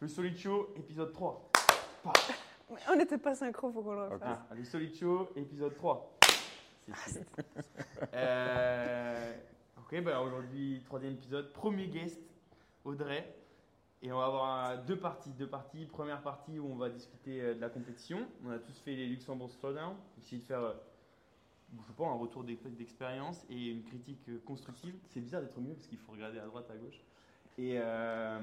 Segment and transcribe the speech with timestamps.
[0.00, 1.50] Le Solid Show, épisode 3.
[2.88, 4.38] On n'était pas synchro, faut qu'on le refasse.
[4.50, 6.18] Ah, le Solid Show, épisode 3.
[6.82, 7.24] C'est stylé.
[8.14, 9.34] Euh,
[9.78, 12.18] ok, bah aujourd'hui, troisième épisode, premier guest,
[12.84, 13.34] Audrey.
[14.02, 15.30] Et on va avoir deux parties.
[15.32, 15.84] Deux parties.
[15.84, 18.26] Première partie où on va discuter euh, de la compétition.
[18.46, 19.94] On a tous fait les Luxembourg Slowdown.
[20.18, 20.72] Essayer de faire, euh,
[21.82, 24.94] je sais pas, un retour d'ex- d'expérience et une critique euh, constructive.
[25.10, 26.98] C'est bizarre d'être mieux parce qu'il faut regarder à droite, à gauche.
[27.58, 28.40] Et, euh,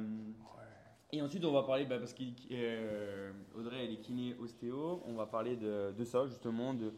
[1.12, 5.56] et ensuite, on va parler, bah, parce qu'Audrey, elle est kiné ostéo, on va parler
[5.56, 6.93] de, ça justement, de,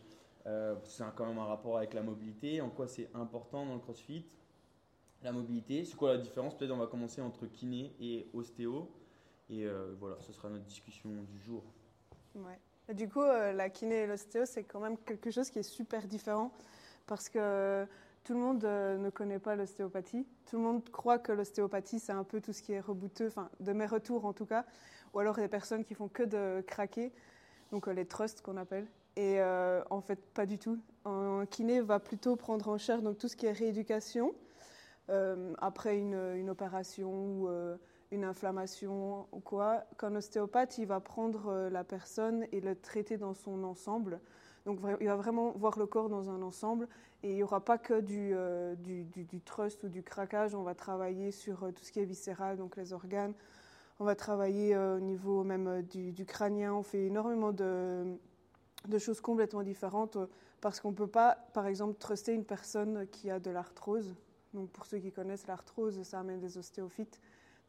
[0.48, 3.80] euh, c'est quand même un rapport avec la mobilité, en quoi c'est important dans le
[3.80, 4.26] crossfit,
[5.22, 6.58] la mobilité, c'est quoi la différence?
[6.58, 8.90] Peut-être on va commencer entre kiné et ostéo,
[9.50, 11.64] et euh, voilà, ce sera notre discussion du jour.
[12.36, 12.60] Ouais.
[12.94, 16.08] Du coup, euh, la kiné et l'ostéo, c'est quand même quelque chose qui est super
[16.08, 16.52] différent.
[17.06, 17.86] Parce que
[18.30, 20.24] tout le monde euh, ne connaît pas l'ostéopathie.
[20.46, 23.50] Tout le monde croit que l'ostéopathie, c'est un peu tout ce qui est rebouteux, enfin,
[23.60, 24.66] de mes retours en tout cas,
[25.16, 27.12] ou alors des personnes qui font que de craquer,
[27.72, 28.86] donc euh, les trusts qu'on appelle.
[29.16, 30.78] Et euh, en fait, pas du tout.
[31.06, 34.36] Un kiné va plutôt prendre en charge donc, tout ce qui est rééducation
[35.58, 37.50] après une, une opération ou
[38.12, 43.34] une inflammation ou quoi, qu'un ostéopathe, il va prendre la personne et le traiter dans
[43.34, 44.20] son ensemble.
[44.66, 46.88] Donc il va vraiment voir le corps dans un ensemble
[47.24, 50.64] et il n'y aura pas que du, euh, du, du- trust ou du craquage, on
[50.64, 53.34] va travailler sur euh, tout ce qui est viscéral, donc les organes.
[54.00, 58.16] On va travailler euh, au niveau même du, crânien, on fait énormément de,
[58.88, 60.18] de choses complètement différentes
[60.62, 64.16] parce qu'on ne peut pas, par exemple, truster une personne qui a de l'arthrose.
[64.54, 67.20] Donc pour ceux qui connaissent l'arthrose, ça amène des ostéophytes.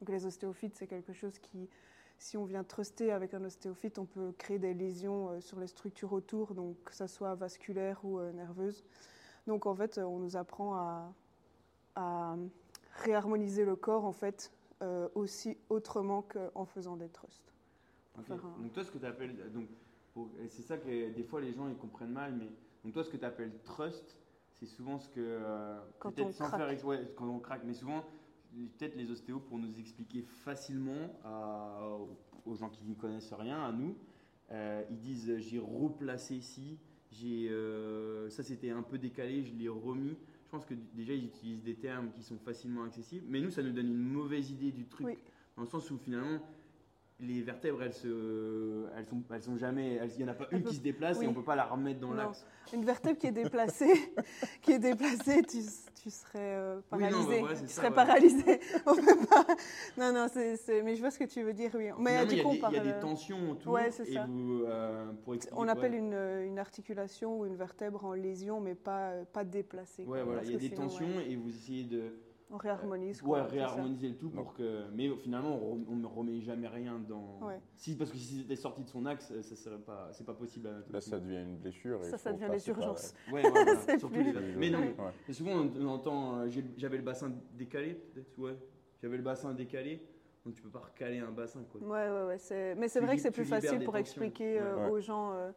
[0.00, 1.68] Donc les ostéophytes, c'est quelque chose qui,
[2.20, 5.66] si on vient truster avec un ostéophyte, on peut créer des lésions euh, sur les
[5.66, 8.84] structures autour, donc que ce soit vasculaire ou euh, nerveuse.
[9.46, 11.12] Donc en fait, on nous apprend à,
[11.96, 12.36] à
[13.04, 17.52] réharmoniser le corps en fait euh, aussi autrement qu'en faisant des trusts.
[18.18, 19.68] Un- Donc toi, ce que tu appelles, donc
[20.50, 22.50] c'est ça que des fois les gens ils comprennent mal, mais
[22.84, 24.18] donc toi, ce que tu appelles trust,
[24.58, 26.68] c'est souvent ce que euh, Quand on sans craque.
[26.68, 28.04] faire ouais, quand on craque, mais souvent
[28.78, 31.96] peut-être les ostéos pour nous expliquer facilement à-
[32.46, 33.94] aux gens qui n'y connaissent rien, à nous,
[34.50, 36.78] euh, ils disent j'ai replacé ici,
[37.12, 40.16] j'ai euh, ça c'était un peu décalé, je l'ai remis.
[40.46, 43.62] Je pense que déjà ils utilisent des termes qui sont facilement accessibles, mais nous ça
[43.62, 45.14] nous donne une mauvaise idée du truc, Oui.
[45.56, 46.40] dans le sens où finalement
[47.22, 50.62] les vertèbres elles se, elles sont, elles sont jamais, il y en a pas une
[50.62, 51.24] qui se déplace oui.
[51.26, 52.46] et on peut pas la remettre dans l'axe.
[52.72, 54.12] Une vertèbre qui est déplacée,
[54.62, 55.58] qui est déplacée, tu,
[56.02, 57.40] tu serais euh, Oui, non, paralysé.
[57.40, 57.94] bah ouais, c'est tu ça, serais ouais.
[57.94, 58.60] paralysé.
[58.86, 59.46] On peut pas.
[59.98, 61.88] Non, non, c'est, c'est- mais je vois ce que tu veux dire, oui.
[61.98, 64.08] Mais il y a des- il y a parle, des euh, tensions autour Ouais, c'est
[64.10, 65.60] et vous euh, pour expliquer.
[65.60, 66.14] On appelle une,
[66.46, 70.04] une articulation ou une vertèbre en lésion, mais pas, pas déplacée.
[70.04, 70.24] Ouais, quoi.
[70.24, 72.14] voilà, il y a des sinon, tensions et vous essayez de
[72.50, 73.22] on réharmonise.
[73.22, 73.44] ouais, quoi, ça.
[73.46, 74.84] réharmoniser le tout pour que.
[74.94, 77.38] Mais finalement, on ne remet jamais rien dans.
[77.46, 77.60] Ouais.
[77.76, 80.68] Si, parce que si c'était sorti de son axe, ça serait pas, c'est pas possible.
[80.68, 82.00] à tout Là, ça devient une blessure.
[82.04, 83.14] et Ça, ça devient les urgences.
[83.32, 84.94] Ouais, ouais, voilà, C'est surtout plus- les- Mais non, mais
[85.28, 85.32] Ouais.
[85.34, 88.56] souvent on, entend euh, j'avais le bassin décalé, peut-être, ouais.
[89.02, 90.02] J'avais le bassin décalé,
[90.44, 91.80] donc tu peux pas recaler un bassin, quoi.
[91.80, 92.74] Ouais, ouais, ouais.
[92.76, 93.96] Mais c'est vrai que c'est plus facile pour tensions.
[93.96, 94.90] expliquer euh, Ouais.
[94.90, 95.32] aux gens.
[95.32, 95.50] euh,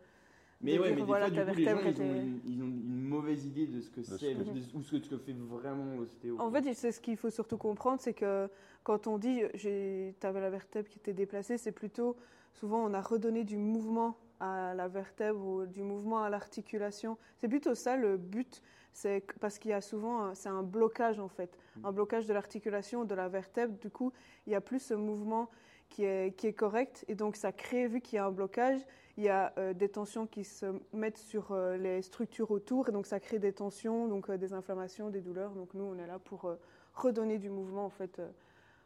[0.64, 2.02] Mais de ouais, dire, mais des voilà, fois, ta du coup, les gens, vertèbre ils
[2.02, 4.36] ont, était- une, ils ont une mauvaise idée de ce que c'est,
[4.74, 6.38] ou ce que, ce que fait vraiment l'ostéo.
[6.40, 8.50] En fait, c'est ce qu'il faut surtout comprendre, c'est que
[8.84, 12.16] quand on dit tu avais la vertèbre qui était déplacée, c'est plutôt
[12.54, 17.18] souvent on a redonné du mouvement à la vertèbre ou du mouvement à l'articulation.
[17.38, 21.20] C'est plutôt ça le but, c'est parce qu'il y a souvent un- c'est un blocage
[21.20, 23.78] en fait, un blocage de l'articulation de la vertèbre.
[23.80, 24.12] Du coup,
[24.46, 25.50] il y a plus ce mouvement
[25.94, 28.82] qui est, qui est correct et donc ça crée, vu qu'il y a un blocage,
[29.16, 32.92] il y a euh, des tensions qui se mettent sur euh, les structures autour et
[32.92, 35.52] donc ça crée des tensions, donc euh, des inflammations, des douleurs.
[35.52, 36.52] Donc nous, on est là pour
[36.96, 38.20] redonner du mouvement en fait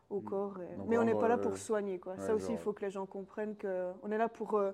[0.10, 0.24] au Mm.
[0.26, 0.60] corps.
[0.62, 2.18] et- Donc Mais on n'est pas là pour soigner quoi.
[2.18, 4.72] ça aussi, il genre- faut que les gens comprennent que on est là pour euh,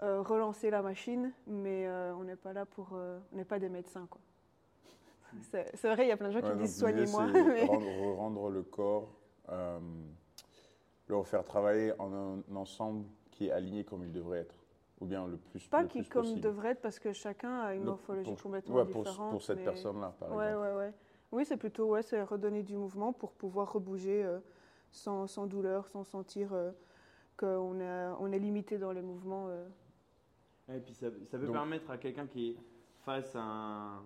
[0.00, 3.68] relancer la machine, mais euh, on n'est pas là pour, euh, on n'est pas des
[3.68, 4.20] médecins quoi.
[5.50, 7.26] C'est c'est vrai, il y a plein de gens Ouais, qui disent soignez-moi.
[7.32, 9.08] mais- Rendre, rendre le corps,
[11.10, 14.54] euh, le refaire travailler en un ensemble qui est aligné comme il devrait être.
[15.00, 16.40] Ou bien le plus, Pas le qui plus comme possible.
[16.42, 19.30] devrait être parce que chacun a une morphologie pour- complètement ouais, pour, différente.
[19.30, 20.66] pour cette mais- personne-là, par Ouais, exemple.
[20.66, 20.92] ouais, ouais.
[21.32, 24.40] Oui, c'est plutôt ouais, c'est redonner du mouvement pour pouvoir rebouger euh,
[24.90, 26.70] sans, sans douleur, sans sentir euh,
[27.38, 29.46] qu'on est, on est limité dans les mouvements.
[29.48, 29.66] euh.
[30.76, 32.56] Et puis ça, ça peut Donc- permettre à quelqu'un qui est
[33.06, 34.02] face à un.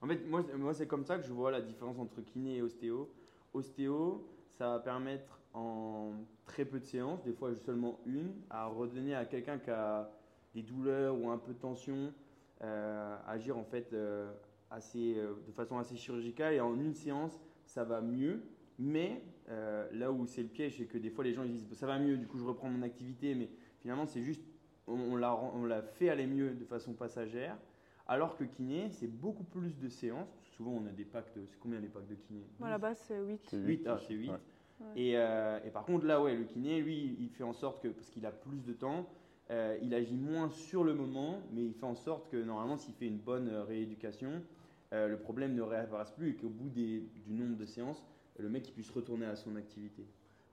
[0.00, 2.62] En fait, moi, moi c'est comme ça que je vois la différence entre kiné et
[2.62, 3.10] ostéo.
[3.52, 6.12] Ostéo, ça va permettre en
[6.46, 10.10] très peu de séances, des fois seulement une, à redonner à quelqu'un qui a
[10.54, 12.12] des douleurs ou un peu de tension,
[12.62, 14.32] euh, agir en fait euh,
[14.70, 16.54] assez, euh, de façon assez chirurgicale.
[16.54, 18.42] Et en une séance, ça va mieux.
[18.78, 21.72] Mais Euh, là où c'est le piège, c'est que des fois les gens ils disent
[21.76, 23.48] ça va mieux, du coup je reprends mon activité, mais
[23.80, 24.44] finalement c'est juste
[24.86, 27.58] on, on l'a ren- on l'a fait aller mieux de façon passagère.
[28.06, 30.38] Alors que kiné, c'est beaucoup plus de séances.
[30.56, 31.44] Souvent on a des packs de.
[31.46, 32.46] C'est combien les packs de kiné?
[32.60, 33.40] Moi, à la base, c'est 8.
[33.48, 34.30] C'est 8, ah, c'est 8.
[34.30, 34.36] Ouais.
[34.96, 37.88] Et, euh, et par contre, là, ouais, le kiné, lui, il fait en sorte que,
[37.88, 39.06] parce qu'il a plus de temps,
[39.50, 42.94] euh, il agit moins sur le moment, mais il fait en sorte que normalement, s'il
[42.94, 44.42] fait une bonne euh, rééducation,
[44.92, 48.04] euh, le problème ne réapparaisse plus et qu'au bout des- du nombre de séances,
[48.38, 50.04] le mec il puisse retourner à son activité.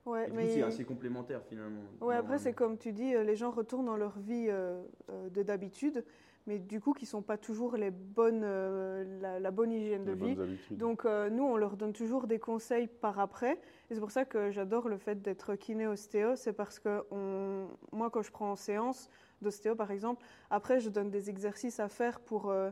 [0.06, 0.48] Ouais, Et du coup, mais...
[0.50, 1.82] c'est assez complémentaire finalement.
[2.02, 4.82] Ouais, après, c'est comme tu dis, les gens retournent dans leur vie euh,
[5.30, 6.04] de d'habitude,
[6.46, 10.06] mais du coup, qui ne sont pas toujours les bonnes, euh, la, la bonne hygiène
[10.06, 10.40] de vie.
[10.40, 10.78] habitudes.
[10.78, 13.60] Donc, euh, nous, on leur donne toujours des conseils par après.
[13.90, 16.36] Et c'est pour ça que j'adore le fait d'être kiné-ostéo.
[16.36, 17.68] C'est parce que on...
[17.92, 19.10] moi, quand je prends en séance
[19.42, 22.70] d'ostéo, par exemple, après, je donne des exercices à faire pour, euh,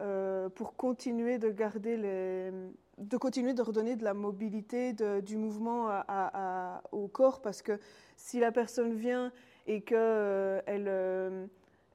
[0.00, 2.50] euh, pour continuer de garder les.
[2.98, 7.40] de continuer de redonner de la mobilité, de- du mouvement à- à- à- au corps.
[7.40, 7.78] Parce que
[8.16, 9.32] si la personne vient
[9.66, 11.46] et qu'elle elle, euh,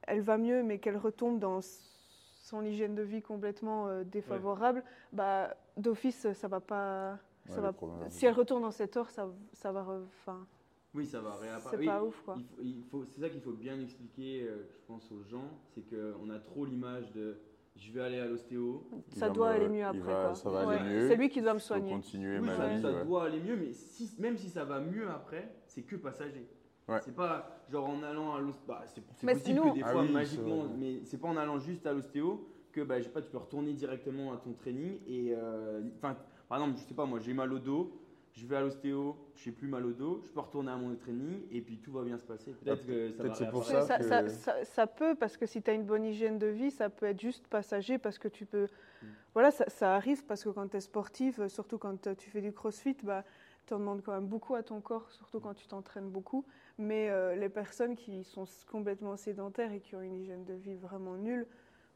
[0.08, 1.60] elle va mieux, mais qu'elle retombe dans
[2.42, 4.84] son hygiène de vie complètement euh, défavorable,
[5.14, 7.20] bah, d'office, ça va pas.
[7.48, 7.74] Ça va,
[8.10, 9.86] si elle retourne dans cette heure, ça, ça va.
[10.22, 10.46] Enfin,
[10.94, 11.70] Oui, ça va réapparaître.
[11.70, 12.36] c'est Oui, pas ouf, quoi.
[12.38, 15.50] il faut- il faut- c'est ça qu'il faut bien expliquer, euh, je pense, aux gens.
[15.74, 17.38] C'est qu'on a trop l'image de
[17.76, 18.84] je vais aller à l'ostéo.
[19.16, 20.00] Ça doit me- aller mieux après.
[20.00, 20.36] va- quoi.
[20.36, 20.76] ça va Ouais.
[20.78, 21.08] aller mieux.
[21.08, 21.92] C'est lui qui doit me soigner.
[21.92, 22.82] continuer Oui, ma ça, vie.
[22.82, 23.06] ça ouais.
[23.06, 26.50] doit aller mieux, mais si, même si ça va mieux après, c'est que passager.
[26.88, 27.00] Ouais.
[27.04, 28.64] C'est pas genre en allant à l'ostéo.
[28.68, 31.38] Bah, c'est possible sinon- que des Ah fois, oui, c'est magiquement, mais c'est pas en
[31.38, 34.54] allant juste à l'ostéo que bah, je sais pas, tu peux retourner directement à ton
[34.54, 34.98] training.
[35.06, 36.18] Et euh, enfin,
[36.48, 37.92] par exemple, je sais pas, moi j'ai mal au dos,
[38.34, 41.42] je vais à l'ostéo, j'ai plus mal au dos, je peux retourner à mon training
[41.52, 42.52] et puis tout va bien se passer.
[42.54, 45.38] Peut-être que ça peut-être va c'est pour ça Ça, que- ça- ça- ça peut, parce
[45.38, 48.20] que si tu as une bonne hygiène de vie, ça peut être juste passager, parce
[48.20, 48.68] que tu peux...
[49.02, 49.06] Mm.
[49.34, 52.30] Voilà, ça, ça arrive, parce que quand tu es sportif, euh, surtout quand euh, tu
[52.30, 53.24] fais du crossfit, bah,
[53.66, 56.46] tu en demandes quand même beaucoup à ton corps, surtout quand tu t'entraînes beaucoup.
[56.78, 60.76] Mais euh, les personnes qui sont complètement sédentaires et qui ont une hygiène de vie
[60.76, 61.48] vraiment nulle,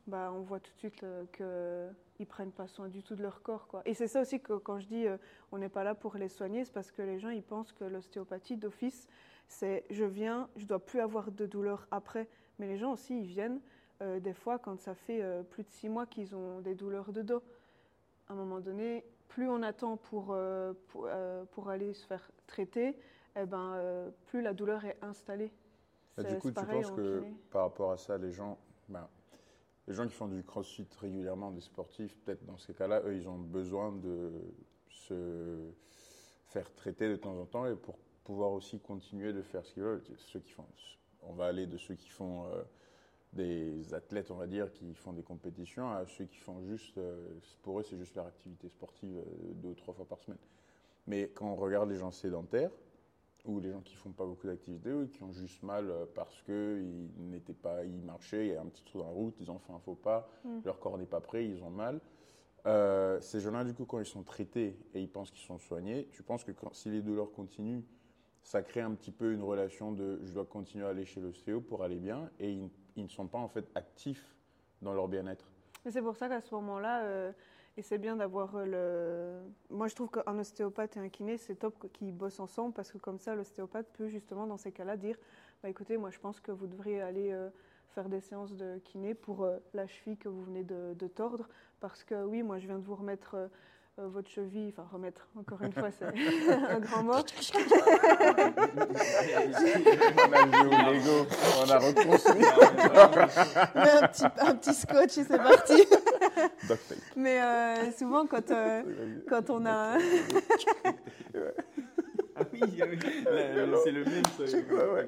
[0.08, 3.22] bah, on voit tout de suite euh, qu'ils ne prennent pas soin du tout de
[3.22, 3.68] leur corps.
[3.68, 3.82] Quoi.
[3.86, 5.18] Et c'est ça aussi que quand je dis euh,
[5.52, 7.84] on n'est pas là pour les soigner, c'est parce que les gens ils pensent que
[7.84, 9.08] l'ostéopathie d'office,
[9.48, 12.28] c'est je viens, je dois plus avoir de douleur après.
[12.60, 13.60] Mais les gens aussi, ils viennent
[14.02, 17.12] euh, des fois quand ça fait euh, plus de six mois qu'ils ont des douleurs
[17.12, 17.42] de dos.
[18.28, 20.36] À un moment donné, plus on attend pour,
[20.88, 21.10] pour,
[21.52, 22.98] pour aller se faire traiter,
[23.36, 23.78] eh ben,
[24.28, 25.46] plus la douleur est installée.
[26.18, 28.58] Et C'est- du coup, tu pareil penses en que par rapport à ça, les gens,
[28.90, 29.08] ben,
[29.92, 33.28] les gens qui font du crossfit régulièrement, des sportifs, peut-être dans ces cas-là, eux, ils
[33.28, 34.32] ont besoin de
[34.88, 35.70] se
[36.48, 39.84] faire traiter de temps en temps et pour pouvoir aussi continuer de faire ce qu'ils
[39.84, 40.02] veulent.
[40.16, 40.64] Ceux qui font,
[41.24, 42.64] on va aller de ceux qui font euh,
[43.34, 47.28] des athlètes, on va dire, qui font des compétitions, à ceux qui font juste, euh,
[47.62, 50.40] pour eux, c'est juste leur activité sportive euh, deux ou trois fois par semaine.
[51.06, 52.72] Mais quand on regarde les gens sédentaires,
[53.46, 56.42] ou les gens qui font pas beaucoup d'activités, ou qui ont juste mal euh, parce
[56.44, 59.50] qu'ils n'étaient pas, ils marchaient, il y a un petit trou dans la route, ils
[59.50, 60.60] ont fait un faux pas, Mm.
[60.66, 62.00] leur corps n'est pas prêt, ils ont mal.
[62.68, 66.08] Euh, ces gens-là, du coup, quand ils sont traités et ils pensent qu'ils sont soignés,
[66.12, 67.82] tu penses que quand, si les douleurs continuent,
[68.44, 71.62] ça crée un petit peu une relation de je dois continuer à aller chez l'ostéo
[71.62, 74.36] pour aller bien, et ils, ils ne sont pas en fait actifs
[74.82, 75.52] dans leur bien-être?
[75.86, 77.32] Mais c'est pour ça qu'à ce moment-là, euh,
[77.78, 79.76] et c'est bien d'avoir euh, le.
[79.76, 82.98] Moi, je trouve qu'un ostéopathe et un kiné, c'est top qu'ils bossent ensemble parce que
[82.98, 85.16] comme ça, l'ostéopathe peut justement, dans ces cas-là, dire
[85.64, 87.50] bah, écoutez, moi, je pense que vous devriez aller euh,
[87.90, 91.48] faire des séances de kiné pour euh, la cheville que vous venez de, de tordre.
[91.80, 93.36] Parce que oui, moi, je viens de vous remettre.
[93.36, 93.48] euh,
[94.00, 97.12] euh, votre cheville, enfin remettre, encore une fois, c'est un grand mot.
[97.12, 97.18] on
[100.32, 101.28] a joué au Lego,
[101.60, 102.46] on a reconstruit.
[103.76, 105.86] Mais un petit, un petit scotch et c'est parti.
[106.68, 106.98] Duct tape.
[107.16, 108.84] Mais euh, souvent, quand, euh,
[109.30, 109.98] quand on a.
[112.34, 112.86] Ah oui, ah
[113.84, 114.24] c'est le même.
[114.26, 114.44] ça.
[114.94, 115.06] Ouais.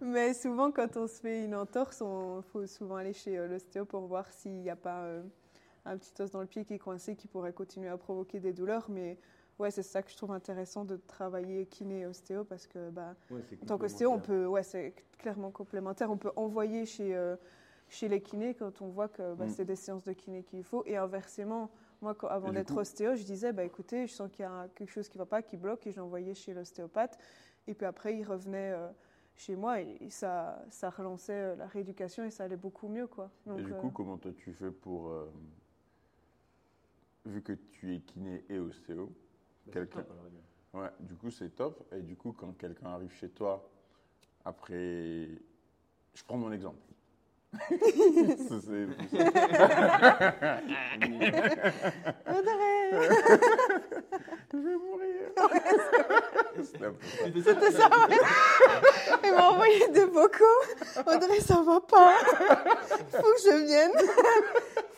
[0.00, 3.84] Mais souvent, quand on se fait une entorse, il faut souvent aller chez euh, l'ostéo
[3.84, 5.22] pour voir s'il n'y a pas euh,
[5.84, 8.52] un petit os dans le pied qui est coincé qui pourrait continuer à provoquer des
[8.52, 8.86] douleurs.
[8.88, 9.18] Mais
[9.58, 13.14] ouais, c'est ça que je trouve intéressant de travailler kiné et ostéo parce que bah,
[13.30, 16.10] Ouais, en tant qu'ostéo, on peut, ouais, c'est clairement complémentaire.
[16.10, 17.36] On peut envoyer chez, euh,
[17.88, 19.50] chez les kinés quand on voit que bah, Mm.
[19.50, 20.84] c'est des séances de kiné qu'il faut.
[20.86, 21.70] Et inversement,
[22.02, 24.68] moi, quand- avant d'être coup- ostéo, je disais, bah, écoutez, je sens qu'il y a
[24.74, 27.18] quelque chose qui ne va pas, qui bloque, et j'envoyais chez l'ostéopathe.
[27.66, 28.88] Et puis après, il revenait euh,
[29.36, 33.06] chez moi et, et ça, ça relançait euh, la rééducation et ça allait beaucoup mieux.
[33.06, 33.30] Quoi.
[33.46, 35.08] Donc, Et du euh, coup, comment toi tu fais pour.
[35.08, 35.30] euh,
[37.26, 39.06] vu que tu es kiné et ostéo,
[39.66, 40.06] Bah, quelqu'un-
[40.74, 41.86] ouais, du coup c'est top.
[41.92, 43.68] Et du coup, quand quelqu'un arrive chez toi,
[44.44, 45.28] après.
[46.14, 46.78] Je prends mon exemple.
[47.52, 48.88] Ça, c'est-
[52.28, 52.90] Audrey
[54.52, 55.30] Je vais mourir.
[57.44, 57.88] C'était ça.
[57.88, 58.16] Ouais.
[59.24, 60.60] Il m'a envoyé des vocaux.
[61.06, 62.14] Audrey, ça va pas.
[63.12, 63.92] Faut que je vienne.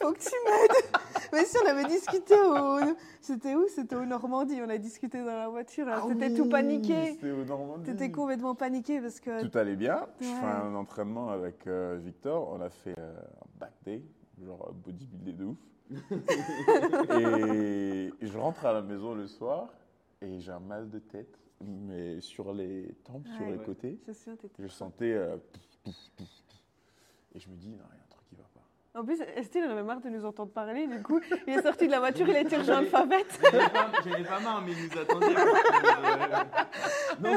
[0.01, 0.85] Faut que tu m'aides.
[1.33, 2.79] Mais si on avait discuté au.
[3.21, 3.67] C'était où?
[3.69, 4.61] C'était au Normandie.
[4.65, 5.87] On a discuté dans la voiture.
[5.89, 7.13] Alors, Ah oui, tout paniqué.
[7.13, 7.85] C'était au Normandie.
[7.91, 9.47] T'étais complètement paniqué parce que.
[9.49, 10.07] Tout allait bien.
[10.21, 10.35] Je Ouais.
[10.41, 12.49] fais un entraînement avec euh, Victor.
[12.53, 14.03] On a fait euh, un back day,
[14.45, 15.59] genre bodybuildé de ouf.
[17.11, 19.69] et je rentre à la maison le soir
[20.23, 23.65] et j'ai un mal de tête, mais sur les tempes, sur les Ouais.
[23.65, 23.99] côtés.
[24.59, 25.13] Je sentais.
[25.13, 26.29] euh, pouf, pouf, pouf.
[27.35, 27.85] et je me dis, non,
[28.97, 30.89] En plus, Estelle, en avait marre de nous entendre parler.
[30.89, 34.17] Du coup, il est sorti de la voiture, il a été rejoint ai pas, j'en
[34.17, 35.27] ai pas marre, mais il nous attendait.
[35.27, 36.45] euh,
[37.21, 37.35] Non,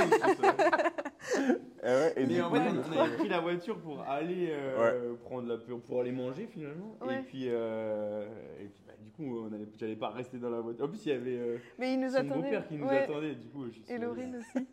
[1.83, 2.61] mais ouais, et du en coup, fait,
[2.95, 6.97] on avait pris la voiture pour aller euh, prendre la pour, pour aller manger finalement.
[7.01, 7.19] Ouais.
[7.19, 8.25] Et puis, euh,
[8.59, 10.85] et puis bah, du coup, on allait, j'allais pas rester dans la voiture.
[10.85, 13.03] En plus, il y avait euh, Mais il nous son beau-père qui nous Ouais.
[13.03, 13.35] attendait.
[13.35, 14.67] Du coup, je Et Laurine aussi.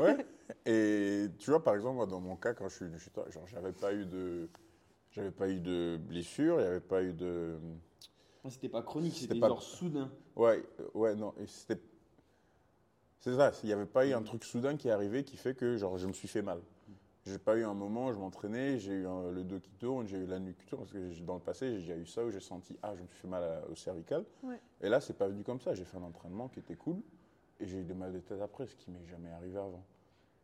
[0.00, 0.26] Ouais.
[0.66, 3.24] Et tu vois, par exemple, moi, dans mon cas, quand je suis venu chez toi,
[3.30, 4.48] genre, j'avais pas eu de,
[5.12, 7.56] j'avais pas eu de blessure, il n'y avait pas eu de,
[8.44, 10.10] Ah, C'était pas chronique, C'était pas- genre soudain.
[10.36, 11.80] ouais, euh, ouais, non, c'était,
[13.20, 15.54] c'est ça, il n'y avait pas eu un truc soudain qui est arrivé qui fait
[15.54, 16.60] que, genre, je me suis fait mal.
[17.26, 20.16] J'ai pas eu un moment, je m'entraînais, j'ai eu un- le dos qui tourne, j'ai
[20.16, 22.30] eu la nuque qui tourne, parce que dans le passé, j'ai déjà eu ça où
[22.30, 24.24] j'ai senti, ah, je me suis fait mal à- au cervical.
[24.42, 24.58] Ouais.
[24.80, 25.74] Et là, c'est pas venu comme ça.
[25.74, 26.96] J'ai fait un entraînement qui était cool
[27.60, 29.84] et j'ai eu des mal de tête après, ce qui m'est jamais arrivé avant.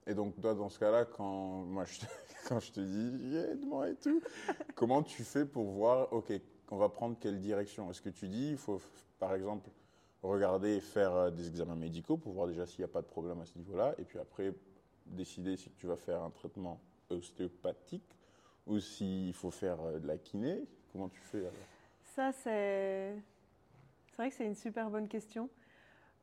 [0.07, 2.07] Et donc, toi, dans ce cas-là, quand, je te,
[2.49, 4.23] quand je te dis aide-moi et tout,
[4.75, 6.33] comment tu fais pour voir, OK,
[6.71, 7.91] on va prendre quelle direction?
[7.91, 8.81] Est-ce que tu dis, il faut,
[9.19, 9.69] par exemple,
[10.23, 13.07] regarder et faire euh, des examens médicaux pour voir déjà s'il n'y a pas de
[13.07, 14.55] problème à ce niveau-là, et puis après,
[15.07, 18.17] décider si tu vas faire un traitement ostéopathique
[18.67, 20.65] ou s'il faut faire euh, de la kiné?
[20.93, 21.43] Comment tu fais
[22.15, 23.15] Ça, c'est.
[24.11, 25.51] C'est vrai que c'est une super bonne question.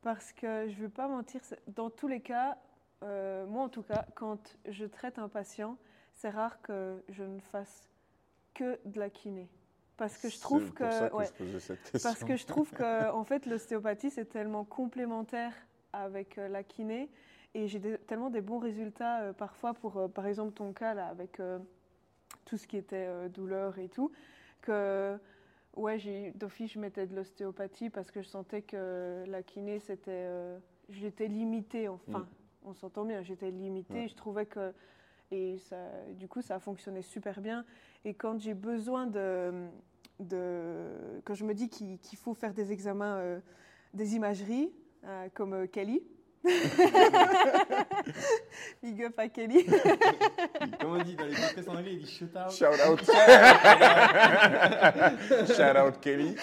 [0.02, 2.58] Parce que je ne veux pas mentir, dans tous les cas,
[3.04, 5.76] euh, moi en tout cas, quand je traite un patient,
[6.14, 7.88] c'est rare que je ne fasse
[8.54, 9.48] que de la kiné.
[9.96, 11.12] Parce que je trouve que.
[11.14, 15.52] ouais, je cette parce que je trouve que en fait, l'ostéopathie, c'est tellement complémentaire
[15.92, 17.10] avec euh, la kiné.
[17.56, 20.94] Et j'ai des- tellement des bons résultats euh, parfois pour, euh, par exemple, ton cas
[20.94, 21.40] là, avec
[22.44, 24.10] tout ce qui était douleur et tout,
[24.62, 25.16] que
[25.76, 30.28] ouais, j'ai d'office, je mettais de l'ostéopathie parce que je sentais que la kiné, c'était.
[30.88, 32.26] j'étais limitée, enfin, Mm.
[32.64, 33.94] On s'entend bien, j'étais limitée.
[33.94, 34.08] Ouais.
[34.08, 34.72] Je trouvais que.
[35.30, 35.76] Et ça,
[36.12, 37.64] du coup, ça a fonctionné super bien.
[38.04, 39.66] Et quand j'ai besoin de,
[40.20, 41.20] de.
[41.24, 43.40] Quand je me dis qu'il qu'il faut faire des examens, euh,
[43.94, 44.72] des imageries,
[45.04, 46.02] euh, comme euh, Kelly.
[48.82, 49.64] Big up à Kelly.
[50.80, 52.50] Comme on dit dans les podcasts en anglais, il dit shout out.
[52.50, 53.00] Shout out.
[55.46, 56.34] Shout out Kelly.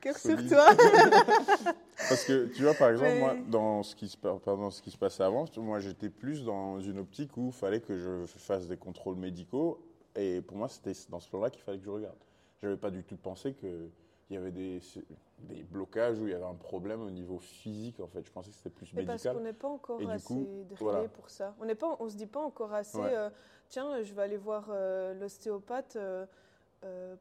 [0.00, 0.66] Cœur sur toi.
[2.08, 4.82] Parce que tu vois, par exemple, Mais- moi, dans ce, qui se, pa- pardon, ce
[4.82, 8.24] qui se passait avant, moi j'étais plus dans une optique où il fallait que je
[8.38, 9.80] fasse des contrôles médicaux.
[10.16, 12.16] Et pour moi, c'était dans ce plan-là qu'il fallait que je regarde.
[12.60, 13.54] Je n'avais pas du tout pensé
[14.24, 14.80] qu'il y avait des,
[15.40, 18.00] des blocages où il y avait un problème au niveau physique.
[18.00, 20.34] En fait, je pensais que c'était plus Mais parce qu'on n'est pas encore Et assez
[20.34, 20.46] coup,
[20.80, 21.08] voilà.
[21.08, 21.54] pour ça.
[21.60, 22.98] On n'est pas, on se dit pas encore assez.
[22.98, 23.14] Ouais.
[23.14, 23.30] euh,
[23.68, 25.96] Tiens, je vais aller voir euh, l'ostéopathe.
[25.96, 26.26] euh,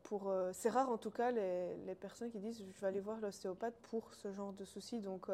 [0.03, 3.19] pour, c'est rare en tout cas les, les personnes qui disent je vais aller voir
[3.21, 4.99] l'ostéopathe pour ce genre de soucis.
[4.99, 5.27] Donc,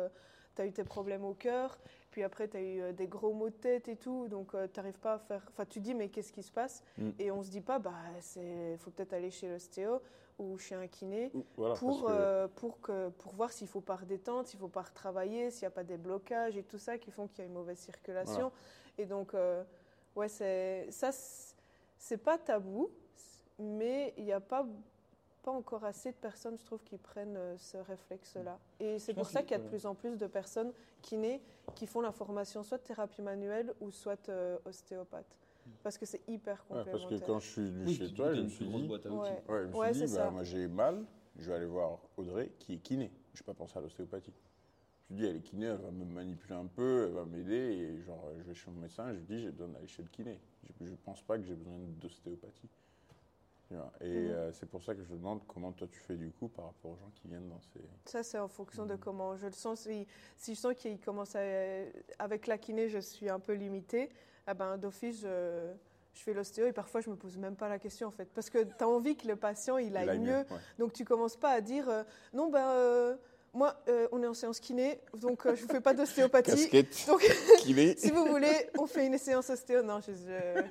[0.60, 1.80] tu as eu tes problèmes au cœur,
[2.12, 4.28] puis après tu as eu euh, des gros maux de tête et tout.
[4.28, 5.46] Donc, tu n'arrives pas à faire.
[5.50, 7.10] Enfin, tu dis mais qu'est-ce qui se passe Mm.
[7.18, 7.94] Et on se dit pas bah
[8.36, 10.01] il faut peut-être aller chez l'ostéo
[10.38, 13.96] ou chez un kiné Voilà, pour, que- euh, pour, que, pour voir s'il faut pas
[13.96, 17.10] redétendre, s'il faut pas retravailler, s'il n'y a pas des blocages et tout ça qui
[17.12, 18.51] font qu'il y a une mauvaise circulation.
[18.98, 19.63] Et donc, euh,
[20.16, 21.12] ouais, c'est ça,
[21.98, 22.89] c'est pas tabou,
[23.58, 24.66] mais il n'y a pas,
[25.41, 28.60] pas encore assez de personnes, je trouve, qui prennent euh, ce réflexe-là.
[28.79, 31.41] Et c'est pour ça qu'il y a de plus en plus de personnes kinés
[31.75, 35.38] qui font la formation soit de thérapie manuelle ou soit euh, ostéopathe.
[35.84, 37.10] Parce que c'est hyper ouais, complémentaire.
[37.10, 38.88] parce que quand je suis venu Oui, chez toi, je me suis dit.
[38.88, 39.00] Ouais.
[39.08, 41.05] Ouais, je me suis Ouais, dit, bah, moi j'ai mal,
[41.38, 43.12] je vais aller voir Audrey qui est kiné.
[43.34, 44.34] Je n'ai pas pensé à l'ostéopathie.
[45.10, 47.53] Je lui dis, elle est kiné, elle va me manipuler un peu, elle va m'aider.
[47.53, 50.10] Et genre, je vais chez mon médecin, je lui dis, j'ai besoin d'aller chez le
[50.10, 50.39] kiné.
[50.81, 52.69] Je ne pense pas que j'ai besoin d'ostéopathie.
[53.70, 54.32] Tu vois, Et Mhm.
[54.32, 56.90] euh, c'est pour ça que je demande comment toi tu fais du coup par rapport
[56.92, 57.80] aux gens qui viennent dans ces.
[58.06, 59.00] Ça, c'est en fonction de Mhm.
[59.00, 59.82] comment je le sens.
[59.82, 60.08] Si,
[60.38, 61.42] si je sens qu'il commence à.
[62.18, 64.10] Avec la kiné, je suis un peu limitée,
[64.50, 65.72] eh ben, d'office, je,
[66.16, 68.26] je fais l'ostéo et parfois, je me pose même pas la question en fait.
[68.34, 70.38] Parce que tu as envie que le patient il aille Il aille mieux.
[70.40, 70.60] ouais.
[70.80, 72.68] Donc, tu commences pas à dire euh, non, ben.
[72.72, 73.16] euh,
[73.54, 76.70] moi, euh, on est en séance kiné, donc euh, je ne fais pas d'ostéopathie.
[77.08, 77.22] Donc,
[77.60, 77.96] kiné.
[77.98, 79.82] si vous voulez, on fait une séance ostéo.
[79.82, 80.64] Non, je, je,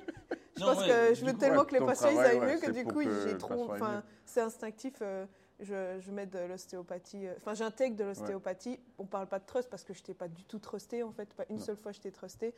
[0.59, 2.39] Je Non, pense ouais, que je veux coup, tellement ouais, que les patients ils aillent
[2.39, 3.71] ouais, mieux que du coup, j'ai trop.
[3.71, 4.95] Enfin, c'est instinctif.
[5.01, 5.25] euh,
[5.61, 7.27] je, je mets de l'ostéopathie.
[7.27, 8.79] euh, Enfin, j'intègre de l'ostéopathie.
[8.97, 11.33] On parle pas de trust parce que je t'ai pas du tout trusté en fait.
[11.33, 11.63] Pas une Non.
[11.63, 12.53] seule fois je t'ai trusté.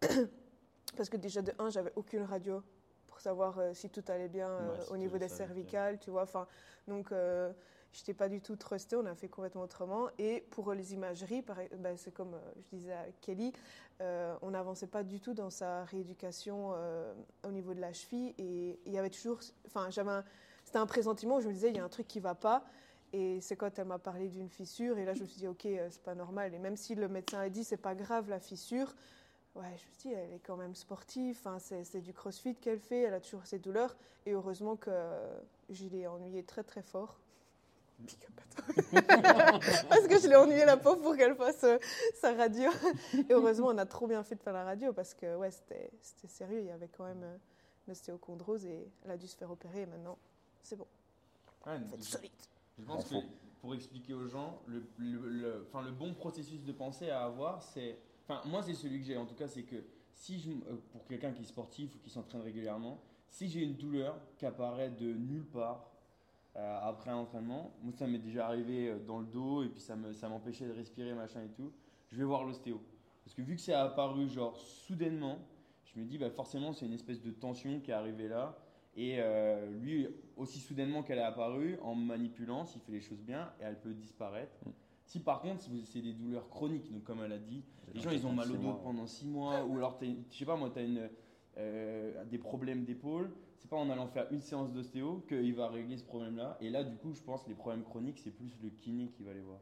[0.96, 2.62] parce que déjà de un, j'avais aucune radio
[3.06, 4.48] pour savoir euh, si tout allait bien
[4.80, 5.46] si au niveau des cervical.
[5.48, 6.22] cervicales, tu vois.
[6.22, 6.46] Enfin,
[6.88, 7.10] donc.
[7.94, 10.08] Je t'ai pas du tout trusté, on a fait complètement autrement.
[10.18, 13.52] Et pour les imageries, pareil, ben, c'est comme euh, je disais à Kelly,
[14.00, 17.14] euh, on n'avançait pas du tout dans sa rééducation euh,
[17.46, 18.34] au niveau de la cheville.
[18.38, 19.38] Et il y avait toujours.
[19.66, 20.10] Enfin, j'avais
[20.64, 22.64] c'était un pressentiment où je me disais, il y a un truc qui va pas.
[23.12, 24.98] Et c'est quand elle m'a parlé d'une fissure.
[24.98, 26.52] Et là, je me suis dit, OK, c'est pas normal.
[26.52, 28.92] Et même si le médecin a dit, c'est pas grave la fissure,
[29.54, 31.36] ouais, je me suis dit, elle est quand même sportive.
[31.38, 33.02] Enfin, c'est du crossfit qu'elle fait.
[33.02, 33.94] Elle a toujours ses douleurs.
[34.26, 34.90] Et heureusement que
[35.70, 37.20] je l'ai ennuyée très, très fort.
[38.04, 39.58] Big up à toi.
[39.88, 41.78] parce que je l'ai ennuyée la pauvre pour qu'elle fasse euh,
[42.14, 42.70] sa radio.
[43.28, 45.90] Et heureusement, on a trop bien fait de faire la radio parce que ouais, c'était
[46.00, 46.60] c'était sérieux.
[46.60, 47.36] Il y avait quand même euh,
[47.86, 49.82] une ostéochondrose et elle a dû se faire opérer.
[49.82, 50.18] Et maintenant,
[50.62, 50.86] c'est bon.
[51.66, 52.30] Ouais, Vous êtes je- solide.
[52.78, 53.14] Je pense que
[53.60, 57.62] pour expliquer aux gens, le, le, le- enfin, le bon processus de pensée à avoir,
[57.62, 57.98] c'est.
[58.28, 59.76] Enfin, moi, c'est celui que j'ai en tout cas, c'est que
[60.14, 63.74] si je, euh, pour quelqu'un qui est sportif ou qui s'entraîne régulièrement, si j'ai une
[63.74, 65.86] douleur qui apparaît de nulle part
[66.56, 69.80] euh, après un entraînement, moi, ça m'est déjà arrivé euh, dans le dos et puis
[69.80, 71.72] ça me- ça m'empêchait de respirer, machin et tout,
[72.10, 72.80] je vais voir l'ostéo.
[73.24, 75.38] Parce que vu que c'est apparu genre soudainement,
[75.84, 78.56] je me dis bah, forcément c'est une espèce de tension qui est arrivée là.
[78.96, 80.06] Et euh, lui,
[80.36, 83.92] aussi soudainement qu'elle est apparue, en manipulant, s'il fait les choses bien, et elle peut
[83.92, 84.54] disparaître.
[84.64, 84.70] Mm.
[85.06, 88.00] Si par contre, si vous- c'est des douleurs chroniques, donc comme elle a dit, les
[88.00, 90.54] gens ils ont mal au six dos pendant 6 mois, ou alors, je sais pas
[90.56, 91.10] moi, tu as une,
[91.58, 93.30] euh, des problèmes d'épaule,
[93.64, 96.58] c'est pas en allant faire une séance d'ostéo qu'il va régler ce problème-là.
[96.60, 99.22] Et là, du coup, je pense que les problèmes chroniques, c'est plus le kiné qui
[99.22, 99.58] va les voir.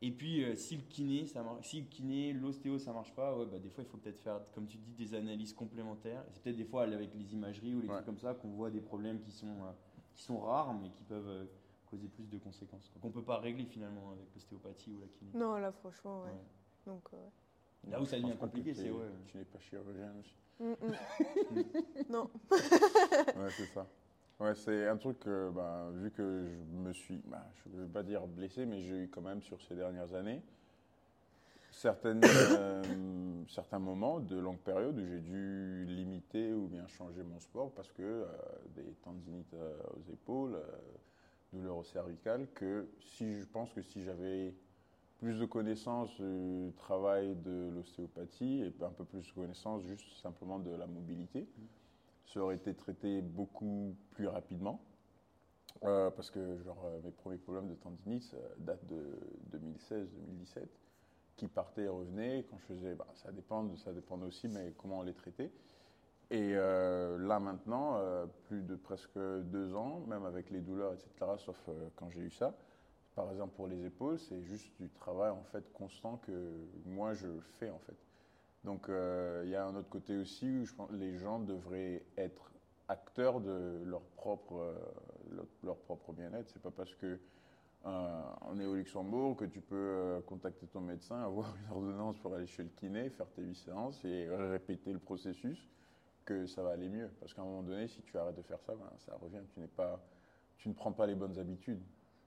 [0.00, 3.36] Et puis, euh, si le kiné, ça marche, si le kiné, l'ostéo, ça marche pas,
[3.36, 6.22] ouais, bah, des fois, il faut peut-être faire, comme tu dis, des analyses complémentaires.
[6.22, 7.94] Et c'est peut-être des fois avec les imageries ou les Ouais.
[7.96, 9.72] trucs comme ça qu'on voit des problèmes qui sont, euh,
[10.14, 11.44] qui sont rares, mais qui peuvent euh,
[11.84, 12.90] causer plus de conséquences.
[12.94, 15.32] Donc, on peut pas régler finalement avec l'ostéopathie ou la kiné.
[15.34, 16.30] Non, là, franchement, ouais.
[16.30, 16.34] Ouais.
[16.86, 17.28] Donc, euh,
[17.90, 19.04] Là où ça devient compliqué, c'est, ouais.
[19.26, 20.34] Tu n'es pas chirurgien aussi.
[20.60, 20.74] Mm,
[21.50, 21.62] mm.
[22.10, 22.30] non.
[22.50, 23.86] Ouais, c'est ça.
[24.38, 27.88] Ouais, c'est un truc, euh, bah, vu que je me suis, bah, je ne veux
[27.88, 30.42] pas dire blessé, mais j'ai eu quand même sur ces dernières années
[31.80, 32.82] certaines, euh,
[33.48, 37.90] certains moments de longue période où j'ai dû limiter ou bien changer mon sport parce
[37.92, 38.26] que euh,
[38.74, 40.66] des tendinites euh, aux épaules, euh,
[41.52, 44.54] douleurs au cervical, que si je pense que si j'avais
[45.20, 50.58] plus de connaissances du travail de l'ostéopathie et un peu plus de connaissances juste simplement
[50.58, 51.46] de la mobilité,
[52.24, 54.80] ça aurait été traité beaucoup plus rapidement.
[55.84, 59.18] Euh, parce que genre, mes premiers problèmes de tendinite datent de
[59.52, 60.66] 2016-2017,
[61.36, 62.44] qui partaient et revenaient.
[62.50, 65.50] Quand je faisais, bah, ça dépend, ça dépend aussi, mais comment on les traitait.
[66.30, 71.32] Et euh, là maintenant, euh, plus de presque deux ans, même avec les douleurs, etc.,
[71.38, 71.58] sauf
[71.96, 72.54] quand j'ai eu ça,
[73.20, 76.32] par exemple pour les épaules, c'est juste du travail en fait constant que
[76.86, 77.28] moi je
[77.58, 77.96] fais en fait.
[78.64, 81.38] Donc euh, il y a un autre côté aussi où je pense que les gens
[81.38, 82.50] devraient être
[82.88, 86.48] acteurs de leur propre, euh, leur, propre bien-être.
[86.48, 87.18] C'est pas parce que
[87.86, 92.34] euh, on est au Luxembourg que tu peux contacter ton médecin, avoir une ordonnance pour
[92.34, 95.68] aller chez le kiné, faire tes huit séances et répéter le processus
[96.24, 97.10] que ça va aller mieux.
[97.20, 99.42] Parce qu'à un moment donné, si tu arrêtes de faire ça, ben, ça revient.
[99.52, 100.02] Tu n'es pas,
[100.56, 101.82] tu ne prends pas les bonnes habitudes.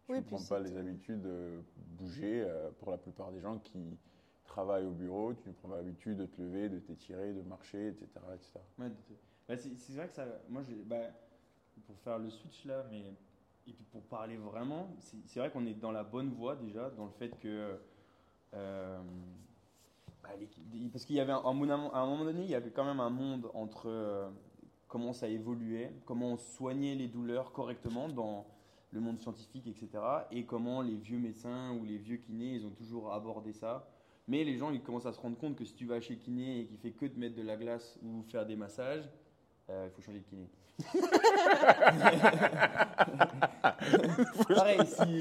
[0.08, 1.62] Tu ne prends pas les habitudes de
[1.98, 2.44] bouger.
[2.46, 3.98] euh, pour la plupart des gens qui
[4.46, 7.88] travaillent au bureau, tu ne prends pas l'habitude de te lever, de t'étirer, de marcher,
[7.88, 8.08] etc.
[8.36, 8.60] etc.
[8.80, 8.90] Ouais,
[9.48, 10.26] bah, c'est vrai que ça.
[10.50, 10.98] Moi, bah,
[11.88, 13.14] pour faire le switch là, mais.
[13.66, 17.06] Et puis pour parler vraiment, c'est vrai qu'on est dans la bonne voie déjà, dans
[17.06, 17.80] le fait que.
[18.54, 19.02] euh,
[20.22, 22.72] bah, les- parce qu'il y avait un, moment- à un moment donné, il y avait
[22.72, 24.30] quand même un monde entre euh,
[24.90, 28.46] comment ça évoluait, comment on soignait les douleurs correctement dans
[28.94, 30.04] le monde scientifique, etc.
[30.32, 33.90] Et comment les vieux médecins ou les vieux kinés, ils ont toujours abordé ça.
[34.28, 36.62] Mais les gens, ils commencent à se rendre compte que si tu vas chez kiné
[36.62, 39.10] et qu'il fait que te mettre de la glace ou faire des massages,
[39.70, 40.50] euh, il faut changer de kiné.
[44.56, 45.20] Pareil, si,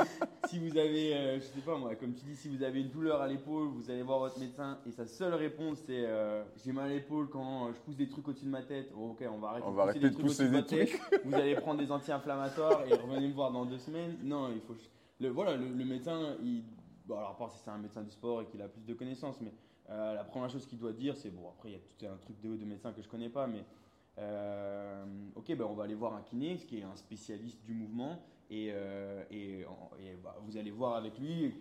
[0.48, 2.88] si vous avez, euh, je sais pas moi, comme tu dis, si vous avez une
[2.88, 6.72] douleur à l'épaule, vous allez voir votre médecin et sa seule réponse c'est euh, j'ai
[6.72, 8.90] mal à l'épaule quand euh, je pousse des trucs au-dessus de ma tête.
[8.96, 11.18] Oh, ok, on va arrêter, On de va pousser arrêter des de trucs pousser des.
[11.24, 14.16] Vous allez prendre des anti-inflammatoires et revenez me voir dans deux semaines.
[14.22, 14.74] Non, il faut.
[15.20, 16.64] Le, voilà, le, le médecin, il,
[17.06, 18.94] bon, alors à part si c'est un médecin du sport et qu'il a plus de
[18.94, 19.52] connaissances, mais
[19.90, 21.48] euh, la première chose qu'il doit dire, c'est bon.
[21.48, 23.58] Après, il y a tout un truc de, de médecin que je connais pas, mais
[23.58, 23.62] euh,
[24.18, 28.68] ok, ben on va aller voir un kiné, qui est un spécialiste du mouvement, et,
[28.70, 29.64] euh, et,
[30.22, 31.54] bah, vous allez voir avec lui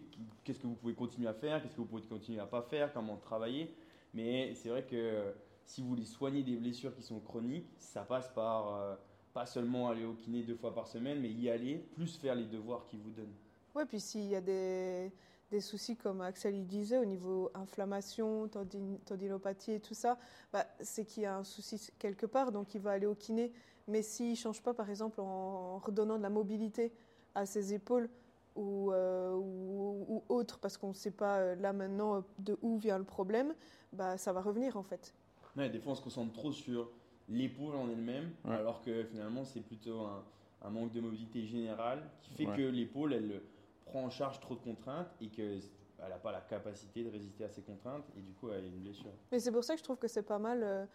[0.43, 2.91] qu'est-ce que vous pouvez continuer à faire, qu'est-ce que vous pouvez continuer à pas faire,
[2.91, 3.73] comment travailler.
[4.13, 5.33] Mais c'est vrai que
[5.63, 8.95] si vous voulez soigner des blessures qui sont chroniques, ça passe par euh,
[9.33, 12.45] pas seulement aller au kiné deux fois par semaine, mais y aller, plus faire les
[12.45, 13.35] devoirs qu'ils vous donnent.
[13.73, 15.13] Ouais, puis s'il y a des,
[15.51, 20.17] des soucis, comme Axel il disait, au niveau inflammation, tendin- tendinopathie et tout ça,
[20.51, 23.51] bah, c'est qu'il y a un souci quelque part, donc il va aller au kiné.
[23.87, 26.93] Mais s'il ne change pas, par exemple, en redonnant de la mobilité
[27.35, 28.09] à ses épaules
[28.55, 32.77] ou, euh, ou, ou autre, parce qu'on ne sait pas euh, là maintenant de où
[32.77, 33.53] vient le problème,
[33.91, 35.13] bah, ça va revenir en fait.
[35.57, 36.89] Ouais, des fois, on se concentre trop sur
[37.27, 38.55] l'épaule en elle-même, Ouais.
[38.55, 40.23] alors que finalement, c'est plutôt un,
[40.61, 42.55] un manque de mobilité générale qui fait Ouais.
[42.55, 43.41] que l'épaule, elle
[43.85, 45.61] prend en charge trop de contraintes et qu'elle
[45.99, 48.79] n'a pas la capacité de résister à ces contraintes et du coup, elle a une
[48.79, 49.11] blessure.
[49.31, 50.85] Mais c'est pour ça que je trouve que c'est pas mal euh,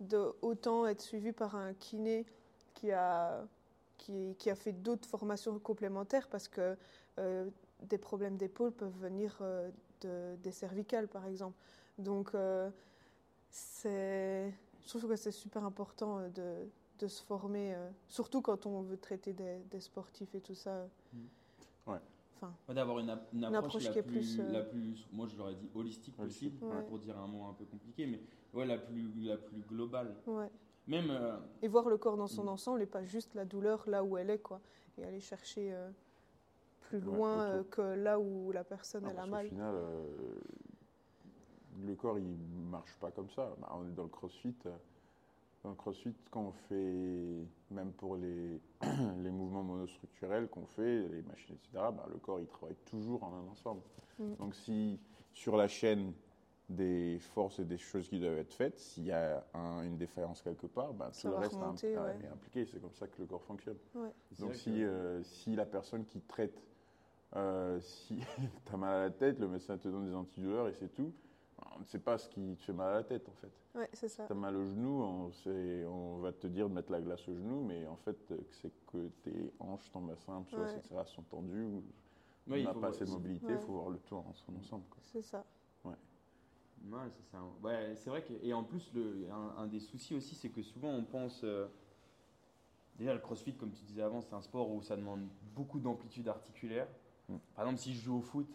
[0.00, 2.24] de autant être suivi par un kiné
[2.74, 3.44] qui a,
[3.98, 6.76] qui, qui a fait d'autres formations complémentaires parce que
[7.18, 7.48] euh,
[7.82, 11.56] des problèmes d'épaule peuvent venir euh, de- des cervicales par exemple.
[11.98, 12.70] Donc euh,
[13.50, 14.52] c'est,
[14.82, 16.66] je trouve que c'est super important de,
[16.98, 20.86] de se former, euh, surtout quand on veut traiter des, des sportifs et tout ça.
[21.12, 21.18] Mm.
[21.86, 21.98] Ouais.
[22.36, 24.62] Enfin, Ouais, D'avoir une, ap- une approche, approche la, qui est plus, plus, euh, la
[24.62, 26.82] plus, moi je l'aurais dit holistique possible, ouais.
[26.84, 28.20] pour dire un mot un peu compliqué, mais
[28.52, 30.14] ouais, la plus, la plus globale.
[30.26, 30.50] ouais.
[30.86, 32.48] Même, euh, Et voir le corps dans son Mm.
[32.48, 34.60] ensemble et pas juste la douleur là où elle est, quoi.
[34.98, 35.90] Et aller chercher euh,
[36.80, 39.48] plus loin euh, que là où la personne Non, elle a mal.
[39.48, 40.06] final, euh,
[41.86, 42.36] le corps, il
[42.70, 43.54] marche pas comme ça.
[43.60, 44.54] Bah, on est dans le crossfit.
[45.64, 48.60] Dans le crossfit, quand on fait, même pour les,
[49.22, 53.32] les mouvements monostructurels qu'on fait, les machines, etc., bah, le corps, il travaille toujours en
[53.32, 53.80] un ensemble.
[54.18, 54.34] Mm.
[54.34, 55.00] Donc, si
[55.32, 56.12] sur la chaîne
[56.68, 60.42] des forces et des choses qui doivent être faites, s'il y a un- une défaillance
[60.42, 62.18] quelque part, bah, tout Ça le reste est remonter, ouais.
[62.22, 62.66] est impliqué.
[62.66, 63.78] C'est comme ça que le corps fonctionne.
[64.38, 66.62] Donc si, que- euh, si la personne qui traite,
[67.36, 68.18] euh, si
[68.66, 71.14] tu as mal à la tête, le médecin te donne des antidouleurs et c'est tout,
[71.76, 73.52] on ne sait pas ce qui te fait mal à la tête en fait.
[73.78, 74.22] Ouais, c'est ça.
[74.24, 77.00] Si tu as mal au genou, on, sait- on va te dire de mettre la
[77.00, 80.76] glace au genou, mais en fait euh, c'est que tes hanches, ton bassin, psoas, Ouais.
[80.78, 80.94] etc.
[81.06, 81.82] sont tendues, ou
[82.46, 83.58] Ouais, on n'a pas assez de mobilité, il Ouais.
[83.60, 84.84] faut voir le tout en son ensemble.
[85.00, 85.44] C'est ça.
[85.84, 86.98] Ouais,
[87.30, 90.34] c'est un- ouais, c'est vrai que et en plus le un, un des soucis aussi
[90.34, 91.66] c'est que souvent on pense euh,
[92.96, 96.28] déjà le CrossFit comme tu disais avant c'est un sport où ça demande beaucoup d'amplitude
[96.28, 96.86] articulaire.
[97.30, 97.36] Mm.
[97.54, 98.46] Par exemple si je joue au foot,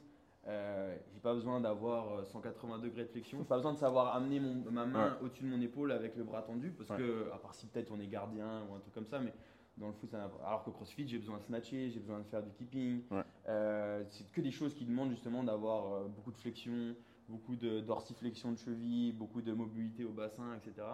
[0.48, 4.16] euh, j'ai pas besoin d'avoir euh, 180 degrés de flexion, j'ai pas besoin de savoir
[4.16, 6.98] amener mon, ma main au-dessus de mon épaule avec le bras tendu parce Ouais.
[6.98, 9.34] que à part si peut-être on est gardien ou un truc comme ça mais
[9.78, 12.44] dans le foot, ça alors que CrossFit, j'ai besoin de snatcher, j'ai besoin de faire
[12.44, 13.02] du keeping.
[13.12, 13.22] Ouais.
[13.48, 16.96] Euh, c'est que des choses qui demandent justement d'avoir euh, beaucoup de flexion,
[17.30, 20.86] beaucoup de dorsiflexion de cheville, beaucoup de mobilité au bassin, etc.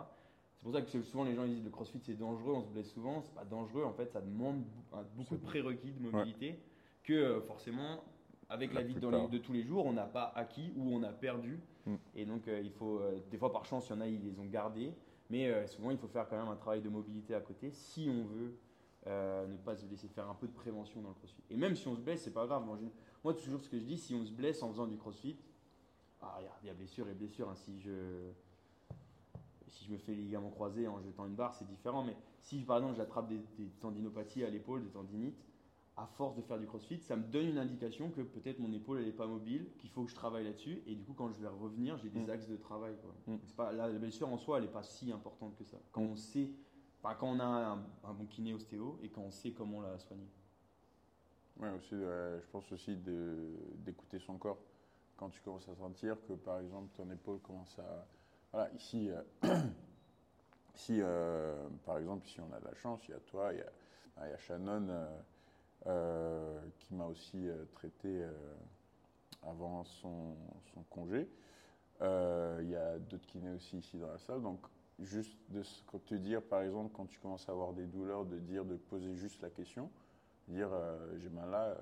[0.58, 2.70] C'est pour ça que souvent les gens ils disent le crossfit c'est dangereux, on se
[2.70, 3.22] blesse souvent.
[3.24, 4.64] C'est pas dangereux, en fait, ça demande
[5.16, 6.60] beaucoup de prérequis de mobilité
[7.04, 8.04] que euh, forcément,
[8.50, 9.22] avec la, La vie dans plupart.
[9.24, 11.60] les- de tous les jours, on n'a pas acquis ou on a perdu.
[11.86, 11.96] Mm.
[12.16, 14.24] Et donc, euh, il faut, euh, des fois par chance, il y en a, ils
[14.24, 14.94] les ont gardés.
[15.30, 18.10] Mais euh, souvent, il faut faire quand même un travail de mobilité à côté si
[18.10, 18.56] on veut
[19.08, 21.44] ne pas se laisser faire un peu de prévention dans le crossfit.
[21.52, 22.66] Et même si on se blesse, c'est pas grave.
[22.66, 22.88] Moi, je-
[23.24, 25.38] moi, toujours ce que je dis, si on se blesse en faisant du crossfit,
[26.22, 27.48] ah, regarde, il y a blessure et blessure.
[27.48, 27.54] hein.
[27.56, 27.92] Si je,
[29.68, 32.04] si je me fais les ligaments croisés en jetant une barre, c'est différent.
[32.04, 35.38] Mais si par exemple j'attrape des, des tendinopathies à l'épaule, des tendinites,
[35.98, 39.00] à force de faire du crossfit, ça me donne une indication que peut-être mon épaule
[39.00, 40.82] elle est pas mobile, qu'il faut que je travaille là-dessus.
[40.88, 42.30] Et du coup, quand je vais revenir, j'ai des Mm.
[42.32, 42.96] axes de travail.
[43.02, 43.14] Quoi.
[43.34, 43.40] Mm.
[43.46, 45.78] C'est Pas, la, la blessure en soi, elle n'est pas si importante que ça.
[45.94, 46.50] Quand on sait,
[47.02, 50.28] quand on a un, un bon kiné ostéo et quand on sait comment la soigner.
[51.60, 54.58] Ouais, aussi, euh, je pense aussi de- d'écouter son corps.
[55.16, 58.06] Quand tu commences à sentir que, par exemple, ton épaule commence à...
[58.52, 59.22] Voilà, ici, euh,
[60.76, 63.60] ici euh, par exemple, ici, on a de la chance, il y a toi, il
[63.60, 64.90] y a, il y a Shannon
[65.86, 68.32] qui m'a aussi euh, traité euh,
[69.44, 70.36] avant son,
[70.90, 71.30] congé.
[72.02, 74.42] Euh, il y a d'autres kinés aussi ici dans la salle.
[74.42, 74.60] Donc,
[75.00, 75.64] juste de
[76.06, 79.16] te dire, par exemple, quand tu commences à avoir des douleurs, de dire, de poser
[79.16, 79.90] juste la question
[80.48, 81.76] dire euh, j'ai mal là, euh,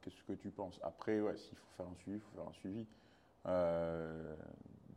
[0.00, 0.78] qu'est-ce que tu penses?
[0.82, 2.86] Après, ouais, s'il faut faire un suivi, il faut faire un suivi.
[3.46, 4.34] Euh,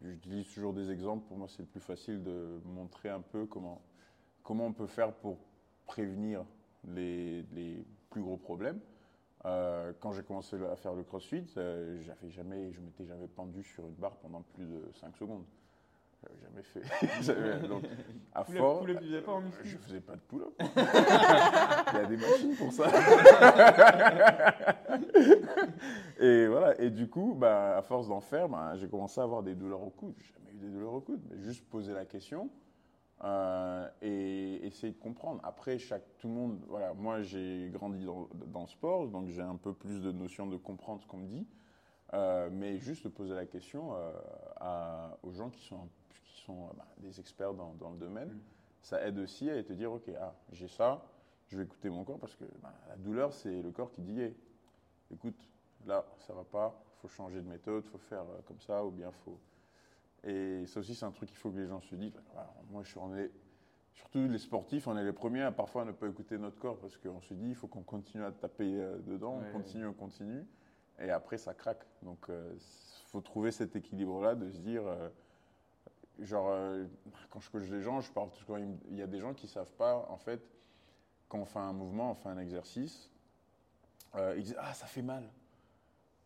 [0.03, 3.81] J'utilise toujours des exemples, pour moi c'est le plus facile de montrer un peu comment,
[4.43, 5.39] comment on peut faire pour
[5.87, 6.45] prévenir
[6.87, 8.79] les, les plus gros problèmes.
[9.45, 13.63] Euh, quand j'ai commencé à faire le crossfit, euh, j'avais jamais, je m'étais jamais pendu
[13.63, 15.45] sur une barre pendant plus de 5 secondes.
[16.23, 16.81] J'avais jamais fait.
[17.67, 17.83] Donc,
[18.33, 20.53] à tu faisais pas en muscu je faisais pas de pull-up.
[20.59, 22.87] Il y a des machines pour ça.
[26.19, 26.81] et voilà.
[26.81, 29.83] Et du coup, bah, à force d'en faire, bah, j'ai commencé à avoir des douleurs
[29.83, 30.15] au coude.
[30.17, 32.49] J'ai jamais eu des douleurs au coude, mais juste poser la question
[33.23, 35.41] euh, et essayer de comprendre.
[35.43, 39.41] Après, chaque, tout le monde, voilà, moi j'ai grandi dans, dans le sport, donc j'ai
[39.41, 41.47] un peu plus de notion de comprendre ce qu'on me dit.
[42.13, 44.13] Euh, mais juste poser la question euh,
[44.61, 45.89] à- aux gens qui sont
[46.23, 48.39] qui sont bah, des experts dans, dans le domaine, Mm.
[48.81, 51.03] ça aide aussi à te dire, ok, ah, j'ai ça,
[51.47, 54.21] je vais écouter mon corps parce que bah, la douleur, c'est le corps qui dit,
[54.21, 54.35] Hey,
[55.11, 55.35] écoute,
[55.85, 59.37] là, ça va pas, faut changer de méthode, faut faire comme ça, ou bien faut.
[60.23, 62.19] Et ça aussi, c'est un truc qu'il faut que les gens se disent.
[62.71, 63.31] Moi, je suis on est-
[63.93, 66.97] surtout les sportifs, on est les premiers à parfois ne pas écouter notre corps parce
[66.97, 69.93] qu'on se dit, il faut qu'on continue à taper euh, dedans, Ouais, on continue, on
[69.93, 70.45] continue,
[70.99, 71.85] et après, ça craque.
[72.01, 72.59] Donc, il
[73.07, 74.85] faut trouver cet équilibre-là de se dire.
[74.85, 75.09] euh,
[76.19, 76.85] Genre, euh,
[77.29, 78.29] quand je coach des gens, je parle.
[78.89, 80.41] Il y a des gens qui ne savent pas, en fait,
[81.29, 83.11] quand on fait un mouvement, on fait un exercice,
[84.15, 85.29] euh, ils disent Ah, ça fait mal.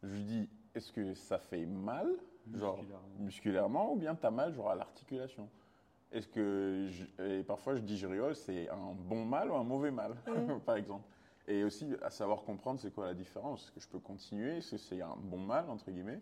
[0.01, 2.09] Je lui dis Est-ce que ça fait mal,
[2.57, 2.79] genre
[3.19, 3.93] Musculairement.
[3.93, 5.49] ou bien tu as mal, genre à l'articulation
[6.11, 6.87] Est-ce que.
[6.89, 10.15] je- et parfois, je dis Je rigole, c'est un bon mal ou un mauvais mal,
[10.65, 11.07] par exemple.
[11.47, 13.63] Et aussi, à savoir comprendre c'est quoi la différence?
[13.63, 14.57] Est-ce que je peux continuer?
[14.57, 16.21] Est-ce que c'est un bon mal, entre guillemets?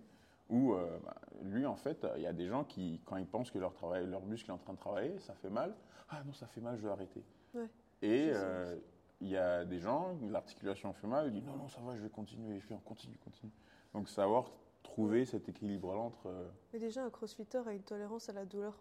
[0.50, 3.52] Ou euh, bah, lui, en fait, il y a des gens qui, quand ils pensent
[3.52, 5.76] que leur, travail, leur muscle est en train de travailler, ça fait mal.
[6.10, 7.24] Ah non, ça fait mal, je vais arrêter.
[7.54, 7.68] Ouais.
[8.02, 8.76] Et euh,
[9.22, 12.02] il y a des gens, l'articulation fait mal, ils disent non, non, ça va, je
[12.02, 12.56] vais continuer.
[12.56, 13.52] Et je fais, on continue, continue.
[13.94, 14.50] Donc, savoir
[15.00, 16.28] trouver cet équilibre-là entre.
[16.28, 18.74] euh, Mais déjà, un crossfitter a une tolérance à la douleur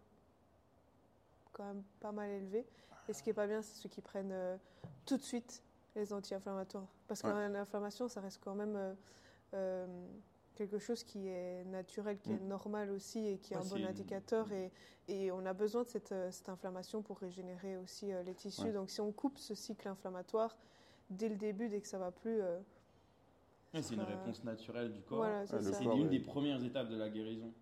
[1.53, 2.67] quand même pas mal élevée.
[3.09, 4.57] Et ce qui est pas bien, c'est ceux qui prennent euh,
[5.07, 5.63] tout de suite
[5.95, 6.87] les anti-inflammatoires.
[7.07, 7.31] Parce Ouais.
[7.31, 8.95] qu'une inflammation, ça reste quand même euh,
[9.55, 9.87] euh,
[10.57, 12.49] quelque chose qui est naturel, qui est Mm.
[12.49, 14.51] normal aussi et qui est Ouais, un bon c'est- indicateur.
[14.53, 14.73] Et,
[15.07, 18.63] et on a besoin de cette, cette inflammation pour régénérer aussi les tissus.
[18.63, 18.73] Ouais.
[18.73, 20.57] Donc si on coupe ce cycle inflammatoire
[21.11, 22.41] dès le début, dès que ça va plus,
[23.75, 25.19] Ouais, c'est une Euh, réponse naturelle du corps.
[25.19, 26.09] voilà, c'est corps, une ouais.
[26.09, 27.53] des premières étapes de la guérison.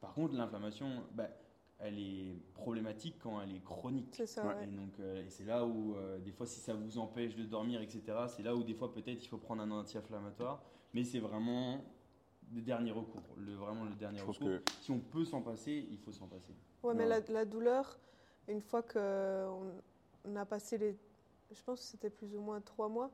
[0.00, 1.28] Par contre, l'inflammation, bah,
[1.78, 4.08] elle est problématique quand elle est chronique.
[4.12, 4.64] C'est ça, Ouais.
[4.64, 7.80] Et donc, euh, c'est là où, euh, des fois, si ça vous empêche de dormir,
[7.80, 10.62] etc., c'est là où, des fois, peut-être, il faut prendre un anti-inflammatoire.
[10.94, 11.84] Mais c'est vraiment
[12.52, 13.22] le dernier recours.
[13.36, 14.58] Le, vraiment le dernier Je pense recours.
[14.64, 16.54] que Si on peut s'en passer, il faut s'en passer.
[16.82, 17.98] Ouais, mais la, la douleur,
[18.46, 19.72] une fois qu'on
[20.24, 20.96] on a passé les.
[21.50, 23.10] Je pense que c'était plus ou moins trois mois.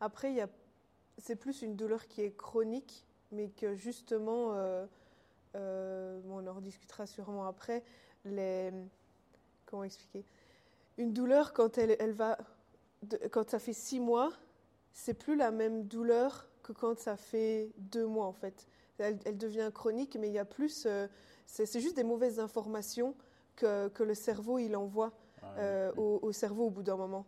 [0.00, 0.48] Après, il y a,
[1.18, 4.86] c'est plus une douleur qui est chronique, mais que justement, euh,
[5.56, 7.82] euh, bon, on en rediscutera sûrement après.
[8.24, 8.70] Les,
[9.66, 10.24] comment expliquer
[10.96, 12.38] Une douleur, quand elle, elle va.
[13.02, 14.32] de- quand ça fait six mois,
[14.92, 18.66] c'est plus la même douleur que quand ça fait deux mois, en fait.
[18.98, 20.84] Elle, elle devient chronique, mais il y a plus.
[20.86, 21.06] euh,
[21.46, 23.14] c'est juste des mauvaises informations
[23.56, 25.46] que, que le cerveau il envoie ah,
[25.96, 27.24] au, au cerveau au bout d'un moment.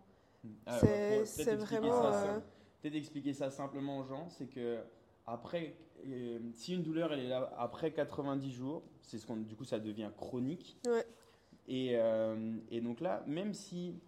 [0.66, 1.24] Ah, C'est-
[1.54, 2.42] vraiment, ça-
[2.80, 4.78] Peut-être expliquer ça simplement aux gens, c'est que
[5.26, 9.54] après, euh, si une douleur elle est là après 90 jours, c'est ce qu'on, du
[9.54, 10.78] coup ça devient chronique.
[10.86, 11.04] Ouais.
[11.68, 14.00] Et, euh, et donc là, même si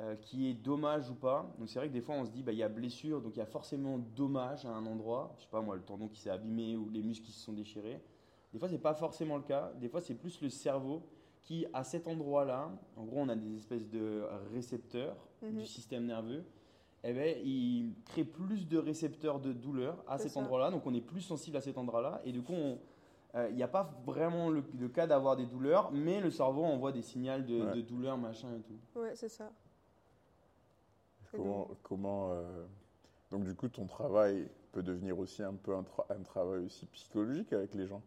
[0.00, 2.30] euh, qu'il y ait dommage ou pas, donc c'est vrai que des fois on se
[2.30, 5.34] dit bah il y a blessure, donc il y a forcément dommage à un endroit.
[5.38, 7.52] Je sais pas moi le tendon qui s'est abîmé ou les muscles qui se sont
[7.52, 8.00] déchirés.
[8.52, 9.72] Des fois c'est pas forcément le cas.
[9.80, 11.02] Des fois c'est plus le cerveau
[11.42, 14.22] qui à cet endroit-là, en gros on a des espèces de
[14.52, 15.58] récepteurs Mhm.
[15.58, 16.42] du système nerveux,
[17.06, 21.00] eh ben, il crée plus de récepteurs de douleur à cet endroit-là, donc on est
[21.02, 22.54] plus sensible à cet endroit-là, et du coup,
[23.34, 26.64] euh, il n'y a pas vraiment le, le cas d'avoir des douleurs, mais le cerveau
[26.64, 27.74] envoie des signaux de, Ouais.
[27.76, 29.00] de douleur, machin et tout.
[29.00, 29.50] Ouais, c'est ça.
[31.32, 32.64] Comment, comment euh,
[33.30, 36.86] donc du coup ton travail peut devenir aussi un peu un, tra- un travail aussi
[36.86, 38.02] psychologique avec les gens,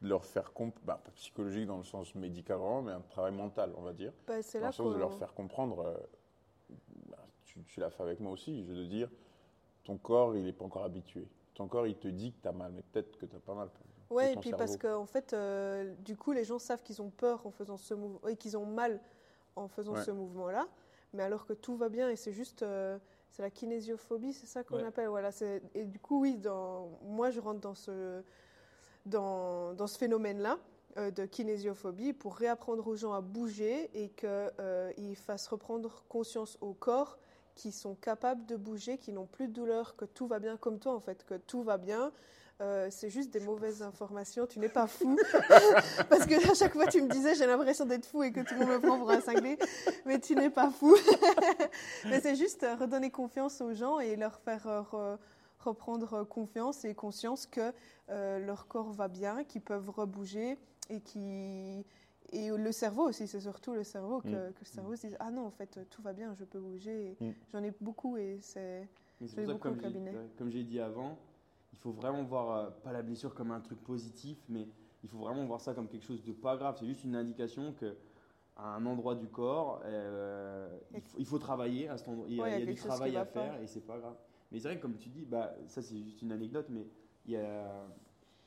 [0.00, 3.32] de leur faire comp bah, pas psychologique dans le sens médical vraiment, mais un travail
[3.32, 5.80] mental on va dire, Bah, c'est dans là le sens de leur faire comprendre.
[5.80, 5.96] euh,
[7.52, 9.08] tu tu l'as fait avec moi aussi, je veux dire,
[9.84, 11.26] ton corps il n'est pas encore habitué.
[11.54, 13.54] Ton corps il te dit que tu as mal, mais peut-être que tu n'as pas
[13.54, 13.68] mal.
[13.68, 17.46] de et puis parce qu'en fait, euh, du coup, les gens savent qu'ils ont peur
[17.46, 19.00] en faisant ce mouvement, et qu'ils ont mal
[19.56, 20.04] en faisant Ouais.
[20.04, 20.68] ce mouvement-là,
[21.12, 22.98] mais alors que tout va bien et c'est juste, euh,
[23.30, 24.84] c'est la kinésiophobie, c'est ça qu'on Ouais.
[24.84, 25.08] appelle.
[25.08, 25.30] Voilà,
[25.74, 28.22] et du coup, oui, dans, moi, je rentre dans ce,
[29.06, 30.58] dans, dans ce phénomène-là
[30.96, 36.74] euh, de kinésiophobie pour réapprendre aux gens à bouger et qu'ils fassent reprendre conscience au
[36.74, 37.18] corps
[37.60, 40.78] qui sont capables de bouger, qui n'ont plus de douleur, que tout va bien comme
[40.78, 42.10] toi en fait, que tout va bien.
[42.62, 44.46] Euh, c'est juste des mauvaises informations.
[44.46, 45.18] Tu n'es pas fou.
[46.08, 48.54] Parce que à chaque fois, tu me disais, j'ai l'impression d'être fou et que tout
[48.54, 49.58] le monde me prend pour un cinglé.
[50.06, 50.94] Mais tu n'es pas fou.
[52.06, 55.18] Mais c'est juste redonner confiance aux gens et leur faire euh, re-
[55.58, 57.72] reprendre confiance et conscience que
[58.08, 61.84] euh, leur corps va bien, qu'ils peuvent rebouger et qui
[62.32, 64.52] et le cerveau aussi, c'est surtout le cerveau que, Mm.
[64.52, 67.16] que le cerveau se dise ah non en fait tout va bien, je peux bouger.
[67.20, 67.30] Mm.
[67.52, 68.88] J'en ai beaucoup et c'est
[69.46, 70.14] beaucoup comme au cabinet.
[70.38, 71.18] comme j'ai dit avant,
[71.72, 74.68] il faut vraiment voir, euh, pas la blessure comme un truc positif, mais
[75.02, 76.76] il faut vraiment voir ça comme quelque chose de pas grave.
[76.78, 77.96] C'est juste une indication que
[78.56, 82.26] à un endroit du corps, euh, il, faut, il faut travailler à cet endroit.
[82.28, 83.40] Il y a, Ouais, il y a il y a du travail à va pas.
[83.44, 84.16] faire et c'est pas grave.
[84.52, 86.86] Mais c'est vrai que comme tu dis, bah, ça c'est juste une anecdote, mais
[87.26, 87.86] il y a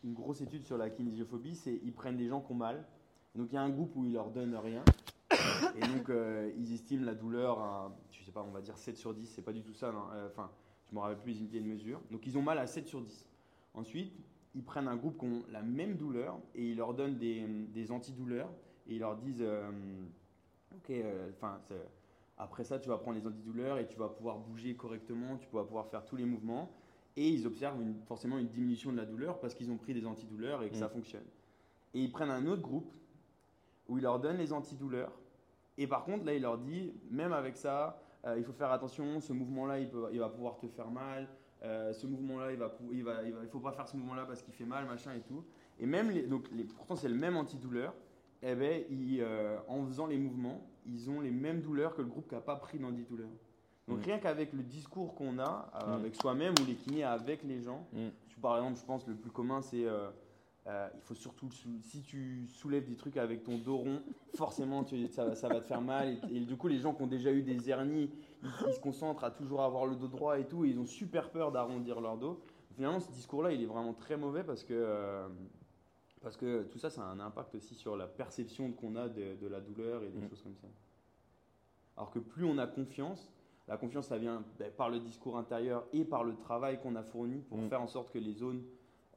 [0.03, 2.85] une grosse étude sur la kinésiophobie, c'est ils prennent des gens qui ont mal
[3.35, 4.83] Donc il y a un groupe où ils leur donnent rien.
[5.75, 8.97] Et donc euh, ils estiment la douleur à, je sais pas, on va dire 7
[8.97, 9.87] sur 10, c'est pas du tout ça.
[9.87, 10.51] Euh, Enfin,
[10.89, 11.99] je me rappelle plus les unités de mesure.
[12.11, 13.25] Donc ils ont mal à 7 sur 10.
[13.73, 14.13] Ensuite,
[14.53, 17.91] ils prennent un groupe qui ont la même douleur et ils leur donnent des, des
[17.91, 18.49] antidouleurs
[18.87, 19.71] et ils leur disent, euh,
[20.75, 21.59] ok, euh, enfin,
[22.37, 25.63] après ça tu vas prendre les antidouleurs et tu vas pouvoir bouger correctement, tu vas
[25.63, 26.69] pouvoir faire tous les mouvements.
[27.15, 30.05] Et ils observent une- forcément une diminution de la douleur parce qu'ils ont pris des
[30.05, 30.79] antidouleurs et que Mm.
[30.79, 31.25] ça fonctionne.
[31.95, 32.91] Et ils prennent un autre groupe
[33.87, 35.11] où il leur donne les antidouleurs.
[35.77, 39.19] Et par contre, là, il leur dit, même avec ça, euh, il faut faire attention,
[39.19, 41.27] ce mouvement-là, il, il va pouvoir te faire mal.
[41.65, 44.25] euh, ce mouvement-là, il va, il va, il va- il faut pas faire ce mouvement-là
[44.25, 45.45] parce qu'il fait mal, machin et tout.
[45.79, 47.93] Et même, les, donc, les, pourtant, c'est le même antidouleur.
[48.41, 52.27] Eh ben, euh, en faisant les mouvements, ils ont les mêmes douleurs que le groupe
[52.27, 53.29] qui n'a pas pris d'antidouleur.
[53.87, 54.03] Donc Mm.
[54.03, 55.93] rien qu'avec le discours qu'on a, euh, Mm.
[56.01, 58.09] avec soi-même ou les kinés avec les gens, Mm.
[58.41, 60.09] par exemple, je pense le plus commun, c'est euh,
[60.67, 61.49] euh, il faut surtout,
[61.81, 64.01] si tu soulèves des trucs avec ton dos rond,
[64.33, 66.17] forcément tu- ça, va- ça va te faire mal.
[66.29, 68.09] Et, et du coup, les gens qui ont déjà eu des hernies,
[68.41, 70.85] ils, ils se concentrent à toujours avoir le dos droit et tout, et ils ont
[70.85, 72.41] super peur d'arrondir leur dos.
[72.75, 75.27] Finalement, ce discours-là, il est vraiment très mauvais parce que, euh,
[76.21, 79.35] parce que tout ça, ça a un impact aussi sur la perception qu'on a de,
[79.35, 80.29] de la douleur et des Mm.
[80.29, 80.67] choses comme ça.
[81.97, 83.29] Alors que plus on a confiance,
[83.67, 87.03] la confiance, ça vient ben, par le discours intérieur et par le travail qu'on a
[87.03, 87.67] fourni pour Mm.
[87.69, 88.63] faire en sorte que les zones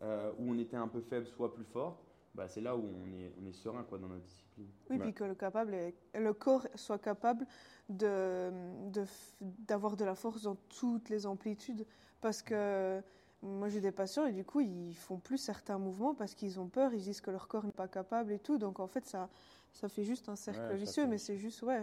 [0.02, 2.02] euh, où on était un peu faible soient plus fortes.
[2.34, 4.68] Bah, c'est là où on est, on est serein quoi, dans notre discipline.
[4.90, 7.46] Oui, puis que le, capable est- le corps soit capable
[7.88, 8.50] de,
[8.90, 11.86] de f- d'avoir de la force dans toutes les amplitudes.
[12.20, 13.02] Parce que
[13.42, 16.68] moi, j'ai des patients et du coup, ils font plus certains mouvements parce qu'ils ont
[16.68, 18.58] peur, ils disent que leur corps n'est pas capable et tout.
[18.58, 19.28] Donc, en fait, ça,
[19.72, 21.82] ça fait juste un cercle Ouais, vicieux, fait- mais c'est juste, ouais,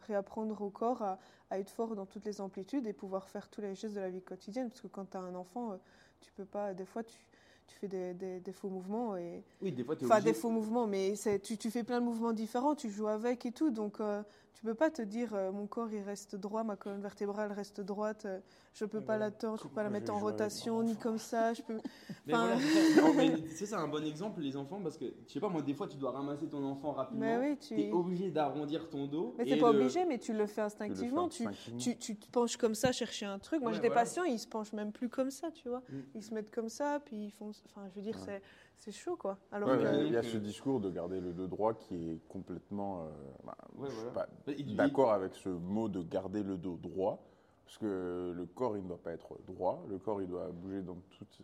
[0.00, 1.18] réapprendre au corps à,
[1.50, 4.10] à être fort dans toutes les amplitudes et pouvoir faire tous les gestes de la
[4.10, 4.68] vie quotidienne.
[4.68, 5.76] Parce que quand tu as un enfant, euh,
[6.20, 7.18] tu peux pas, des fois, tu,
[7.66, 10.32] tu fais des, des- des faux mouvements et Oui, des fois, tu Enfin, obligé.
[10.32, 13.46] des faux mouvements, mais c'est- tu, tu fais plein de mouvements différents, tu joues avec
[13.46, 14.22] et tout, donc euh,
[14.54, 17.80] tu peux pas te dire euh, mon corps il reste droit, ma colonne vertébrale reste
[17.80, 18.38] droite, euh,
[18.72, 21.18] je peux Mais pas la tordre, je peux pas la mettre en rotation, ni comme
[21.18, 21.78] ça, je peux.
[22.26, 23.78] Mais Enfin- voilà, c'est ça.
[23.84, 26.12] Un bon exemple, les enfants, parce que, je sais pas, moi, des fois, tu dois
[26.12, 27.24] ramasser ton enfant rapidement.
[27.26, 27.78] Mais oui, tu.
[27.80, 29.34] Es obligé d'arrondir ton dos.
[29.38, 31.28] Mais t'es pas de- obligé, mais tu le fais Tu le fais instinctivement.
[31.28, 31.78] Tu, instinctivement.
[31.80, 33.60] tu, tu te penches comme ça, chercher un truc.
[33.60, 34.02] Moi, Ouais, j'ai des voilà.
[34.02, 35.82] patients, ils se penchent même plus comme ça, tu vois.
[35.90, 36.00] Mm.
[36.14, 37.50] Ils se mettent comme ça, puis ils font.
[37.66, 38.22] Enfin, je veux dire, Ouais.
[38.24, 38.42] c'est,
[38.76, 39.38] c'est chaud, quoi.
[39.52, 39.82] Alors Ouais, que.
[39.82, 43.04] ouais, il y a ce euh, discours de garder le dos droit qui est complètement.
[43.04, 43.10] euh,
[43.44, 44.28] bah, Ouais, je suis pas
[44.76, 47.22] d'accord avec ce mot de garder le dos droit,
[47.64, 50.82] parce que le corps, il ne doit pas être droit, le corps, il doit bouger
[50.82, 51.38] dans toutes...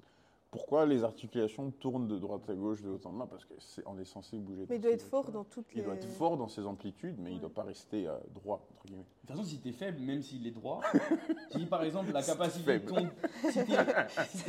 [0.50, 4.04] Pourquoi les articulations tournent de droite à gauche, de haut en bas Parce qu'on est
[4.04, 4.66] censé bouger.
[4.68, 5.80] Mais il doit être fort dans toutes les.
[5.80, 8.66] Il doit être fort dans ses amplitudes, mais il ne doit pas rester euh, droit,
[8.74, 9.04] entre guillemets.
[9.22, 10.80] De toute façon, si t'es faible, même s'il est droit,
[11.52, 13.08] si par exemple la capacité de ton.
[13.48, 13.76] Si t'es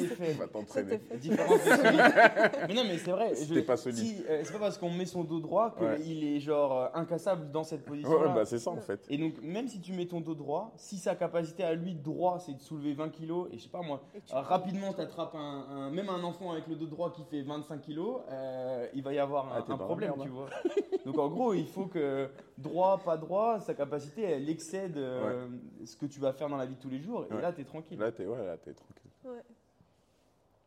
[0.01, 0.99] On faible, va t'entraîner.
[1.19, 1.59] Différence.
[2.67, 3.35] Mais non, mais c'est vrai.
[3.35, 3.97] Si je- pas solide.
[3.99, 6.35] si, euh, c'est pas parce qu'on met son dos droit qu'il Ouais.
[6.35, 8.09] est genre euh, incassable dans cette position.
[8.09, 9.05] ouais, bah, c'est ça, en fait.
[9.09, 12.39] Et donc, même si tu mets ton dos droit, si sa capacité à lui droit,
[12.39, 15.35] c'est de soulever 20 kilos, et je sais pas moi, tu- euh, rapidement, tu attrapes
[15.35, 19.04] un, un- même un enfant avec le dos droit qui fait 25 kilos, euh, il
[19.04, 20.49] va y avoir un, Ah, un problème, merde, tu vois.
[21.06, 25.47] Donc, en gros, il faut que droit, pas droit, sa capacité, elle excède euh,
[25.86, 27.41] ce que tu vas faire dans la vie de tous les jours, et Ouais.
[27.41, 27.99] là, tu es tranquille.
[27.99, 29.12] Là, t'es ouais, là, t'es tranquille.
[29.25, 29.41] Ouais.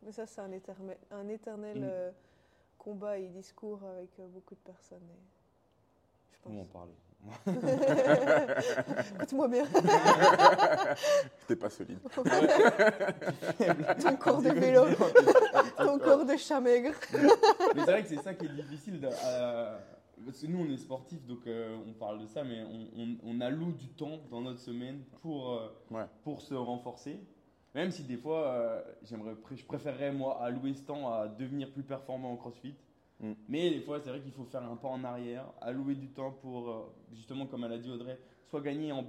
[0.02, 1.84] Mais ça, c'est un éternel, un éternel Mm.
[1.84, 2.10] euh,
[2.78, 4.98] combat et discours avec beaucoup de personnes.
[5.02, 6.72] et Je Nous, on pense.
[6.72, 6.92] parlait.
[9.16, 9.64] Écoute-moi bien,
[11.46, 11.98] T'es pas solide.
[14.02, 14.84] ton corps de vélo,
[15.76, 16.92] ton corps de chat maigre.
[17.12, 17.18] Mais
[17.76, 19.00] c'est vrai que c'est ça qui est difficile.
[19.00, 19.78] de- euh,
[20.24, 23.16] parce que nous, on est sportifs, donc euh, on parle de ça, mais on, on,
[23.24, 26.04] on alloue du temps dans notre semaine pour, euh, Ouais.
[26.22, 27.20] pour se renforcer.
[27.74, 31.82] Même si des fois, euh, j'aimerais, je préférerais, moi, allouer ce temps à devenir plus
[31.82, 32.74] performant en crossfit.
[33.24, 33.32] Mm.
[33.48, 36.30] Mais des fois, c'est vrai qu'il faut faire un pas en arrière, allouer du temps
[36.30, 39.06] pour, euh, justement, comme elle a dit Audrey, soit gagner en,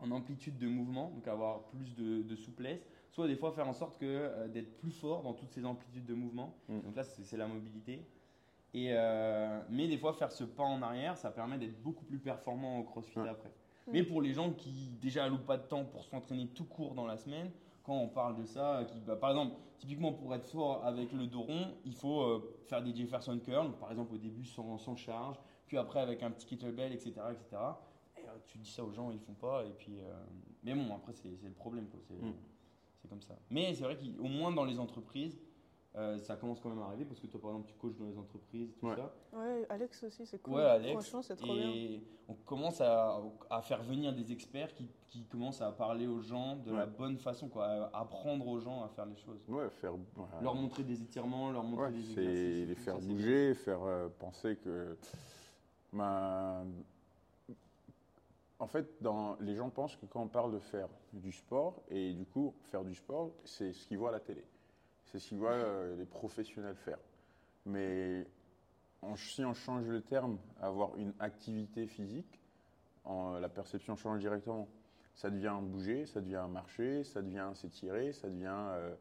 [0.00, 3.74] en amplitude de mouvement, donc avoir plus de, de souplesse, soit des fois faire en
[3.74, 6.54] sorte que, euh, d'être plus fort dans toutes ces amplitudes de mouvement.
[6.68, 6.80] Mm.
[6.80, 8.00] Donc là, c'est la mobilité.
[8.74, 12.18] Et euh, mais des fois, faire ce pas en arrière, ça permet d'être beaucoup plus
[12.18, 13.28] performant au crossfit Ouais.
[13.28, 13.48] après.
[13.86, 13.90] Mm.
[13.92, 17.06] Mais pour les gens qui déjà allouent pas de temps pour s'entraîner tout court dans
[17.06, 17.50] la semaine,
[17.86, 21.28] quand on parle de ça, qui, bah, par exemple, typiquement pour être fort avec le
[21.28, 24.96] dos rond, il faut euh, faire des Jefferson curls, par exemple au début sans, sans
[24.96, 25.36] charge,
[25.68, 27.12] puis après avec un petit kettlebell, etc.
[27.30, 27.62] etc.
[28.16, 29.64] Et euh, tu dis ça aux gens, ils font pas.
[29.64, 30.12] Et puis, euh,
[30.64, 31.86] mais bon, après, c'est le problème.
[31.88, 32.32] C'est Mm.
[33.00, 33.36] c'est comme ça.
[33.50, 35.38] Mais c'est vrai qu'au moins dans les entreprises,
[35.96, 38.04] Euh, ça commence quand même à arriver parce que toi, par exemple, tu coaches dans
[38.04, 38.96] les entreprises, tout Ouais.
[38.96, 39.14] ça.
[39.32, 40.54] Ouais, Alex aussi, c'est cool.
[40.56, 40.92] Ouais, Alex.
[40.92, 41.70] Franchement, c'est trop bien.
[41.70, 43.18] et on commence à,
[43.48, 47.16] à faire venir des experts qui, qui commencent à parler aux gens de la bonne
[47.16, 49.40] façon, quoi, à apprendre aux gens à faire les choses.
[49.48, 49.94] Ouais, faire.
[50.42, 52.68] Leur montrer des étirements, leur montrer Ouais, des c'est exercices.
[52.68, 54.98] les faire ça, bouger, faire euh, penser que.
[55.94, 56.66] Ben,
[58.58, 62.12] en fait, dans, les gens pensent que quand on parle de faire du sport, et
[62.12, 64.44] du coup, faire du sport, c'est ce qu'ils voient à la télé.
[65.06, 66.98] C'est ce qu'ils voient euh, les professionnels faire.
[67.64, 68.26] Mais
[69.02, 72.40] on- si on change le terme, avoir une activité physique,
[73.04, 74.68] en- la perception change directement.
[75.14, 78.94] Ça devient bouger, ça devient marcher, ça devient s'étirer, ça devient euh,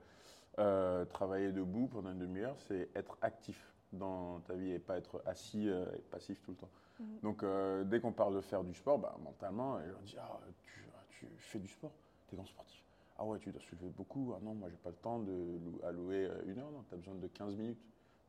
[0.59, 5.21] euh, travailler debout pendant une demi-heure, c'est être actif dans ta vie et pas être
[5.25, 6.69] assis euh, et passif tout le temps.
[6.99, 7.19] Mhm.
[7.23, 7.43] Donc
[7.89, 11.27] dès qu'on parle de faire du sport, bah, mentalement, les gens disent ah, tu, tu
[11.37, 11.91] fais du sport,
[12.29, 12.84] tu es grand sportif.
[13.17, 14.33] Ah ouais, tu dois soulever beaucoup.
[14.35, 16.93] Ah non, moi j'ai pas le temps de lou- allouer euh, une heure, non, tu
[16.93, 17.81] as besoin de 15 minutes,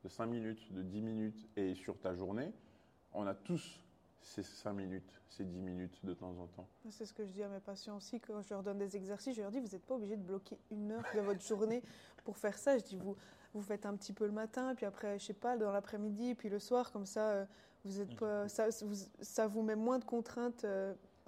[0.05, 1.49] de 5 minutes, de 10 minutes.
[1.57, 2.53] Et sur ta journée,
[3.13, 3.81] on a tous
[4.21, 6.69] ces 5 minutes, ces 10 minutes de temps en temps.
[6.91, 9.35] C'est ce que je dis à mes patients aussi quand je leur donne des exercices.
[9.37, 11.83] Je leur dis, vous n'êtes pas obligé de bloquer une heure de votre journée
[12.25, 12.79] pour faire ça.
[12.79, 13.17] Je dis, vous,
[13.55, 16.49] vous faites un petit peu le matin, puis après, je sais pas, dans l'après-midi, puis
[16.49, 17.47] le soir, comme ça, euh,
[17.85, 20.65] vous êtes pas, ça, vous, ça vous met moins de contraintes.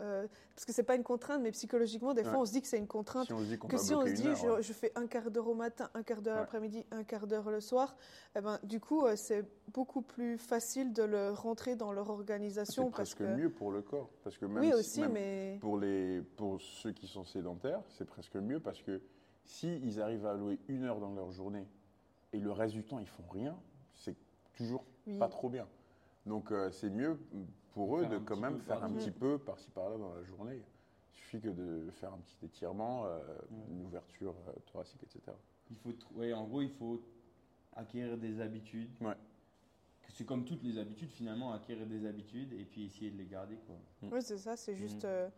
[0.01, 2.39] Euh, parce que c'est pas une contrainte, mais psychologiquement, des fois, Ouais.
[2.39, 3.27] on se dit que c'est une contrainte.
[3.27, 4.63] Si on se dit qu'on que si on se dit, heure, je, ouais.
[4.63, 6.41] je fais un quart d'heure au matin, un quart d'heure Ouais.
[6.43, 7.97] l'après-midi, un quart d'heure le soir,
[8.37, 12.85] eh ben, du coup, euh, c'est beaucoup plus facile de le rentrer dans leur organisation.
[12.87, 13.25] c'est presque que...
[13.25, 14.11] mieux pour le corps.
[14.25, 15.59] Parce que même Oui, si- aussi, même mais.
[15.61, 19.01] pour, les, pour ceux qui sont sédentaires, c'est presque mieux parce que
[19.45, 21.67] s'ils arrivent à allouer une heure dans leur journée
[22.33, 23.59] et le reste du temps, ils font rien,
[23.95, 24.15] c'est
[24.55, 25.19] toujours Oui.
[25.19, 25.67] pas trop bien.
[26.27, 27.19] Donc euh, c'est mieux
[27.79, 30.61] pour eux de quand même faire un petit peu par-ci par-là dans la journée.
[31.13, 33.21] Il suffit que de faire un petit étirement, euh,
[33.71, 35.21] une ouverture euh, thoracique, etc.
[35.71, 37.01] Il faut, ouais, en gros, il faut
[37.77, 38.91] acquérir des habitudes.
[39.01, 39.15] Ouais.
[40.09, 43.57] C'est comme toutes les habitudes, finalement, acquérir des habitudes et puis essayer de les garder.
[43.67, 43.77] Quoi.
[44.11, 45.05] Oui, c'est ça, c'est juste.
[45.05, 45.11] Mhm.
[45.11, 45.29] euh,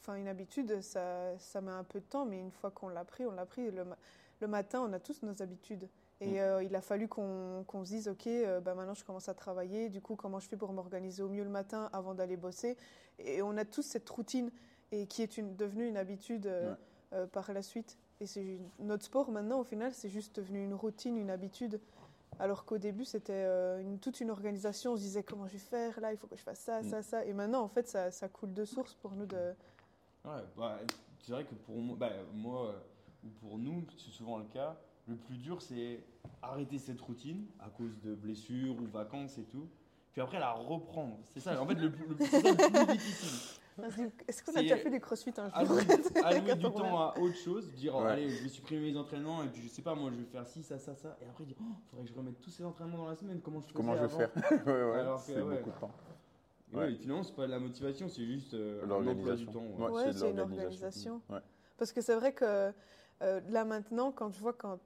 [0.00, 3.04] Enfin, une habitude, ça, ça met un peu de temps, mais une fois qu'on l'a
[3.04, 3.70] pris, on l'a pris.
[3.70, 3.98] Le, ma-
[4.40, 5.86] le matin, on a tous nos habitudes.
[6.20, 6.36] Et Mhm.
[6.38, 9.88] euh, il a fallu qu'on se dise, OK, euh, bah, maintenant je commence à travailler.
[9.88, 12.76] Du coup, comment je fais pour m'organiser au mieux le matin avant d'aller bosser?
[13.20, 14.50] Et on a tous cette routine
[14.90, 16.76] et qui est une, devenue une habitude euh, Ouais.
[17.12, 17.98] euh, par la suite.
[18.20, 21.80] Et notre sport maintenant, au final, c'est juste devenu une routine, une habitude.
[22.40, 23.46] Alors qu'au début, c'était
[24.00, 24.92] toute une organisation.
[24.92, 26.00] On se disait comment je vais faire?
[26.00, 26.88] Là, il faut que je fasse ça, Mm.
[26.90, 27.24] ça, ça.
[27.24, 29.54] Et maintenant, en fait, ça, ça coule de source pour nous de.
[30.24, 30.78] Ouais, bah,
[31.20, 32.74] c'est vrai que pour moi, bah, moi
[33.24, 34.76] ou pour nous, c'est souvent le cas.
[35.08, 36.00] Le plus dur, c'est
[36.42, 39.66] arrêter cette routine à cause de blessures ou vacances et tout.
[40.12, 41.16] Puis après, la reprendre.
[41.32, 43.58] C'est ça, en fait, le, plus- le, ça le plus difficile.
[44.26, 45.82] Est-ce qu'on a déjà fait du crossfit un jour Allouer,
[46.24, 48.10] allouer du temps à autre chose, dire oh, Ouais.
[48.10, 50.44] allez, je vais supprimer mes entraînements et puis je sais pas, moi je vais faire
[50.48, 51.16] ci, ça, ça, ça.
[51.22, 53.40] Et après, dire oh, faudrait que je remette tous ces entraînements dans la semaine.
[53.40, 54.30] Comment je faisais Comment je vais faire
[54.66, 55.58] Ouais, ouais, c'est ouais.
[55.58, 55.90] beaucoup de temps.
[56.72, 56.84] Et Ouais.
[56.86, 59.52] ouais, finalement, c'est pas de la motivation, c'est juste euh, L'organisation.
[59.52, 59.60] temps.
[59.78, 59.90] Ouais.
[59.92, 61.22] Ouais, c'est une organisation.
[61.30, 61.38] Ouais.
[61.78, 62.72] Parce que c'est vrai que
[63.22, 64.80] euh, là maintenant, quand je vois quand.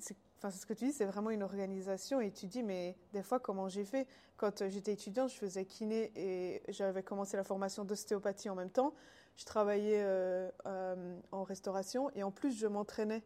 [0.00, 2.96] C'est- Enfin, c'est ce que tu dis, c'est vraiment une organisation et tu dis, mais
[3.12, 4.06] des fois, comment j'ai fait?
[4.36, 8.70] Quand euh, j'étais étudiante, je faisais kiné et j'avais commencé la formation d'ostéopathie en même
[8.70, 8.94] temps.
[9.36, 13.24] Je travaillais euh, euh, en restauration et en plus, je m'entraînais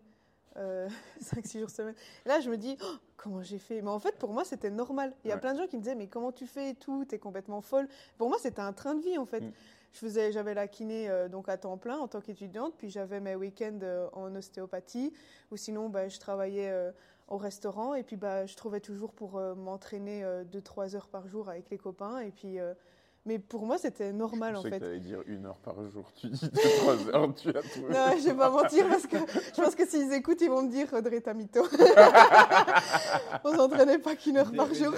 [0.56, 1.94] 5-6 jours semaine.
[2.24, 3.82] Et là, je me dis, Oh, comment j'ai fait?
[3.82, 5.14] Mais en fait, pour moi, c'était normal.
[5.24, 5.40] Il y a Ouais.
[5.40, 7.04] plein de gens qui me disaient, mais comment tu fais et tout?
[7.04, 7.88] T'es complètement folle.
[8.18, 9.40] Pour moi, c'était un train de vie, en fait.
[9.40, 9.52] Mm.
[9.92, 13.20] Je faisais, j'avais la kiné euh, donc à temps plein en tant qu'étudiante, puis j'avais
[13.20, 15.12] mes week-ends euh, en ostéopathie,
[15.50, 16.90] ou sinon bah, je travaillais euh,
[17.28, 21.48] au restaurant, et puis bah, je trouvais toujours pour euh, m'entraîner 2-3 heures par jour
[21.50, 22.72] avec les copains, et puis euh,
[23.24, 24.78] mais pour moi c'était normal je en fait.
[24.80, 26.10] tu allais dire une heure par jour.
[26.16, 27.82] Tu dis deux, trois heures, tu as tout.
[27.88, 30.70] Non, je vais pas mentir parce que je pense que s'ils écoutent, ils vont me
[30.70, 31.62] dire Audrey, t'as mytho.
[33.44, 34.92] On s'entraînait pas qu'une heure par jour.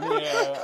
[0.00, 0.54] mais, euh,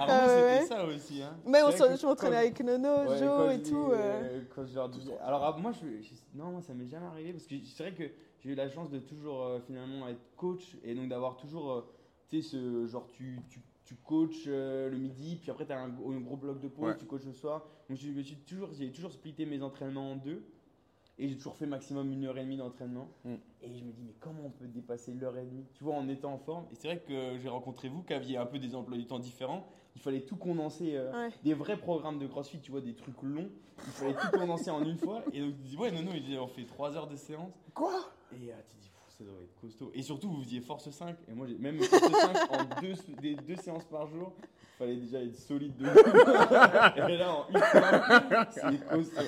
[0.00, 0.58] avant, Ah ouais.
[0.62, 1.22] c'était ça aussi.
[1.22, 1.36] Hein.
[1.46, 3.68] Mais on je m'entraînais avec Nono, ouais, Jo quand et tout.
[3.86, 4.40] dis, euh.
[4.54, 7.32] quand je leur disais- Alors ah, moi, je, je- non, moi, ça m'est jamais arrivé
[7.32, 10.76] parce que c'est vrai que j'ai eu la chance de toujours euh, finalement être coach
[10.82, 11.80] et donc d'avoir toujours, euh,
[12.28, 15.78] tu sais, ce genre tu, tu, tu coaches euh, le midi, puis après tu as
[15.78, 16.96] un, gros- un gros bloc de pause, Ouais.
[16.96, 17.66] tu coaches le soir.
[17.88, 20.42] Donc je me suis toujours, j'ai toujours splitté mes entraînements en deux.
[21.22, 23.10] Et j'ai toujours fait maximum une heure et demie d'entraînement.
[23.26, 23.34] Mm.
[23.60, 26.08] Et je me dis, mais comment on peut dépasser l'heure et demie Tu vois, en
[26.08, 26.64] étant en forme?
[26.72, 29.18] Et c'est vrai que j'ai rencontré vous qui aviez un peu des emplois du temps
[29.18, 29.66] différents.
[29.96, 30.92] Il fallait tout condenser.
[30.96, 31.32] euh, Ouais.
[31.42, 33.50] des vrais programmes de crossfit, tu vois, des trucs longs.
[33.86, 35.22] Il fallait tout condenser en une fois.
[35.32, 37.52] Et donc tu dis, ouais, non, non, il dit, on fait 3 heures de séance.
[37.74, 37.98] Quoi?
[38.32, 38.89] Et euh, tu dis,
[39.24, 39.90] ça doit être costaud.
[39.94, 41.14] Et surtout, vous faisiez force 5.
[41.28, 44.32] Et moi, j'ai même force 5 en deux, des, deux séances par jour.
[44.42, 45.84] Il fallait déjà être solide de
[47.10, 49.20] Et là, en une fois, c'est costaud.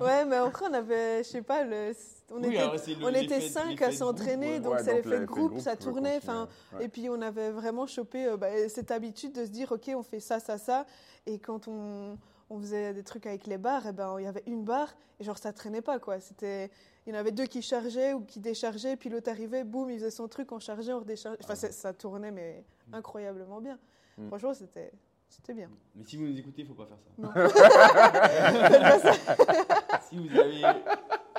[0.04, 1.92] Ouais, mais après, on avait, je sais pas, le,
[2.30, 4.60] on Oui, était, le- on était l'effet- cinq l'effet à de groupe, s'entraîner, ouais.
[4.60, 6.16] donc Ouais, c'est l'effet de groupe, ça tournait.
[6.16, 6.48] Enfin,
[6.78, 6.86] ouais.
[6.86, 10.02] Et puis on avait vraiment chopé euh, bah, cette habitude de se dire, ok, on
[10.02, 10.86] fait ça, ça, ça.
[11.26, 12.16] Et quand on,
[12.50, 15.24] on faisait des trucs avec les barres, et ben, il y avait une barre et
[15.24, 15.98] genre ça traînait pas.
[15.98, 16.20] quoi.
[16.20, 16.70] C'était,
[17.06, 19.98] Il y en avait deux qui chargeaient ou qui déchargeaient, puis l'autre arrivait, boum, il
[19.98, 21.44] faisait son truc, on chargeait, on redéchargeait.
[21.44, 23.78] Enfin, ça tournait, mais incroyablement bien.
[24.18, 24.28] Mm.
[24.28, 24.92] Franchement, c'était,
[25.28, 25.70] c'était bien.
[25.94, 27.10] Mais si vous nous écoutez, il faut pas faire ça.
[27.18, 27.30] Non.
[30.10, 30.64] Si vous avez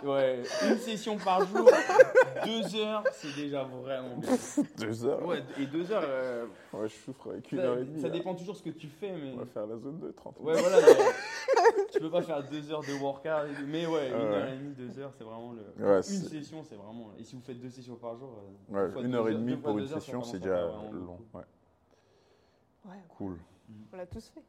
[0.04, 1.70] ouais, une session par jour,
[2.45, 4.30] deux heures, c'est déjà vraiment bien.
[4.78, 7.84] Deux heures Ouais, et deux heures, euh, Ouais, je souffre avec une ça, heure et
[7.86, 8.02] demie.
[8.02, 8.14] ça là.
[8.14, 9.34] dépend toujours ce que tu fais, mais.
[9.34, 10.78] On va faire la zone de 30 Ouais, voilà.
[10.82, 14.22] mais tu peux pas faire deux heures de workout, et- mais ouais, une Ouais.
[14.24, 15.84] heure et demie, deux heures, c'est vraiment le.
[15.86, 17.12] Ouais, une c'est- session, c'est vraiment.
[17.20, 18.30] Et si vous faites deux sessions par jour.
[18.38, 19.99] euh, Ouais, deux fois une deux heure et demie deux fois pour une deux heures,
[19.99, 20.99] ça session, commence c'est à déjà faire vraiment long.
[21.02, 21.38] beaucoup.
[21.38, 21.43] Ouais,
[22.86, 23.38] Ouais, cool.
[23.93, 24.41] on l'a tous fait.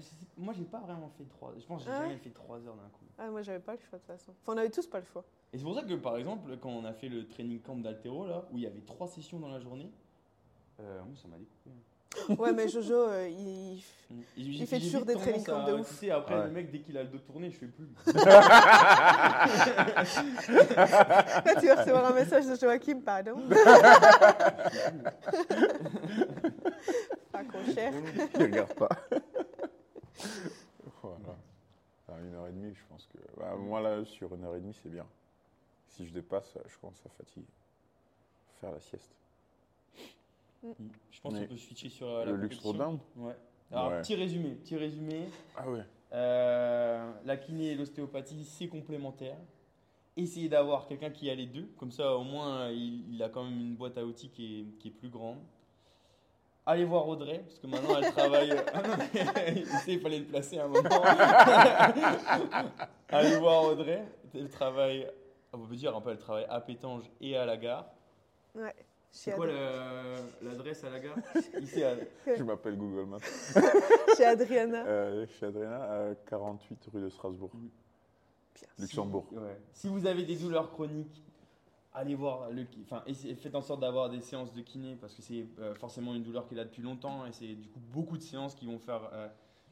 [0.00, 1.52] Sais- Moi, j'ai pas vraiment fait trois.
[1.58, 3.04] Je pense que j'ai Ah ouais jamais fait trois heures d'un coup.
[3.18, 4.32] Ah, moi, j'avais pas le choix de toute façon.
[4.42, 5.24] Enfin, on avait tous pas le choix.
[5.52, 8.26] Et c'est pour ça que, par exemple, quand on a fait le training camp d'Altero,
[8.26, 9.90] là, où il y avait trois sessions dans la journée,
[10.80, 11.70] euh, moi, ça m'a découpé.
[12.38, 13.82] Ouais, mais Jojo, euh, il.
[14.36, 15.88] Il fait toujours des training camps de ouf.
[15.88, 16.44] Tu sais, après, Ouais.
[16.44, 17.86] le mec, dès qu'il a le dos tourné, je fais plus.
[18.14, 18.14] Là,
[21.60, 23.36] tu vas recevoir un message de Joachim, pardon.
[27.32, 27.92] pas trop cher.
[28.36, 28.88] Il regarde pas.
[31.02, 31.36] voilà.
[32.08, 33.18] À une heure et demie, je pense que.
[33.38, 35.06] bah, moi, là, sur une heure et demie, c'est bien.
[35.88, 37.46] Si je dépasse, je commence à fatiguer.
[38.60, 39.14] Faire la sieste.
[40.62, 43.00] Je pense qu'on peut switcher sur euh, la Le luxe compétition.
[43.16, 43.36] Ouais.
[43.70, 44.00] Alors, Ouais.
[44.00, 44.50] petit résumé.
[44.56, 45.28] Petit résumé.
[45.56, 45.82] Ah ouais.
[46.12, 49.36] Euh, la kiné et l'ostéopathie, c'est complémentaire.
[50.16, 51.68] Essayez d'avoir quelqu'un qui a les deux.
[51.76, 54.64] Comme ça, au moins, il, il a quand même une boîte à outils qui est,
[54.78, 55.38] qui est plus grande.
[56.70, 58.52] Allez voir Audrey, parce que maintenant, elle travaille...
[58.74, 60.82] Ah non, mais il sait, il fallait le placer à un moment.
[63.08, 64.04] Allez voir Audrey.
[64.34, 65.10] Elle travaille...
[65.54, 67.86] On peut dire un peu, elle travaille à Pétange et à la gare.
[68.54, 68.74] Ouais.
[69.10, 69.46] C'est Chez, quoi
[70.42, 71.16] l'adresse à la gare?
[71.62, 71.94] Ici, à-
[72.36, 73.16] Je m'appelle Google Maps.
[74.14, 74.84] chez Adriana.
[74.86, 77.50] Euh, chez Adrena, à 48 rue de Strasbourg.
[78.78, 79.24] Luxembourg.
[79.30, 79.58] Si, ouais.
[79.72, 81.24] Si vous avez des douleurs chroniques,
[81.98, 85.46] allez voir le enfin faites en sorte d'avoir des séances de kiné parce que c'est
[85.58, 88.22] euh, forcément une douleur qui est là depuis longtemps et c'est du coup beaucoup de
[88.22, 89.28] séances qui vont faire euh,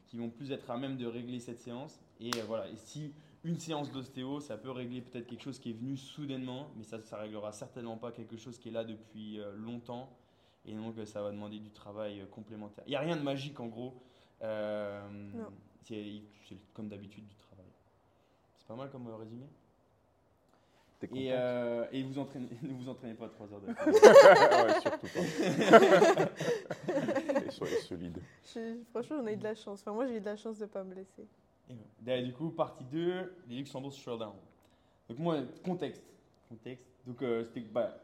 [0.07, 1.99] qui vont plus être à même de régler cette séance.
[2.21, 2.69] Et euh, voilà.
[2.69, 3.13] Et si
[3.43, 7.01] une séance d'ostéo ça peut régler peut-être quelque chose qui est venu soudainement mais ça
[7.01, 10.09] ça réglera certainement pas quelque chose qui est là depuis longtemps.
[10.65, 12.83] Et donc ça va demander du travail complémentaire.
[12.87, 14.01] Il y a rien de magique en gros.
[15.83, 17.71] C'est comme d'habitude du travail.
[18.57, 19.47] C'est pas mal comme résumé?
[20.99, 25.07] T'es et, euh, et vous entraînez, ne vous entraînez pas 3 heures de ouais, surtout
[25.07, 25.19] pas.
[27.45, 28.17] Et soyez solide.
[28.43, 29.81] Je- franchement, on a eu de la chance.
[29.81, 31.27] Enfin, moi, j'ai eu de la chance de pas me blesser.
[32.07, 34.33] Et du coup, partie 2, les Luxembourg Showdown.
[35.09, 36.03] Donc, moi, contexte.
[36.49, 36.85] contexte.
[37.05, 37.95] Donc, euh, c'était que, bah,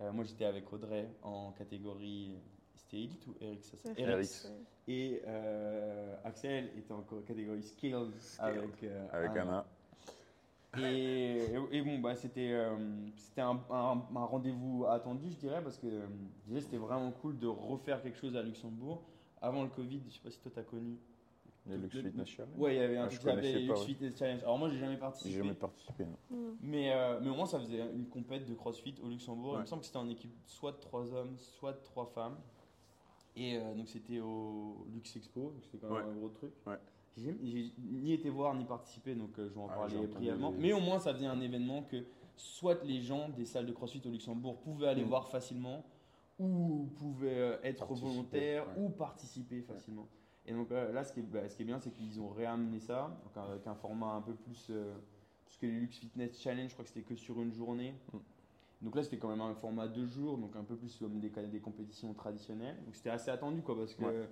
[0.00, 2.38] euh, moi, j'étais avec Audrey en catégorie.
[2.74, 4.30] C'était Elite ou Eric ça, c'est Eric.
[4.88, 9.66] Et euh, Axel était en catégorie Skills avec, euh, Avec Anna.
[10.78, 12.76] Et, et bon, bah, c'était euh,
[13.16, 16.06] c'était un, un- un rendez-vous attendu, je dirais, parce que euh,
[16.46, 19.02] déjà, c'était vraiment cool de refaire quelque chose à Luxembourg.
[19.42, 20.96] Avant le Covid, je sais pas si toi, tu as connu.
[21.66, 22.56] Les Lux Le- Fitness Challenge.
[22.56, 23.86] Ouais, il y avait un Ah, truc je qui s'appelait connaissais les pas, Lux ouais.
[23.86, 24.42] Fitness Challenge.
[24.42, 25.34] Alors, moi, j'ai jamais J'ai participé.
[25.34, 26.04] jamais participé.
[26.04, 26.36] non.
[26.36, 26.56] Mm.
[26.62, 29.54] Mais, euh, mais au moins, ça faisait une compète de CrossFit au Luxembourg.
[29.56, 32.38] Il me semble que c'était en équipe soit de trois hommes, soit de trois femmes.
[33.36, 35.40] Et euh, donc, c'était au Lux Expo.
[35.52, 36.10] donc C'était quand même Ouais.
[36.12, 36.52] un gros truc.
[36.66, 36.78] Ouais.
[37.16, 40.52] J'ai ni été voir ni participé, donc euh, je vais en Ah, parler brièvement.
[40.58, 42.04] Mais au moins, ça faisait un événement que
[42.36, 45.08] soit les gens des salles de CrossFit au Luxembourg pouvaient aller Mm.
[45.08, 45.84] voir facilement,
[46.38, 48.84] ou pouvaient euh, être Participer, volontaires, ouais.
[48.84, 50.06] ou participer facilement.
[50.46, 52.30] Et donc euh, là, ce qui est, bah, ce qui est bien, c'est qu'ils ont
[52.30, 54.70] réamené ça, donc avec un format un peu plus.
[55.44, 57.92] parce que les Lux Fitness Challenge, je crois que c'était que sur une journée.
[58.12, 58.18] Mm.
[58.82, 61.28] Donc là, c'était quand même un format deux jours, donc un peu plus comme des,
[61.28, 62.76] des compétitions traditionnelles.
[62.86, 64.28] Donc c'était assez attendu, quoi, parce que Ouais.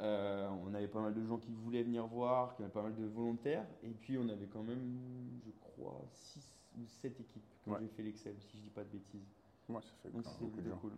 [0.00, 2.94] Euh, on avait pas mal de gens qui voulaient venir voir, qui avaient pas mal
[2.94, 3.66] de volontaires.
[3.82, 4.98] Et puis on avait quand même,
[5.44, 6.40] je crois, 6
[6.78, 7.78] ou 7 équipes quand Ouais.
[7.80, 9.28] j'ai fait l'Excel, si je dis pas de bêtises.
[9.68, 10.78] Ouais, ça fait Donc beaucoup de plutôt gens.
[10.78, 10.92] cool.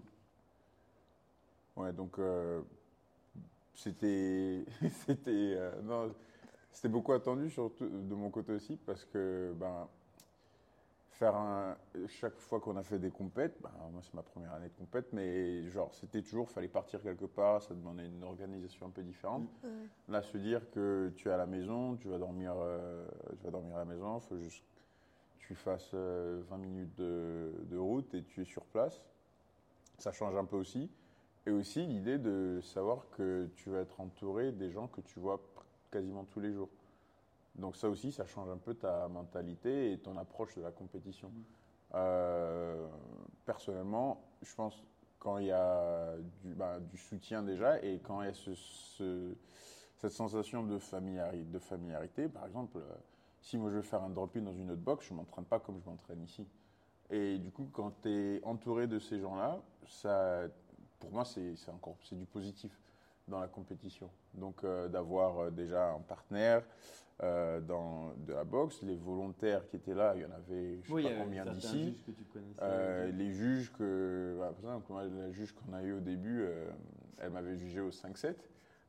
[1.76, 2.62] Ouais, donc euh,
[3.74, 4.64] c'était
[5.07, 6.14] c'était euh, non,
[6.72, 9.88] c'était beaucoup attendu surtout de mon côté aussi parce que ben
[11.18, 11.76] faire un
[12.08, 15.12] chaque fois qu'on a fait des compètes, ben, moi c'est ma première année de compète,
[15.12, 19.48] mais genre c'était toujours fallait partir quelque part, ça demandait une organisation un peu différente.
[19.64, 19.70] Ouais.
[20.08, 23.06] Là, se dire que tu es à la maison, tu vas dormir, euh,
[23.38, 24.64] tu vas dormir à la maison, faut juste,
[25.38, 29.02] tu fasses euh, 20 minutes de, de route et tu es sur place.
[29.98, 30.90] Ça change un peu aussi.
[31.46, 35.40] Et aussi l'idée de savoir que tu vas être entouré des gens que tu vois
[35.90, 36.68] quasiment tous les jours.
[37.57, 41.32] Donc ça aussi, ça change un peu ta mentalité et ton approche de la compétition.
[41.94, 42.86] Euh,
[43.44, 44.82] personnellement, je pense
[45.18, 48.54] quand il y a du, bah, du soutien déjà et quand il y a ce-
[48.54, 49.34] ce-
[49.96, 52.94] cette sensation de, familiari- de familiarité, par exemple, euh,
[53.40, 55.59] si moi je veux faire un drop-in dans une autre box, je ne m'entraîne pas
[55.59, 56.46] comme je m'entraîne ici.
[57.11, 59.61] Et du coup, quand tu es entouré de ces gens-là,
[60.98, 62.78] pour moi, c'est encore c'est du positif
[63.28, 64.10] dans la compétition.
[64.34, 66.62] Donc, euh, d'avoir euh, déjà un partenaire
[67.22, 70.92] euh, dans, de la boxe, les volontaires qui étaient là, il y en avait, je
[70.92, 71.96] ne sais pas combien d'ici.
[72.62, 76.44] Euh, les juges que, bah, par exemple, moi, la juge qu'on a eu au début,
[77.18, 78.34] elle m'avait jugé au 5-7,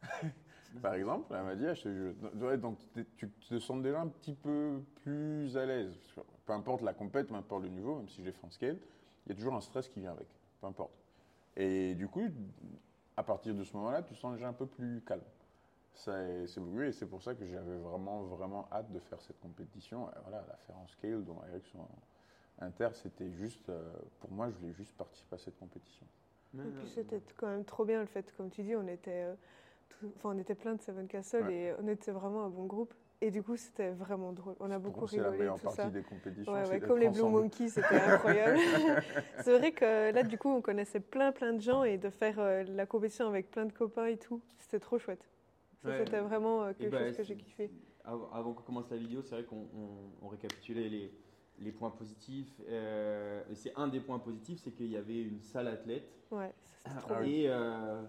[0.82, 1.34] par exemple.
[1.36, 2.60] Elle m'a dit, ah, je te juge.
[2.60, 2.78] Donc
[3.16, 5.96] tu te sens déjà un petit peu plus à l'aise.
[6.46, 8.78] Peu importe la compète, peu importe le niveau, même si j'ai scale,
[9.26, 10.28] il y a toujours un stress qui vient avec,
[10.62, 10.94] peu importe.
[11.56, 12.30] Et du coup,
[13.18, 15.22] à partir de ce moment-là, tu te sens déjà un peu plus calme.
[15.96, 20.08] C'est beaucoup et c'est pour ça que j'avais vraiment, vraiment hâte de faire cette compétition.
[20.10, 21.88] Et voilà, la faire en scale, dont Eric son
[22.60, 26.06] inter, c'était juste, euh, pour moi, je voulais juste participer à cette compétition.
[26.56, 29.36] Et puis c'était quand même trop bien le fait, comme tu dis, on était, euh,
[29.90, 31.54] tout- on était plein de Seven Castle Ouais.
[31.54, 32.94] et on était vraiment un bon groupe.
[33.20, 34.56] Et du coup, c'était vraiment drôle.
[34.60, 35.90] On a beaucoup moi, c'est la rigolé, meilleure tout partie ça.
[35.90, 36.54] des compétitions.
[36.54, 37.24] Ouais, ouais, comme les Blue.
[37.24, 38.60] Monkeys, c'était incroyable.
[39.44, 42.38] c'est vrai que là, du coup, on connaissait plein, plein de gens et de faire
[42.38, 45.28] euh, la compétition avec plein de copains et tout, c'était trop chouette.
[45.82, 45.98] Ça, Ouais.
[45.98, 47.72] c'était vraiment euh, Et quelque bah, chose que j'ai kiffé.
[48.04, 51.12] Avant, qu'on commence la vidéo, c'est vrai qu'on on- on récapitulait les,
[51.60, 52.62] les points positifs.
[52.70, 56.08] Euh, et c'est un des points positifs, c'est qu'il y avait une salle athlète.
[56.30, 58.08] Ouais, ça, c'était trop Ah bien.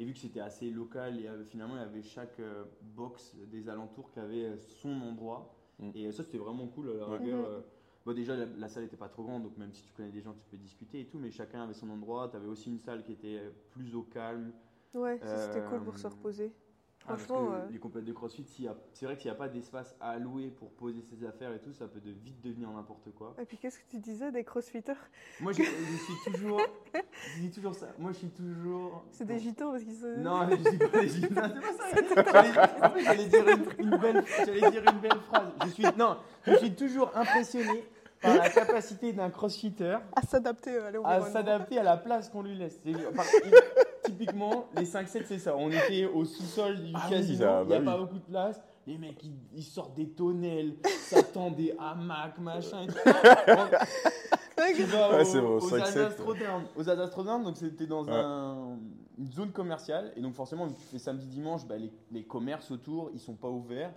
[0.00, 3.36] Et, et vu que c'était assez local, avait- finalement, il y avait chaque euh, box
[3.50, 5.54] des alentours qui avait euh, son endroit.
[5.78, 5.90] Mm.
[5.94, 6.90] Et euh, ça, c'était vraiment cool.
[6.90, 7.62] À la rigueur, Mhm.
[8.06, 10.20] bon, déjà, la, la salle n'était pas trop grande, donc même si tu connais des
[10.22, 12.28] gens, tu peux discuter et tout, mais chacun avait son endroit.
[12.28, 13.40] Tu avais aussi une salle qui était
[13.70, 14.52] plus au calme.
[14.94, 16.10] Ouais, ça, c'était cool pour se Euh,
[17.04, 17.06] reposer.
[17.06, 18.44] Ah, parce Franchement, que les compètes de CrossFit,
[18.92, 21.58] c'est vrai que s'il n'y a pas d'espace à allouer pour poser ses affaires et
[21.60, 23.34] tout, ça peut de vite devenir n'importe quoi.
[23.40, 24.92] Et puis, qu'est-ce que tu disais des crossfitters?
[25.40, 26.60] Moi, je, je suis toujours,
[27.36, 27.86] je dis toujours ça.
[27.98, 29.04] Moi, je suis toujours.
[29.10, 30.18] C'est des gitans parce qu'ils se.
[30.20, 31.42] Non, je dis pas des gitans,
[31.92, 32.32] c'est pas ça.
[32.42, 35.48] J'allais- En fait, j'allais dire une, une belle, j'allais dire une belle phrase.
[35.64, 37.84] Je suis, non, je suis toujours impressionné
[38.20, 42.42] par la capacité d'un crossfitter À s'adapter euh, à à s'adapter à la place qu'on
[42.42, 42.78] lui laisse.
[44.10, 45.56] Typiquement, les 5-7, c'est ça.
[45.56, 48.18] On était au sous-sol du Ah oui, casino, ça, il n'y a bah pas beaucoup
[48.18, 48.60] de place.
[48.86, 52.82] Les mecs, ils, ils sortent des tonnelles, ça tend des hamacs, machin.
[52.82, 52.94] et tout.
[54.76, 56.62] Tu vas Ouais, au- aux 5-7, Alsace-Rodin.
[56.76, 58.12] Aux Alsace-Rodin, donc c'était dans Ouais.
[58.12, 58.78] un-
[59.18, 60.12] une zone commerciale.
[60.16, 63.34] Et donc, forcément, vu que tu fais samedi-dimanche, bah, les, les commerces autour, ils sont
[63.34, 63.92] pas ouverts.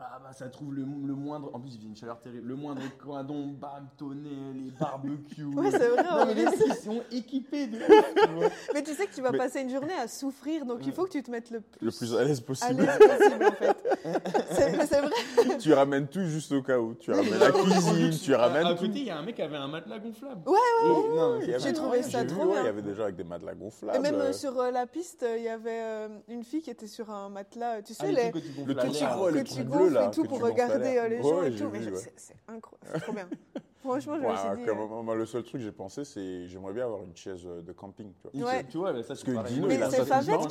[0.00, 1.50] Ah bah ça trouve le, le moindre.
[1.52, 2.46] En plus, il faisait une chaleur terrible.
[2.46, 5.44] Le moindre coindon, bam, tonnelle, les barbecues.
[5.56, 6.04] Ouais, c'est vrai.
[6.04, 8.48] Non, mais les mecs, ils sont équipés de ouf, tu vois.
[8.74, 10.92] Mais tu sais que tu vas Mais- passer une journée à souffrir, donc il Ouais.
[10.92, 12.82] faut que tu te mettes le plus, Le plus à l'aise à possible.
[12.82, 13.76] l'aise possible en fait.
[14.52, 15.56] C'est- vrai.
[15.58, 16.94] tu ramènes tout juste au cas où.
[16.94, 18.86] Tu ramènes la cuisine, tu à- ramènes À tout.
[18.86, 20.42] côté, il y a un mec qui avait un matelas gonflable.
[20.48, 22.62] Ouais, ouais, Non, avait- J'ai trouvé ouais, ça trop vu, ouais, bien.
[22.62, 23.96] Il y avait des gens avec des matelas gonflables.
[23.96, 26.70] Et même euh, euh, sur euh, la piste, il y avait euh, une fille qui
[26.70, 29.16] était sur un matelas, tu sais, Ah, les les, Le à là.
[29.30, 31.70] le bleu, là, et tout pour tu regarder euh, les gens et tout.
[32.16, 33.28] C'est incroyable, c'est trop bien.
[33.80, 34.66] Franchement, je me suis dit.
[34.66, 37.42] comme- euh, moi, le seul truc que j'ai pensé, c'est j'aimerais bien avoir une chaise
[37.46, 38.12] euh, de camping.
[38.32, 38.50] Tu vois.
[38.50, 38.64] Ouais.
[38.68, 39.48] Tu vois, mais ça, c'est que.
[39.48, 40.46] Dino, Mais il a c'est ça tout le Favette temps.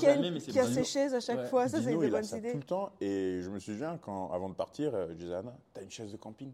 [0.51, 1.45] qui a, ses chaises à chaque Ouais.
[1.47, 1.67] fois.
[1.67, 2.51] Ça, c'est Dino, une il a bonne ça idée.
[2.51, 2.91] tout le temps.
[3.01, 6.11] Et je me souviens, quand, avant de partir, je disais à Anna, t'as une chaise
[6.11, 6.51] de camping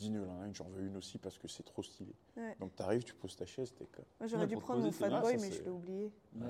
[0.00, 2.14] a une, j'en veux une aussi parce que c'est trop stylé.
[2.36, 2.54] Ouais.
[2.60, 4.04] Donc t'arrives, tu poses ta chaise, t'es comme.
[4.20, 5.70] Moi, j'aurais Ouais, dû prendre mon poser, c'est fat bien, boy, ça, mais je l'ai
[5.70, 6.12] oublié.
[6.36, 6.46] Ouais,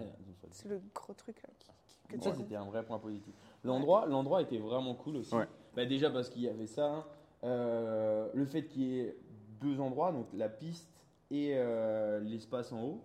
[0.53, 1.49] C'est le gros truc là.
[1.59, 1.68] qui-
[2.09, 3.33] que tu Ça, c'était un vrai point positif.
[3.64, 5.35] L'endroit, l'endroit était vraiment cool aussi.
[5.79, 7.07] Bah, déjà parce qu'il y avait ça,
[7.45, 9.16] euh, le fait qu'il y ait
[9.61, 10.91] deux endroits, donc la piste
[11.31, 13.05] et euh, l'espace en haut.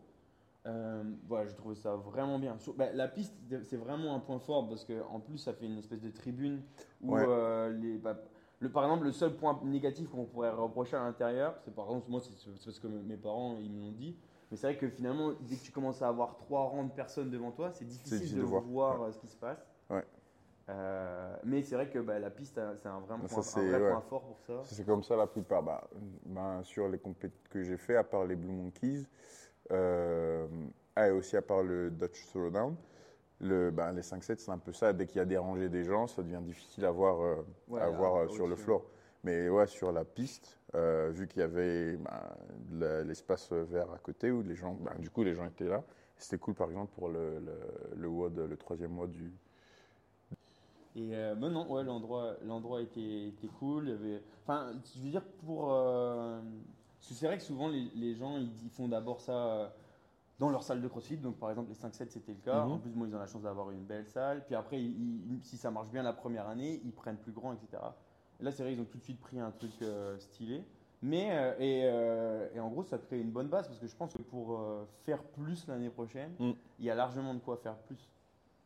[0.66, 2.58] Euh, voilà, je trouvais ça vraiment bien.
[2.58, 5.68] Sur- bah, la piste, c'est vraiment un point fort parce que en plus, ça fait
[5.68, 6.64] une espèce de tribune
[7.04, 7.74] où Ouais.
[7.74, 8.18] les, bah,
[8.58, 12.10] le, par exemple, le seul point négatif qu'on pourrait reprocher à l'intérieur, c'est par exemple,
[12.10, 12.32] moi, c'est
[12.66, 14.18] parce que mes parents ils me l'ont dit.
[14.50, 17.30] Mais c'est vrai que finalement, dès que tu commences à avoir trois rangs de personnes
[17.30, 19.14] devant toi, c'est difficile, difficile de, de voir, voir.
[19.14, 19.64] ce qui se passe.
[20.70, 23.42] Euh, mais c'est vrai que bah, la piste, euh, c'est un vrai, Ça, point, un
[23.42, 23.90] c'est- vrai ouais.
[23.92, 24.62] point fort pour ça.
[24.64, 25.62] C'est comme ça la plupart.
[25.62, 25.90] Bah,
[26.26, 29.06] bah, sur les compétitions que j'ai fait, à part les Blue Monkeys,
[29.72, 30.48] euh,
[30.96, 32.76] ah, et aussi à part le Dutch Throwdown,
[33.42, 34.94] le, bah, les 5-7, c'est un peu ça.
[34.94, 37.36] Dès qu'il y a des rangées des gens, ça devient difficile à voir, euh,
[37.68, 38.86] Ouais, à voir, euh, sur le floor.
[39.26, 40.58] Mais ouais, sur la piste,
[41.12, 41.98] vu qu'il y avait
[43.06, 45.84] l'espace vert à côté où les gens, du coup, les gens étaient là.
[46.18, 47.54] C'était cool, par exemple, pour le, le,
[47.96, 49.32] le WOD, le troisième WOD du.
[50.96, 53.86] Et euh, mais non, ouais, l'endroit, l'endroit était, était cool.
[53.86, 55.72] il y avait- Enfin, je veux dire pour.
[55.74, 56.40] euh,
[57.00, 59.68] c'est vrai que souvent les, les gens ils, font d'abord ça euh,
[60.40, 61.18] dans leur salle de CrossFit.
[61.18, 62.64] Donc par exemple les 5-7 c'était le cas.
[62.66, 62.72] Mhm.
[62.74, 64.46] En plus moi ils ont la chance d'avoir une belle salle.
[64.46, 67.54] Puis après ils- ils- si ça marche bien la première année, ils prennent plus grand,
[67.54, 67.82] etc.
[68.40, 70.64] Et là c'est vrai ils ont tout de suite pris un truc euh, stylé.
[71.02, 74.14] Mais euh, et, et en gros ça crée une bonne base parce que je pense
[74.14, 74.58] que pour
[75.04, 76.52] faire plus l'année prochaine, Mm.
[76.80, 78.08] il y a largement de quoi faire plus.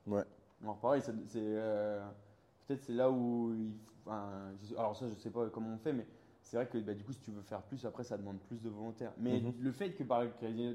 [0.05, 0.23] Ouais.
[0.63, 2.03] Alors pareil, ça- c'est euh,
[2.67, 3.73] peut-être c'est là où il,
[4.05, 6.05] enfin, je- alors ça je sais pas comment on fait, mais
[6.41, 8.61] c'est vrai que bah, du coup si tu veux faire plus, après ça demande plus
[8.61, 9.13] de volontaires.
[9.17, 9.53] Mais Mhm.
[9.59, 10.23] le fait que par,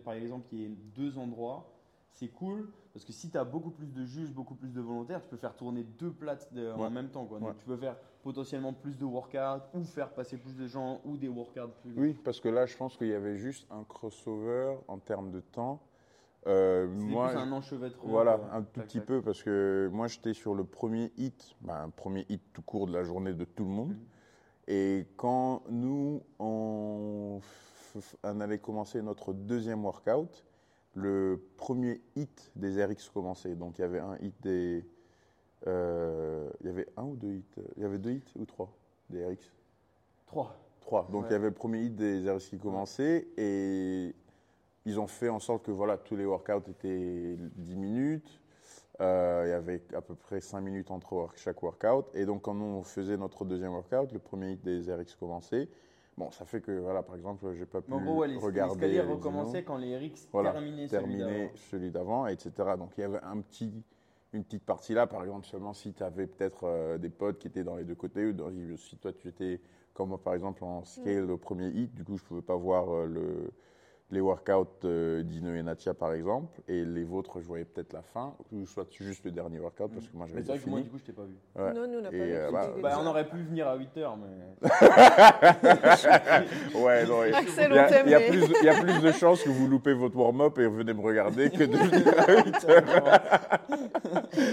[0.05, 1.68] par exemple il y ait deux endroits,
[2.12, 5.20] c'est cool parce que si tu as beaucoup plus de juges, beaucoup plus de volontaires,
[5.22, 7.24] tu peux faire tourner deux plates de- en même temps.
[7.24, 7.41] Quoi.
[7.41, 7.55] Donc Ouais.
[7.59, 11.28] tu peux faire potentiellement plus de workouts ou faire passer plus de gens ou des
[11.28, 14.99] workouts plus Oui, parce que là, je pense qu'il y avait juste un crossover en
[14.99, 15.80] termes de temps.
[16.47, 18.11] Euh, C'est moi, plus un enchevêtrement.
[18.11, 19.07] Voilà, un tout Tac, petit tac.
[19.07, 22.86] peu parce que moi j'étais sur le premier hit, ben, un premier hit tout court
[22.88, 23.90] de la journée de tout le monde.
[23.90, 23.99] Mhm.
[24.68, 27.40] Et quand nous on,
[28.24, 30.45] on avait commencé notre deuxième workout,
[30.95, 33.55] le premier hit des RX commençait.
[33.55, 34.84] Donc il y avait un hit des.
[35.68, 38.72] euh, il y avait un ou deux hits Il y avait deux hits ou trois
[39.11, 39.53] des RX
[40.26, 40.57] Trois.
[40.80, 41.09] Trois.
[41.12, 41.28] Donc Ouais.
[41.30, 44.14] il y avait le premier hit des RX qui commençait et
[44.87, 48.41] ils ont fait en sorte que voilà, tous les workouts étaient 10 minutes.
[49.01, 52.07] Euh, il y avait à peu près 5 minutes entre work- chaque workout.
[52.14, 55.68] Et donc quand on faisait notre deuxième workout, le premier hit des RX commençait.
[56.18, 58.89] Bon, ça fait que, voilà, par exemple, j'ai pas pu en gros, ouais, les, regarder
[58.89, 61.51] les recommençait dynos quand les RX Voilà, terminaient celui d'avant.
[61.70, 62.53] celui d'avant, etc.
[62.76, 63.72] Donc il y avait un petit,
[64.35, 67.49] une petite partie là, par exemple, seulement si tu avais peut-être euh, des potes qui
[67.49, 69.59] étaient dans les deux côtés, ou dans- si toi tu étais
[69.95, 72.91] comme moi par exemple en scale au premier hit, du coup je pouvais pas voir
[72.95, 73.53] euh, le,
[74.12, 78.02] les workouts euh, d'Ino et Natia par exemple, et les vôtres je voyais peut-être la
[78.02, 80.68] fin, ou soit juste le dernier workout parce que moi j'avais Mais c'est vrai que
[80.70, 81.34] moi, du coup, je t'ai pas vu.
[81.56, 81.72] Ouais.
[81.72, 82.22] Non, nous, on n'a pas vu.
[82.34, 84.68] euh, bah, Bah, on aurait pu venir à 8h, mais.
[86.74, 89.12] Ouais, non, il Axel, il y, a- il y plus il y a plus de
[89.12, 92.64] chances que vous loupez votre warm-up et venez me regarder que de venir à 8
[92.68, 93.20] heures.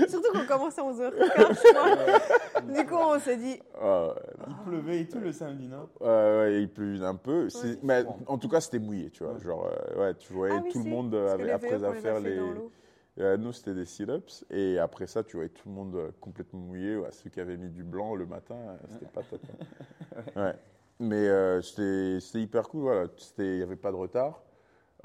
[0.10, 2.74] Surtout qu'on commence à 11h15, je crois.
[2.74, 4.10] Du coup, on s'est dit, ouais.
[4.50, 5.88] Il pleuvait et tout le samedi, non?
[6.00, 7.50] Ouais, il pleut un peu.
[7.50, 9.34] C'est- c'est mais en tout cas, c'était mouillé, tu vois.
[9.34, 9.40] Ouais.
[9.40, 11.52] Genre, euh, ouais, tu voyais ah oui, tout si, le monde parce que avait, les
[11.52, 12.54] après à faire fait les.
[13.20, 14.46] Euh, nous, c'était des sit-ups.
[14.50, 16.96] Et après ça, tu voyais tout le monde euh, complètement mouillé.
[16.96, 19.42] Ouais, ceux qui avaient mis du blanc le matin, euh, c'était pas top.
[20.16, 20.22] hein.
[20.38, 20.56] ouais.
[21.00, 22.82] Mais euh, c'était c'était hyper cool.
[22.84, 23.08] Voilà.
[23.18, 24.42] C'était- Il n'y avait pas de retard.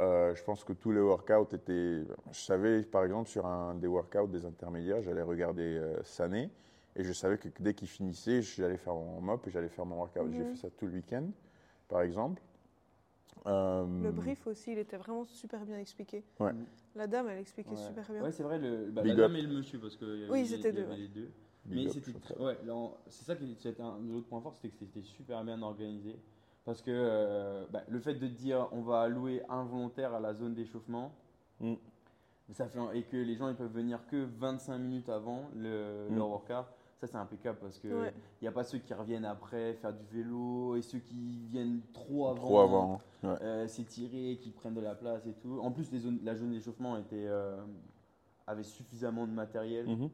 [0.01, 2.05] Euh, je pense que tous les workouts étaient.
[2.32, 6.51] Je savais, par exemple, sur un des workouts des intermédiaires, j'allais regarder euh, Sané.
[6.97, 9.97] Et je savais que dès qu'il finissait, j'allais faire mon mop et j'allais faire mon
[9.97, 10.30] workout.
[10.32, 10.51] J'ai Mhm.
[10.55, 11.26] fait ça tout le week-end,
[11.88, 12.40] par exemple.
[13.47, 16.24] Euh, Le brief aussi, il était vraiment super bien expliqué.
[16.38, 16.53] Ouais.
[16.95, 17.76] La dame, elle expliquait Ouais.
[17.76, 18.22] super bien.
[18.22, 19.30] Ouais, c'est vrai, le, bah, Big la up.
[19.32, 21.30] dame et le monsieur, parce que y avait- Oui, y c'était avait deux, les deux.
[21.64, 22.57] big Mais c'était ouais,
[23.09, 26.16] c'est ça qui c'était un l'autre point fort, c'était que c'était super bien organisé.
[26.64, 30.32] Parce que euh, bah, le fait de dire on va allouer un volontaire à la
[30.32, 31.12] zone d'échauffement,
[31.61, 31.74] Mm.
[32.53, 36.16] ça fait, et que les gens ils peuvent venir que 25 minutes avant le, Mm.
[36.16, 36.66] leur workout,
[37.01, 38.14] ça c'est impeccable parce que il Ouais.
[38.42, 42.28] n'y a pas ceux qui reviennent après faire du vélo et ceux qui viennent trop
[42.28, 42.36] avant.
[42.36, 43.01] Trop avant.
[43.22, 43.30] Ouais.
[43.42, 45.59] euh, s'étirer, qui prennent de la place et tout.
[45.62, 47.57] En plus, les zones, la zone d'échauffement était, euh,
[48.47, 49.86] avait suffisamment de matériel.
[49.88, 50.11] Mhm.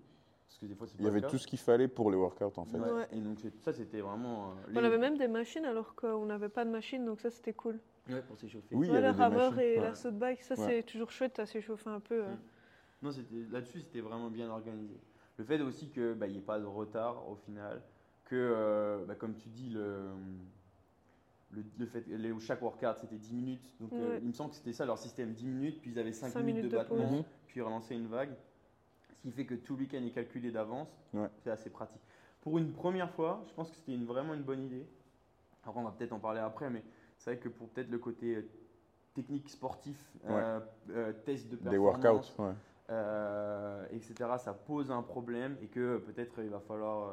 [0.49, 2.53] Parce que des fois, c'est Il y avait tout ce qu'il fallait pour les workouts,
[2.57, 2.77] en fait.
[2.79, 2.91] Ouais.
[2.91, 3.07] Ouais.
[3.13, 4.51] Et donc, ça, c'était vraiment.
[4.51, 7.31] euh, On les- avait même des machines alors qu'on n'avait pas de machine, donc ça
[7.31, 7.79] c'était cool.
[8.09, 8.75] Ouais, pour s'échauffer.
[8.75, 9.83] Oui, il y Ouais, avait la rameur et Ouais.
[9.85, 10.67] la saut bike, ça Ouais.
[10.67, 12.25] c'est toujours chouette à s'échauffer un peu.
[12.25, 12.33] euh.
[12.35, 12.39] Mm.
[13.03, 14.95] Non, c'était là-dessus, c'était vraiment bien organisé.
[15.41, 17.81] Le fait aussi qu'il n'y ait pas de retard au final,
[18.27, 20.11] que, euh, bah, comme tu dis, le,
[21.51, 23.75] le, le fait les- chaque workout c'était 10 minutes.
[23.81, 26.13] Donc, euh, il me semble que c'était ça leur système 10 minutes, puis ils avaient
[26.13, 26.99] 5, Cinq minutes, minutes de de pause.
[26.99, 27.25] battement, Mhm.
[27.47, 28.37] puis relancer une vague.
[29.15, 30.91] Ce qui fait que tout le week-end est calculé d'avance.
[31.15, 31.31] Ouais.
[31.43, 32.03] C'est assez pratique.
[32.43, 34.87] Pour une première fois, je pense que c'était une, vraiment une bonne idée.
[35.65, 36.85] Après, on va peut-être en parler après, mais
[37.17, 38.51] c'est vrai que pour peut-être le côté euh,
[39.15, 40.61] technique sportif, euh,
[40.91, 42.53] euh, test de Des performance, workouts, ouais.
[42.91, 47.13] Euh, etc., ça pose un problème et que peut-être il va falloir euh,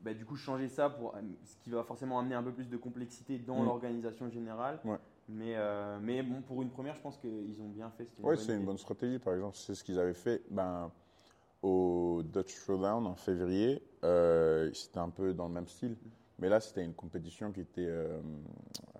[0.00, 2.68] bah, du coup changer ça pour euh, ce qui va forcément amener un peu plus
[2.68, 3.66] de complexité dans Mm.
[3.66, 4.78] l'organisation générale.
[4.84, 4.98] Ouais.
[5.28, 8.06] Mais, euh, mais bon, pour une première, je pense qu'ils ont bien fait.
[8.18, 9.18] bonne c'est une bonne stratégie.
[9.18, 10.90] Par exemple, c'est ce qu'ils avaient fait ben,
[11.62, 13.82] au Dutch Throwdown en février.
[14.04, 15.96] Euh, c'était un peu dans le même style.
[16.38, 18.20] Mais là, c'était une compétition qui était euh,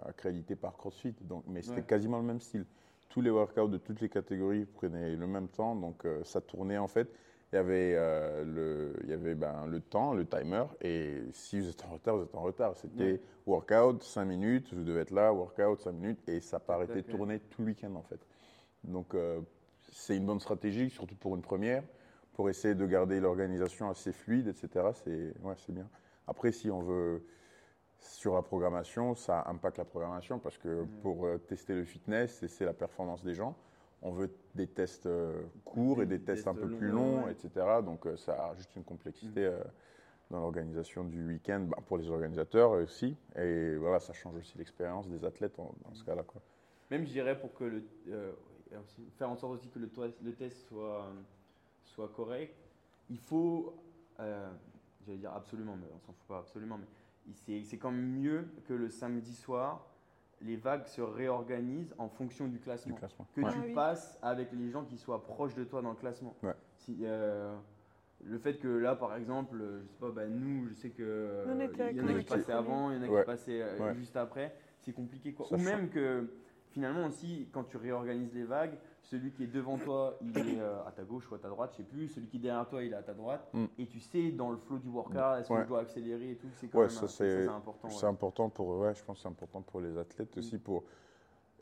[0.04, 1.14] accréditée par CrossFit.
[1.22, 1.86] Donc, mais c'était Ouais.
[1.86, 2.66] quasiment le même style.
[3.09, 5.74] Tous les workouts de toutes les catégories prenaient le même temps.
[5.74, 7.11] Donc, euh, ça tournait en fait.
[7.52, 10.64] Il y avait, euh, le, il y avait ben, le temps, le timer.
[10.82, 12.76] Et si vous êtes en retard, vous êtes en retard.
[12.76, 13.20] C'était Ouais.
[13.46, 14.74] workout, 5 minutes.
[14.74, 16.28] Vous devez être là, workout, 5 minutes.
[16.28, 16.86] Et ça D'accord.
[17.04, 18.20] tourner tout le week-end en fait.
[18.84, 19.40] Donc, euh,
[19.90, 21.82] c'est une bonne stratégie, surtout pour une première,
[22.34, 24.92] pour essayer de garder l'organisation assez fluide, etc.
[24.92, 25.88] C'est ouais, c'est bien.
[26.26, 27.24] Après, si on veut
[28.01, 32.64] sur la programmation, ça impacte la programmation parce que pour euh, tester le fitness, c'est
[32.64, 33.57] la performance des gens.
[34.03, 37.32] On veut des tests euh, courts et des tests un peu plus longs, ouais.
[37.32, 37.82] etc.
[37.84, 39.59] Donc euh, ça rajoute une complexité euh,
[40.30, 43.16] dans l'organisation du week-end bah, pour les organisateurs aussi.
[43.36, 46.22] Et voilà, ça change aussi l'expérience des athlètes en- dans ce cas-là.
[46.90, 47.82] Même, je dirais, pour que le.
[48.09, 48.32] euh,
[49.16, 51.11] faire en sorte aussi que le, test soit,
[51.84, 52.55] soit correct,
[53.11, 53.74] il faut.
[54.20, 54.49] euh,
[55.05, 56.86] J'allais dire absolument, mais on s'en fout pas absolument, mais
[57.34, 59.86] c'est quand même mieux que le samedi soir,
[60.40, 62.96] les vagues se réorganisent en fonction du Du classement.
[63.34, 63.50] Que Ouais.
[63.50, 63.74] tu Ah oui.
[63.74, 66.36] passes avec les gens qui soient proches de toi dans le classement.
[66.42, 66.54] Ouais.
[66.76, 67.56] Si, euh,
[68.24, 71.68] le fait que là, par exemple, je sais pas, bah, nous, je sais que euh,
[71.90, 73.20] il y en a qui passaient avant, il y en a Ouais.
[73.22, 75.46] qui passaient euh, juste après, c'est compliqué quoi.
[75.46, 76.28] Ça Ou même que
[76.70, 78.78] finalement aussi, quand tu réorganises les vagues,
[79.11, 81.70] celui qui est devant toi, il est euh, à ta gauche ou à ta droite,
[81.72, 82.09] je sais plus.
[82.09, 83.48] Celui qui est derrière toi, il est à ta droite.
[83.54, 83.64] Mm.
[83.78, 85.62] Et tu sais dans le flow du workout, est-ce que Ouais.
[85.62, 86.48] je dois accélérer et tout.
[86.56, 87.88] C'est quand Ouais, même ça, un- c'est- important.
[87.88, 88.11] C'est ouais.
[88.11, 90.38] important pour, ouais, je pense c'est important pour les athlètes Mm.
[90.40, 90.59] aussi.
[90.59, 90.84] Pour...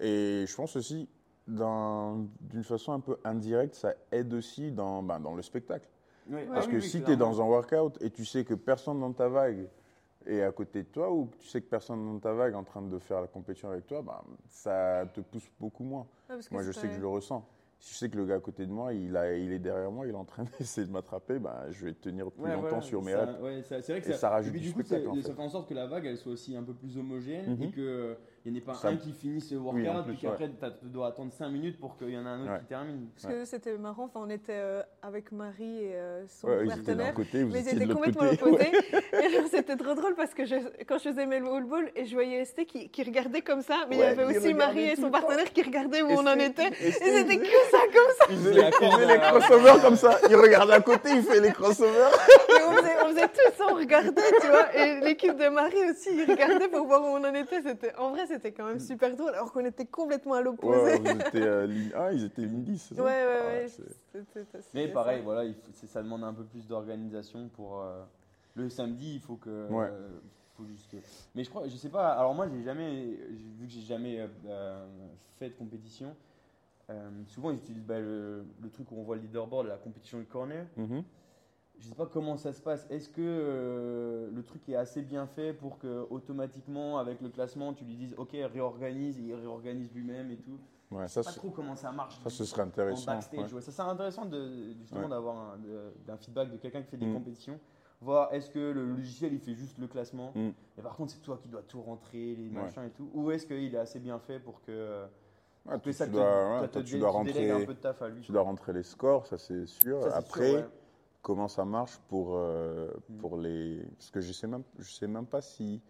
[0.01, 1.09] Et je pense aussi,
[1.47, 5.89] d'un- d'une façon un peu indirecte, ça aide aussi dans, ben, dans le spectacle.
[6.29, 8.55] Ah Parce oui, que oui, si tu es dans un workout et tu sais que
[8.55, 9.69] personne dans ta vague
[10.29, 12.65] est à côté de toi, ou tu sais que personne dans ta vague est en
[12.65, 16.07] train de faire la compétition avec toi, ben, ça te pousse beaucoup moins.
[16.31, 17.47] Ouais, que Moi, je sais que je le ressens.
[17.79, 19.91] Si je sais que le gars à côté de moi, il, a, il est derrière
[19.91, 22.69] moi, il est en train d'essayer de m'attraper, ben, je vais tenir plus Ouais, longtemps
[22.69, 23.41] voilà, sur mes reps.
[23.43, 25.11] ouais, c'est vrai que Et ça, ça rajoute et puis du du coup, spectacle, ça,
[25.11, 25.43] en ça fait.
[25.43, 27.63] en sorte que la vague elle soit aussi un peu plus homogène Mhm.
[27.65, 27.71] et
[28.47, 30.87] qu'il n'y en ait pas Ça- un qui finisse le workout Oui, puis qu'après tu
[30.87, 32.59] dois attendre 5 minutes pour qu'il y en ait un autre Ouais.
[32.61, 33.09] qui termine.
[33.21, 36.69] Parce que c'était marrant, enfin, on était euh, avec Marie et euh, son Ouais, ils
[36.69, 37.13] partenaire.
[37.15, 38.69] côté, vous Mais ils étaient l'autre complètement côté.
[38.69, 39.49] opposés.
[39.51, 42.67] c'était trop drôle parce que je- quand je faisais mes ball et je voyais Esté
[42.67, 45.11] qui, qui regardait comme ça, mais Ouais, il y avait il aussi Marie et son
[45.11, 46.69] partenaire qui regardaient où on en était.
[46.81, 48.27] et Et c'était- que ça comme ça.
[48.31, 50.19] Il faisait C'est la les, il crossovers comme ça.
[50.31, 52.13] Il regarde à côté, il fait les crossovers.
[53.07, 54.75] On, faisait, tout ça, on regardait, tu vois.
[54.77, 57.63] Et l'équipe de Marie aussi, ils regardaient pour voir où on en était.
[57.63, 60.81] C'était, en vrai, c'était quand même super drôle, alors qu'on était complètement à l'opposé.
[60.81, 62.79] Ouais, vous étiez, euh, ligne 1, ils étaient ligne 10.
[62.89, 63.03] c'est ça?
[63.03, 63.47] Ouais, ouais, Ah,
[64.15, 64.23] ouais.
[64.75, 65.25] Mais pareil, ça.
[65.25, 68.03] voilà, il faut- c'est- ça demande un peu plus d'organisation pour euh,
[68.55, 69.15] le samedi.
[69.17, 69.69] Il faut que.
[69.71, 69.87] Ouais.
[69.91, 70.09] euh,
[70.57, 70.97] faut juste que-
[71.35, 72.13] Mais je crois, je sais pas.
[72.13, 73.03] Alors moi, j'ai jamais,
[73.59, 74.87] vu que j'ai jamais euh,
[75.39, 76.15] fait de compétition.
[76.89, 80.19] euh, souvent, ils utilisent bah, le, le truc où on voit le leaderboard, la compétition
[80.19, 80.67] de corner.
[80.77, 81.03] Mhm.
[81.79, 82.87] Je sais pas comment ça se passe.
[82.91, 87.75] Est-ce que euh, le truc est assez bien fait pour que automatiquement, avec le classement,
[87.75, 90.59] tu lui dises OK, réorganise, et il réorganise lui-même et tout.
[90.91, 92.19] Ouais, Je ça, sais pas trop comment ça marche.
[92.23, 93.07] ça, ce serait en intéressant.
[93.13, 93.41] backstage.
[93.51, 93.55] ouais.
[93.55, 93.61] ouais.
[93.61, 95.59] Ça serait intéressant de, justement d'avoir un,
[96.07, 97.15] d'un feedback de quelqu'un qui fait des Mm.
[97.15, 97.59] compétitions.
[98.01, 100.51] Voir est-ce que le logiciel il fait juste le classement Mm.
[100.79, 103.11] et par contre c'est toi qui dois tout rentrer, les machins et tout.
[103.15, 105.05] Ou est-ce qu'il est assez bien fait pour que,
[105.83, 108.09] tu, ça tu te, dois, te tu dois délègues un rentrer, peu de taf à
[108.09, 108.21] lui.
[108.23, 110.03] tu dois rentrer les scores, ça c'est sûr.
[110.05, 110.71] Ça, Après, sûr.
[111.27, 113.17] Comment ça marche pour, euh, Mm.
[113.19, 113.83] pour les.
[113.99, 115.81] Parce que je sais même, je sais même pas si.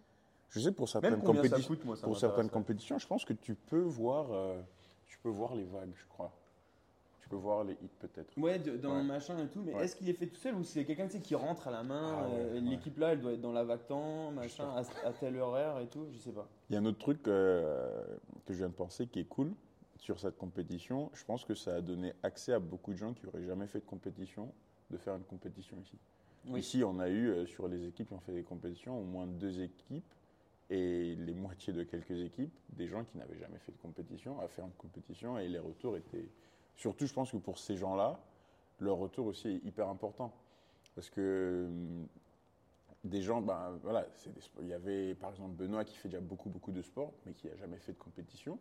[0.49, 1.67] Je sais pour certaines compétitions.
[1.67, 4.59] coûte, moi ça Pour certaines compétitions, je pense que tu peux voir, euh,
[5.05, 6.31] tu peux voir les vagues, je crois.
[7.21, 8.35] Tu peux voir les hits peut-être.
[8.35, 9.03] Ouais, de- dans Ouais.
[9.03, 9.83] machin et tout, mais Ouais.
[9.83, 11.83] est-ce qu'il est fait tout seul ou c'est quelqu'un tu sais, qui rentre à la
[11.83, 12.59] main Ah euh, ouais.
[12.61, 16.07] L'équipe là, elle doit être dans la vague-temps, machin, à, à tel horaire et tout,
[16.13, 16.47] je sais pas.
[16.69, 18.17] Il y a un autre truc que
[18.49, 19.51] je viens de penser qui est cool
[19.97, 21.11] sur cette compétition.
[21.13, 23.79] Je pense que ça a donné accès à beaucoup de gens qui n'auraient jamais fait
[23.81, 24.51] de compétition
[24.91, 25.97] de faire une compétition ici.
[26.47, 26.59] Oui.
[26.59, 29.27] Ici, on a eu euh, sur les équipes qui ont fait des compétitions au moins
[29.27, 30.13] deux équipes
[30.69, 34.47] et les moitiés de quelques équipes, des gens qui n'avaient jamais fait de compétition à
[34.47, 36.29] faire une compétition et les retours étaient.
[36.75, 38.19] Surtout, je pense que pour ces gens-là,
[38.79, 40.33] leur retour aussi est hyper important.
[40.95, 42.07] Parce que hum,
[43.03, 44.31] des gens, ben, voilà, des
[44.61, 47.47] il y avait par exemple Benoît qui fait déjà beaucoup, beaucoup de sport, mais qui
[47.47, 48.59] n'a jamais fait de compétition.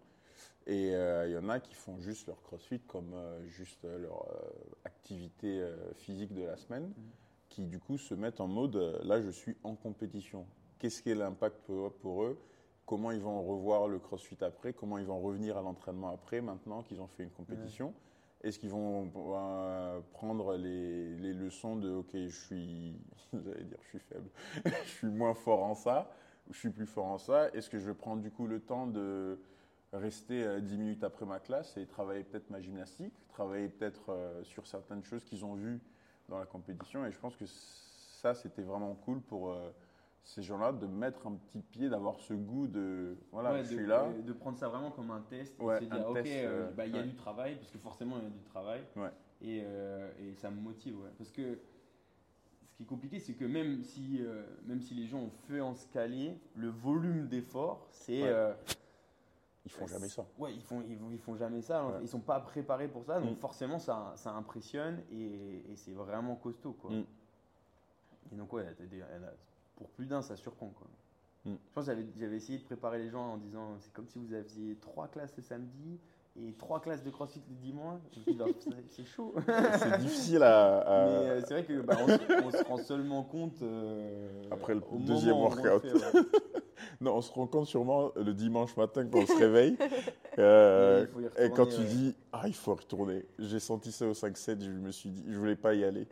[0.67, 3.99] Et euh, il y en a qui font juste leur crossfit comme euh, juste euh,
[3.99, 4.51] leur euh,
[4.85, 6.93] activité euh, physique de la semaine,
[7.49, 10.45] qui du coup se mettent en mode euh, là je suis en compétition.
[10.79, 12.39] Qu'est-ce qui est l'impact pour, pour eux?
[12.85, 14.73] Comment ils vont revoir le crossfit après?
[14.73, 17.95] Comment ils vont revenir à l'entraînement après maintenant qu'ils ont fait une compétition?
[18.43, 22.95] Est-ce qu'ils vont euh, prendre les, les leçons de ok je suis
[23.33, 24.29] j'allais dire je suis faible,
[24.85, 26.11] je suis moins fort en ça,
[26.49, 27.49] ou je suis plus fort en ça?
[27.55, 29.39] Est-ce que je vais prendre du coup le temps de
[29.99, 34.43] rester euh, 10 minutes après ma classe et travailler peut-être ma gymnastique, travailler peut-être euh,
[34.45, 35.81] sur certaines choses qu'ils ont vues
[36.29, 37.05] dans la compétition.
[37.07, 39.71] Et je pense que ça, c'était vraiment cool pour euh,
[40.25, 43.75] ces gens-là de mettre un petit pied, d'avoir ce goût de voilà, Ouais, je de,
[43.77, 44.13] suis là.
[44.25, 46.87] de- prendre ça vraiment comme un test Ouais, et se dire, ok, euh, euh, bah,
[46.87, 47.07] il y a ouais.
[47.07, 48.83] du travail, parce que forcément il y a du travail,
[49.41, 50.97] et, euh, et ça me motive.
[51.19, 51.59] Parce que
[52.69, 55.61] ce qui est compliqué, c'est que même si, euh, même si les gens ont fait
[55.61, 58.23] en scaler, le volume d'effort, c'est.
[59.67, 60.25] Ils font jamais ça.
[60.39, 61.85] Ouais, ils font, ils, ils font jamais ça.
[61.85, 61.93] Ouais.
[62.03, 63.37] Ils sont pas préparés pour ça, donc Mm.
[63.37, 66.91] forcément ça, ça impressionne et, et c'est vraiment costaud quoi.
[66.93, 67.05] Mm.
[68.33, 69.35] Et donc ouais, elle a-
[69.77, 70.87] pour plus d'un ça surprend quoi.
[71.45, 71.57] Mm.
[71.69, 74.33] Je pense que j'avais, essayé de préparer les gens en disant c'est comme si vous
[74.33, 75.99] aviez trois classes le samedi
[76.39, 78.01] et trois classes de CrossFit le dimanche.
[78.39, 78.45] Bah,
[78.91, 79.35] c'est, chaud.
[79.79, 80.79] C'est difficile à.
[80.81, 84.43] à- Mais euh, c'est vrai que bah, on, se- on se rend seulement compte euh,
[84.51, 85.83] Après le deuxième workout.
[87.01, 89.77] Non, on se rend compte sûrement le dimanche matin quand on se réveille.
[90.39, 91.07] euh,
[91.39, 91.85] et quand tu ouais.
[91.85, 93.25] dis Ah, il faut retourner.
[93.39, 96.07] J'ai senti ça au 5-7, je me suis dit, je voulais pas y aller.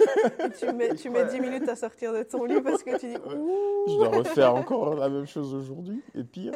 [0.58, 3.16] tu mets, tu mets 10 minutes à sortir de ton lit parce que tu dis
[3.16, 6.02] Ouh Je dois refaire encore la même chose aujourd'hui.
[6.14, 6.52] Et pire,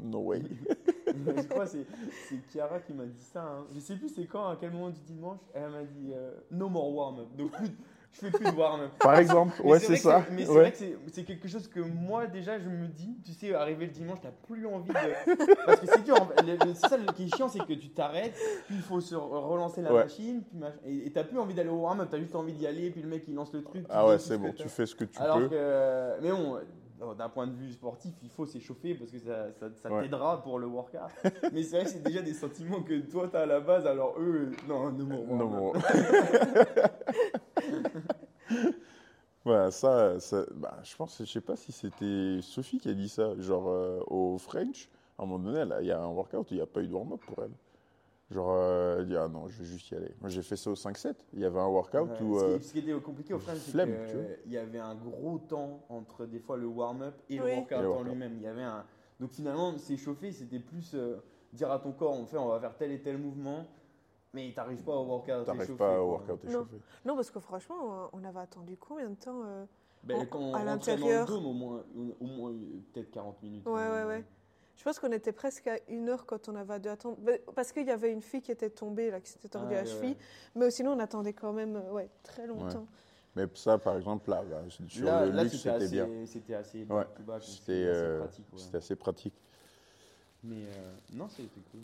[0.00, 0.42] no way.
[1.06, 1.86] je crois que c'est,
[2.50, 3.42] Chiara qui m'a dit ça.
[3.42, 3.66] hein.
[3.74, 6.68] Je sais plus c'est quand, à quel moment du dimanche, elle m'a dit euh, no
[6.68, 7.28] more warm-up.
[7.36, 7.50] Donc
[8.12, 8.90] je fais plus de warm-up.
[8.98, 10.24] Par exemple, ouais, c'est ça.
[10.32, 10.60] Mais c'est Ouais.
[10.60, 10.78] vrai que
[11.12, 14.30] c'est, quelque chose que moi déjà je me dis, tu sais, arriver le dimanche, t'as
[14.46, 14.94] plus envie de.
[15.66, 16.16] Parce que c'est dur,
[16.74, 18.34] c'est ça le- qui est chiant, c'est que tu t'arrêtes,
[18.66, 20.02] puis il faut se re- relancer la Ouais.
[20.04, 22.90] machine, puis mach- et t'as plus envie d'aller au warm-up, t'as juste envie d'y aller,
[22.90, 23.82] puis le mec il lance le truc.
[23.82, 25.48] tu Ah ouais, c'est bon, tu fais ce que tu Alors peux.
[25.48, 26.56] que, mais bon,
[27.02, 30.02] euh, d'un point de vue sportif, il faut s'échauffer parce que ça, ça, ça Ouais.
[30.04, 31.00] t'aidera pour le workout.
[31.52, 34.14] mais c'est vrai que c'est déjà des sentiments que toi t'as à la base, alors
[34.18, 35.82] eux, non, no more Non, warm-up.
[39.46, 43.08] Voilà, ça, ça bah, je pense, je sais pas si c'était Sophie qui a dit
[43.08, 44.88] ça, genre euh, au French,
[45.18, 46.88] à un moment donné, là, il y a un workout, il n'y a pas eu
[46.88, 47.52] de warm-up pour elle.
[48.32, 50.10] Genre, euh, elle dit, ah non, je vais juste y aller.
[50.20, 52.40] Moi, j'ai fait ça au 5-7, il y avait un workout Ouais, où...
[52.40, 54.24] ce, euh, qui, ce qui était compliqué au final, c'est flemme, tu vois.
[54.42, 57.50] qu'il y avait un gros temps entre des fois le warm-up et Oui.
[57.50, 58.08] le workout Et le en workout.
[58.08, 58.32] lui-même.
[58.38, 58.84] Il y avait un...
[59.20, 61.18] Donc finalement, s'échauffer, c'était plus euh,
[61.52, 63.64] dire à ton corps, on fait, on va faire tel et tel mouvement,
[64.36, 66.50] mais t'arrives pas au workout T'arrives échauffé, pas au workout Non.
[66.50, 66.76] échauffé.
[67.06, 69.64] Non, parce que franchement, on avait attendu combien de temps euh,
[70.04, 71.26] Ben, En- quand on à rentrait dans le l'intérieur.
[71.26, 71.82] dôme, au moins,
[72.20, 73.66] au moins euh, peut-être 40 minutes.
[73.66, 74.24] Ouais, ouais, ouais.
[74.76, 77.16] Je pense qu'on était presque à une heure quand on avait dû attendre.
[77.22, 79.76] Ben, Parce qu'il y avait une fille qui était tombée, là, qui s'était tordue Ah,
[79.76, 80.10] la ouais, cheville.
[80.10, 80.16] ouais.
[80.54, 82.86] Mais sinon, on attendait quand même euh, ouais, très longtemps.
[83.34, 86.08] Mais ça, par exemple, là, bah, sur Là, le là, luxe, c'était bien.
[86.26, 88.46] c'était assez Ouais, assez euh, pratique.
[88.52, 88.58] ouais.
[88.58, 89.34] c'était assez pratique.
[90.44, 91.80] Mais euh, non, c'était cool.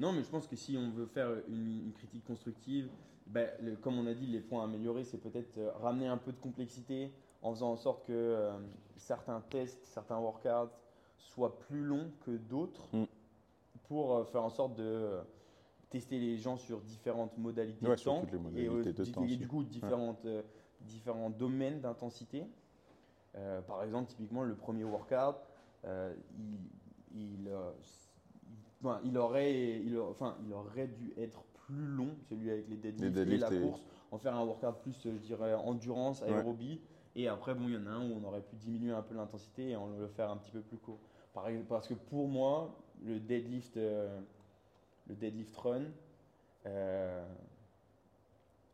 [0.00, 2.88] Non, mais je pense que si on veut faire une, une critique constructive,
[3.26, 6.16] ben, le- comme on a dit, les points à améliorer, c'est peut-être euh, ramener un
[6.16, 8.58] peu de complexité en faisant en sorte que euh,
[8.96, 10.72] certains tests, certains workouts
[11.18, 13.04] soient plus longs que d'autres Mm.
[13.88, 15.18] pour euh, faire en sorte de
[15.90, 19.20] tester les gens sur différentes modalités Ouais, de temps les et, modalités de du- temps
[19.22, 19.36] et aussi.
[19.36, 20.26] du coup différentes,
[20.80, 22.46] différents domaines d'intensité.
[23.66, 25.36] Par exemple, typiquement, le premier workout,
[27.12, 27.50] il-
[28.82, 33.02] enfin, il aurait, il, enfin, il aurait dû être plus long, celui avec les deadlifts,
[33.02, 36.28] Les deadlifts et la course, en faire un workout plus, euh, je dirais, endurance, Ouais.
[36.32, 36.80] aérobie.
[37.16, 39.14] Et après, bon, il y en a un où on aurait pu diminuer un peu
[39.14, 40.98] l'intensité et en le faire un petit peu plus court.
[41.68, 44.20] Parce que pour moi, le deadlift, euh,
[45.06, 45.84] le deadlift run,
[46.66, 47.24] euh,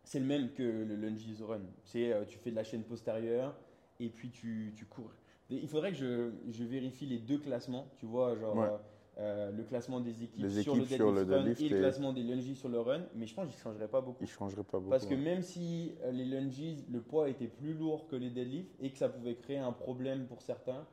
[0.04, 1.60] c'est le même que le lunges run.
[1.84, 3.54] C'est euh, tu fais de la chaîne postérieure
[4.00, 5.12] et puis tu, tu cours.
[5.50, 8.68] Il faudrait que je, je vérifie les deux classements, tu vois, genre Ouais.
[9.18, 11.78] Euh, le classement des équipes, Les sur, le sur deadlift le run deadlift et le
[11.78, 14.22] classement des lunges sur le run, mais je pense je ne changerais pas beaucoup.
[14.22, 14.90] Il changerait pas beaucoup.
[14.90, 18.74] Parce que même si euh, les lunges, le poids était plus lourd que les deadlifts
[18.80, 20.86] et que ça pouvait créer un problème pour certains,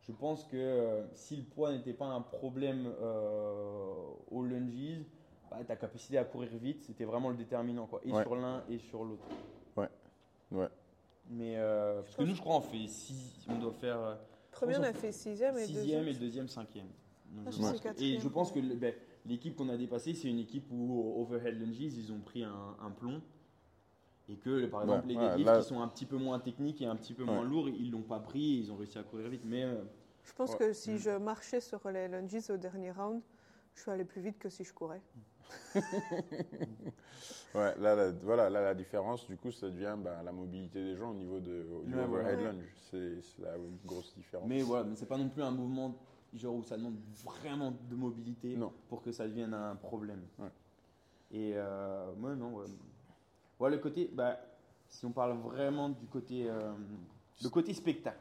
[0.00, 3.92] je pense que euh, si le poids n'était pas un problème euh,
[4.30, 5.02] aux lunges,
[5.50, 8.22] bah, ta capacité à courir vite, c'était vraiment le déterminant, quoi, et Ouais.
[8.22, 9.26] sur l'un et sur l'autre.
[9.76, 9.88] Ouais.
[10.50, 10.68] Ouais.
[11.28, 14.18] Mais euh, parce que nous, je crois, on fait six, on doit faire
[14.50, 16.08] Premier, on pense a fait sixième et sixième deuxième.
[16.08, 16.86] et deuxième, cinquième.
[17.32, 18.94] Donc, je et je pense que le- ben,
[19.26, 22.90] l'équipe qu'on a dépassée, c'est une équipe où overhead lunges, ils ont pris un, un
[22.90, 23.20] plomb.
[24.28, 26.40] Et que, par exemple, Ouais, les ouais, deadlifts là- qui sont un petit peu moins
[26.40, 27.46] techniques et un petit peu moins Ouais.
[27.48, 29.42] lourds, ils l'ont pas pris et ils ont réussi à courir vite.
[29.44, 29.84] Mais euh,
[30.24, 30.58] Je pense Ouais.
[30.58, 30.98] que si Mm.
[30.98, 33.20] je marchais sur les lunges au dernier round,
[33.74, 35.02] je suis allé plus vite que si je courais.
[37.54, 40.94] Ouais, là, la, voilà, là, la différence, du coup, ça devient bah, la mobilité des
[40.96, 42.64] gens au niveau de, du Ouais, overhead lunge.
[42.90, 43.54] C'est c'est la
[43.86, 44.46] grosse différence.
[44.48, 45.94] Mais voilà, mais c'est pas non plus un mouvement
[46.34, 48.72] genre où ça demande vraiment de mobilité Non.
[48.88, 50.22] pour que ça devienne un problème.
[50.38, 50.50] Ouais.
[51.32, 52.66] Et euh, moi, non, ouais.
[53.58, 54.38] Ouais, le côté, bah,
[54.88, 56.72] si on parle vraiment du côté, euh,
[57.42, 58.18] le côté spectacle.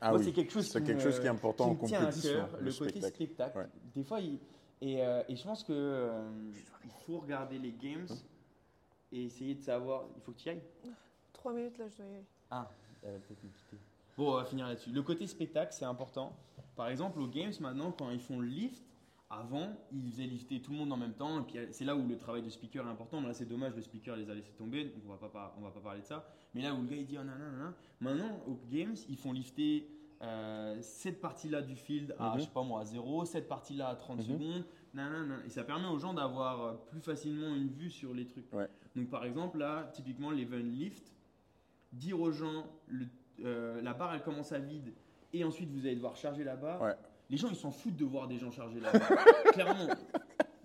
[0.00, 1.74] ah Moi, oui, c'est quelque chose c'est qui quelque me- chose qui est important en
[1.76, 2.32] qui me tient à compétition.
[2.32, 3.14] cœur, le, côté spectacle.
[3.14, 3.58] spectacle.
[3.58, 3.68] Ouais.
[3.94, 4.38] Des fois, il,
[4.80, 6.28] et, euh, et je pense que euh,
[6.84, 8.06] il faut regarder les games
[9.12, 10.04] et essayer de savoir.
[10.16, 10.62] Il faut que tu y ailles.
[11.32, 12.24] Trois minutes, là, je dois y aller.
[12.50, 12.70] Ah,
[13.02, 13.76] elle va peut-être me quitter.
[14.16, 14.90] Bon, on va finir là-dessus.
[14.90, 16.32] Le côté spectacle, c'est important.
[16.76, 18.82] Par exemple, aux Games, maintenant, quand ils font le lift,
[19.30, 21.40] avant, ils faisaient lifter tout le monde en même temps.
[21.40, 23.20] Et puis, c'est là où le travail de speaker est important.
[23.20, 24.84] Mais là, c'est dommage, le speaker les a laissés tomber.
[24.84, 26.24] Donc, on va pas, on va pas parler de ça.
[26.54, 27.74] Mais là où le gars, il dit, oh, non, non, non.
[28.00, 29.88] Maintenant, aux Games, ils font lifter
[30.22, 32.38] euh, cette partie-là du field à, Mhm.
[32.38, 34.24] je sais pas moi, à 0, cette partie-là à 30 Mhm.
[34.24, 34.64] secondes,
[34.94, 35.38] nanana.
[35.44, 38.50] et ça permet aux gens d'avoir euh, plus facilement une vue sur les trucs.
[38.54, 38.68] Ouais.
[38.96, 41.12] Donc par exemple, là, typiquement, l'event lift,
[41.92, 43.06] dire aux gens, le-
[43.44, 44.94] euh, la barre elle commence à vide,
[45.38, 46.80] et ensuite vous allez devoir charger la barre.
[46.82, 46.94] Ouais.
[47.30, 49.24] Les gens ils s'en foutent de voir des gens charger la barre.
[49.52, 49.88] Clairement.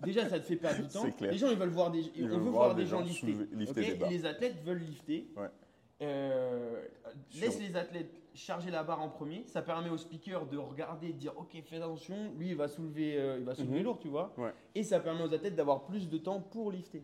[0.02, 1.04] Déjà, ça te fait perdre du temps.
[1.20, 3.00] Les gens, ils veulent voir des, Ils on veulent veut voir voir des des gens
[3.00, 3.34] gens lifter.
[3.52, 5.28] lifter des les athlètes veulent lifter.
[5.36, 5.48] Ouais.
[6.02, 6.82] Euh,
[7.38, 9.44] laisse Sur- les athlètes charger la barre en premier.
[9.46, 12.32] Ça permet au speaker de regarder, de dire OK, fais attention.
[12.38, 13.84] Lui, il va soulever, euh, il va soulever Mhm.
[13.84, 14.32] lourd, tu vois.
[14.38, 14.52] Ouais.
[14.74, 17.02] Et ça permet aux athlètes d'avoir plus de temps pour lifter.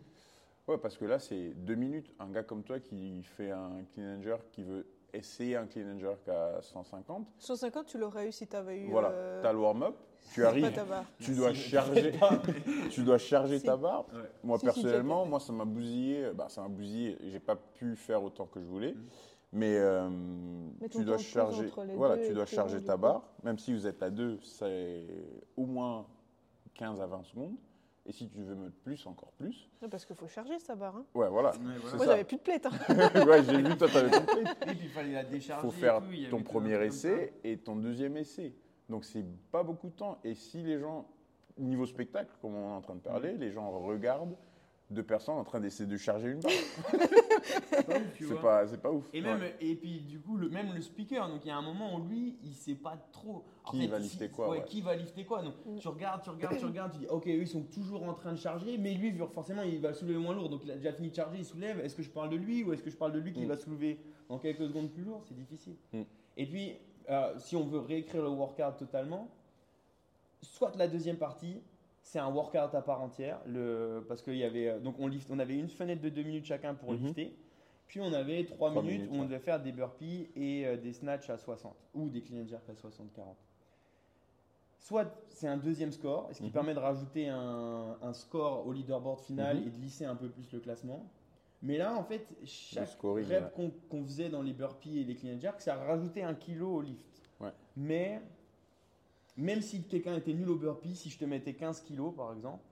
[0.67, 2.15] Ouais, parce que là, c'est deux minutes.
[2.19, 5.87] Un gars comme toi qui fait un clean and jerk, qui veut essayer un clean
[5.95, 8.91] and jerk à 150, 150, tu l'aurais eu si tu avais eu.
[8.91, 9.95] voilà, euh, t'as le warm-up,
[10.33, 11.05] tu pas arrives, ta barre.
[11.21, 12.13] tu dois Si, charger,
[12.91, 13.65] tu dois charger Si.
[13.67, 14.05] ta barre.
[14.13, 14.21] Ouais.
[14.45, 16.31] Moi, Si, personnellement, tu- moi, ça m'a bousillé.
[16.35, 17.17] Bah, ça m'a bousillé.
[17.31, 18.93] J'ai pas pu faire autant que je voulais.
[18.93, 19.05] Mhm.
[19.53, 20.09] Mais euh,
[20.81, 23.23] Mais tu dois charger, voilà, tu dois charger ta barre.
[23.45, 25.05] Même si vous êtes à deux, c'est
[25.57, 26.05] au moins
[26.75, 27.55] 15 à 20 secondes.
[28.09, 29.69] Et si tu veux mettre plus, encore plus.
[29.91, 30.95] Parce qu'il faut charger sa barre.
[30.97, 31.05] hein.
[31.15, 31.51] Ouais, voilà.
[31.51, 31.97] Ouais, voilà.
[31.97, 32.67] Moi, j'avais plus de plate.
[32.67, 32.71] hein.
[33.27, 34.41] ouais, j'ai vu, toi, t'avais compris.
[34.43, 35.63] Et puis il fallait la Il décharger.
[35.67, 38.55] faut faire et tout, il y ton premier essai et ton deuxième essai.
[38.89, 40.19] Donc, c'est pas beaucoup de temps.
[40.23, 41.09] Et si les gens,
[41.59, 44.37] niveau spectacle, comme on est en train de parler, les gens regardent
[44.91, 46.53] deux personnes en train d'essayer de charger une barre.
[48.19, 49.09] C'est pas pas, ouf.
[49.13, 49.27] Et Ouais.
[49.35, 51.97] même et puis du coup le même le speaker donc il y a un moment
[51.97, 54.65] où lui il sait pas trop En Qui va lifter quoi, ouais.
[54.65, 55.79] qui va lifter quoi donc Mm.
[55.79, 58.33] tu regardes tu regardes tu regardes tu dis ok eux ils sont toujours en train
[58.33, 60.93] de charger mais lui vu- forcément il va soulever moins lourd donc il a déjà
[60.93, 62.97] fini de charger il soulève est-ce que je parle de lui ou est-ce que je
[62.97, 63.49] parle de lui qui Mm.
[63.49, 65.23] va soulever en quelques secondes plus lourd?
[65.27, 66.03] C'est difficile Mm.
[66.37, 66.77] et puis
[67.11, 69.29] euh, si on veut réécrire le workout totalement
[70.43, 71.61] soit la deuxième partie
[72.07, 75.29] c'est un workout à part entière le, parce qu'il y avait euh, donc on lift
[75.29, 76.99] on avait une fenêtre de deux minutes chacun pour Mhm.
[77.07, 77.37] lifter
[77.89, 80.77] puis on avait 3 Trois minutes, minutes, où on devait faire des burpees et euh,
[80.77, 83.35] des snatchs à 60 ou des clean and jerk à 60-40.
[84.79, 86.51] Soit c'est un deuxième score, ce qui Mhm.
[86.53, 89.67] permet de rajouter un, un score au leaderboard final Mhm.
[89.67, 91.11] et de lisser un peu plus le classement.
[91.63, 93.71] Mais là, en fait, chaque scoring, rep ouais.
[93.89, 96.83] qu'on faisait dans les burpees et les clean and jerk, ça rajoutait un kilo au
[96.83, 97.23] lift.
[97.41, 97.51] Ouais.
[97.77, 98.21] Mais
[99.37, 102.63] même si quelqu'un était nul au burpee, si je te mettais 15 kilos par exemple,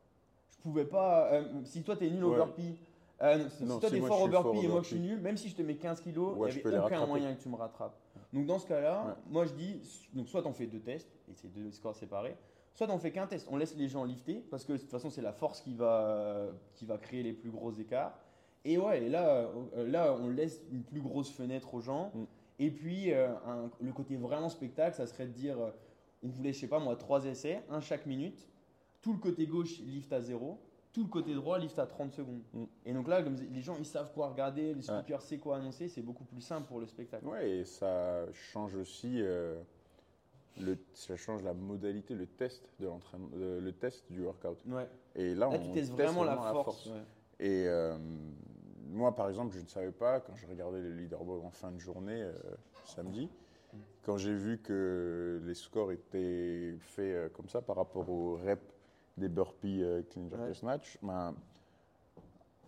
[0.51, 1.33] je pouvais pas.
[1.33, 2.37] euh, si toi t'es nul au Ouais.
[2.37, 2.77] burpee,
[3.23, 5.49] euh, non, si toi t'es fort au burpee et moi je suis nul, même si
[5.49, 7.97] je te mets 15 kilos, Ouais, il n'y avait aucun moyen que tu me rattrapes.
[8.33, 9.13] Donc dans ce cas-là, Ouais.
[9.31, 9.81] moi je dis,
[10.13, 12.37] donc soit on fait deux tests, et c'est deux scores séparés,
[12.75, 15.11] soit on fait qu'un test, on laisse les gens lifter, parce que de toute façon
[15.11, 18.19] c'est la force qui va, qui va créer les plus gros écarts.
[18.65, 19.47] Et ouais, et là,
[19.77, 22.11] euh, là on laisse une plus grosse fenêtre aux gens.
[22.15, 22.25] Mm.
[22.61, 25.57] Et puis euh, un- le côté vraiment spectacle, ça serait de dire,
[26.25, 28.49] euh, on voulait, je sais pas moi, trois essais, un chaque minute.
[29.03, 30.59] Tout le côté gauche lift à zéro,
[30.93, 32.43] tout le côté droit lift à 30 secondes.
[32.55, 32.65] Mm.
[32.87, 35.89] Et donc là, comme les gens ils savent quoi regarder, le speaker sait quoi annoncer,
[35.89, 37.27] c'est beaucoup plus simple pour le spectacle.
[37.27, 39.61] Ouais, et ça change aussi euh,
[40.59, 44.59] le, ça change la modalité, le test de l'entraînement, le, le test du workout.
[44.67, 44.89] Ouais.
[45.17, 46.87] Et là, Là, on tu testes teste vraiment la force.
[46.87, 47.03] ouais.
[47.41, 47.99] Et euh,
[48.89, 51.79] moi, par exemple, je ne savais pas, quand je regardais le leaderboard en fin de
[51.79, 52.33] journée, euh,
[52.85, 53.29] samedi,
[54.05, 58.61] quand j'ai vu que les scores étaient faits euh, comme ça par rapport aux reps
[59.17, 60.51] des burpees euh, clean jerk Ouais.
[60.51, 61.35] et snatch, ben,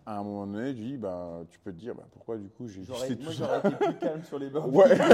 [0.05, 2.67] à un moment donné, je dis, ben, tu peux te dire, ben, pourquoi du coup
[2.69, 4.67] j'ai Moi, tout ça j'aurais été plus calme sur les bords.
[4.73, 5.07] Ouais, Parce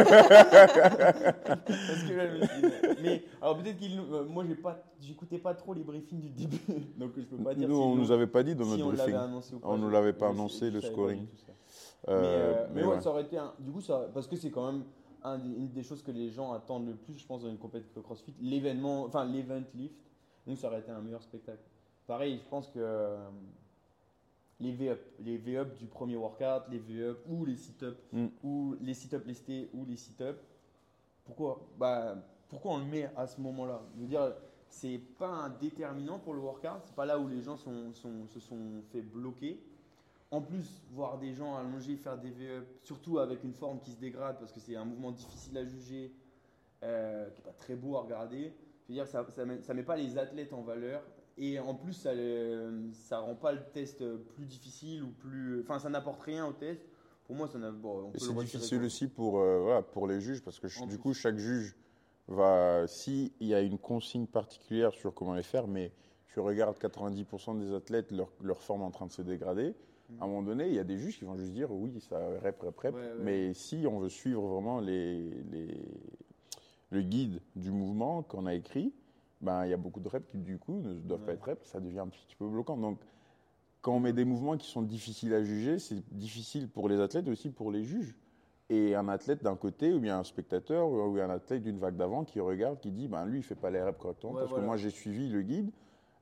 [2.07, 2.61] que là, je me suis
[3.01, 6.59] mais alors peut-être qu'il, euh, moi, j'ai pas, j'écoutais pas trop les briefings du début,
[6.97, 7.67] donc je peux pas dire.
[7.67, 9.15] nous, si on nous- nous avait pas dit dans si notre l'avait briefing.
[9.29, 9.67] annoncé ou pas.
[9.69, 11.25] On nous l'avait pas annoncé, le scoring.
[12.07, 13.01] Euh, mais, euh, mais mais ouais, ouais.
[13.01, 14.83] ça aurait été un, du coup ça parce que c'est quand même
[15.24, 17.57] un des- une des choses que les gens attendent le plus je pense dans une
[17.57, 19.95] compétition de CrossFit l'événement enfin l'event lift.
[20.45, 21.63] Donc ça aurait été un meilleur spectacle.
[22.07, 23.30] Pareil je pense que euh,
[24.59, 28.28] les V-up les V-up du premier workout les V-up ou les sit-up Mm.
[28.43, 30.38] ou les sit-up lestés ou les sit-up
[31.26, 31.61] pourquoi?
[31.78, 32.15] Bah
[32.49, 33.82] pourquoi on le met à ce moment-là?
[33.95, 34.34] Je veux dire
[34.69, 36.82] c'est pas un déterminant pour le workout.
[36.86, 39.63] C'est pas là où les gens sont, sont- se sont fait bloquer
[40.34, 43.99] en plus, voir des gens allongés faire des V-up, surtout avec une forme qui se
[43.99, 46.11] dégrade parce que c'est un mouvement difficile à juger,
[46.81, 48.51] euh, qui n'est pas très beau à regarder.
[48.84, 51.03] Je veux dire, ça ne met, ça met pas les athlètes en valeur
[51.38, 54.03] et en plus, ça ne rend pas le test
[54.36, 55.61] plus difficile ou plus.
[55.61, 56.81] Enfin, ça n'apporte rien au test.
[57.25, 57.72] Pour moi, ça n'a.
[57.72, 60.97] Bon, c'est difficile aussi pour, euh, voilà, pour les juges parce que du plus.
[60.97, 61.76] coup, chaque juge
[62.27, 65.91] va, s'il y a une consigne particulière sur comment les faire, mais
[66.27, 69.76] tu regardes 90% des athlètes, leur, leur forme en train de se dégrader.
[70.14, 70.22] Mhm.
[70.22, 72.18] À un moment donné, il y a des juges qui vont juste dire oui, ça
[72.44, 72.95] rep, rep, rep.
[72.95, 73.07] Ouais, ouais.
[73.19, 75.68] Mais si on veut suivre vraiment les, les,
[76.91, 78.94] le guide du mouvement qu'on a écrit,
[79.41, 81.68] ben, il y a beaucoup de reps qui, du coup, ne doivent pas être reps.
[81.68, 82.77] Ça devient un petit peu bloquant.
[82.77, 82.99] Donc,
[83.81, 87.27] quand on met des mouvements qui sont difficiles à juger, c'est difficile pour les athlètes
[87.27, 88.15] et aussi pour les juges.
[88.69, 91.98] et un athlète d'un côté, ou bien un spectateur, ou bien un athlète d'une vague
[91.98, 94.49] d'avant qui regarde, qui dit ben, lui, il fait pas les reps correctement Ouais, parce
[94.52, 94.64] voilà.
[94.64, 95.69] que moi, j'ai suivi le guide.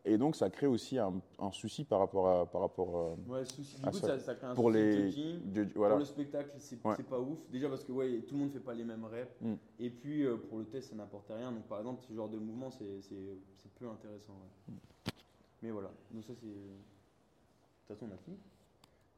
[0.03, 2.45] Et donc, ça crée aussi un, un souci par rapport à.
[2.51, 3.75] Par rapport, euh, Ouais, souci.
[3.75, 5.65] Du Ah, coup, ça- crée un pour souci de les.
[5.65, 5.93] de- voilà.
[5.93, 6.95] Pour le spectacle, c'est Ouais.
[7.03, 7.37] pas ouf.
[7.51, 9.31] Déjà parce que ouais, tout le monde fait pas les mêmes reps.
[9.41, 9.53] Mm.
[9.79, 11.51] Et puis euh, pour le test, ça n'apporte rien.
[11.51, 14.33] Donc par exemple, ce genre de mouvement, c'est c'est- c'est peu intéressant.
[14.33, 14.73] ouais.
[15.61, 15.91] Mais voilà.
[16.11, 16.47] Donc ça, c'est.
[16.47, 16.51] De
[17.87, 18.37] toute façon, on a fini.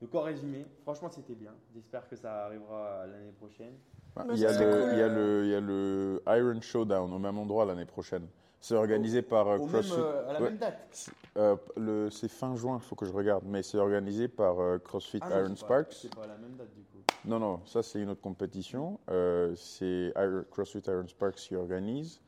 [0.01, 1.53] Donc en résumé, franchement, c'était bien.
[1.73, 3.75] J'espère que ça arrivera l'année prochaine.
[4.15, 4.89] Bah, Bah, il, y a ça serait le, cool.
[4.93, 8.27] il, y a le, il y a le Iron Showdown au même endroit l'année prochaine.
[8.63, 9.99] C'est organisé par euh, même, CrossFit.
[9.99, 10.49] euh, à la ouais.
[10.49, 11.09] même date.
[11.37, 14.77] Euh, le- c'est fin juin, il faut que je regarde, mais c'est organisé par euh,
[14.79, 15.91] CrossFit Ah non, Iron Sparks.
[15.91, 16.99] C'est pas à la même date du coup.
[17.25, 19.01] Non, non, ça c'est une autre compétition.
[19.09, 22.21] Euh, c'est Iron- CrossFit Iron Sparks qui organise.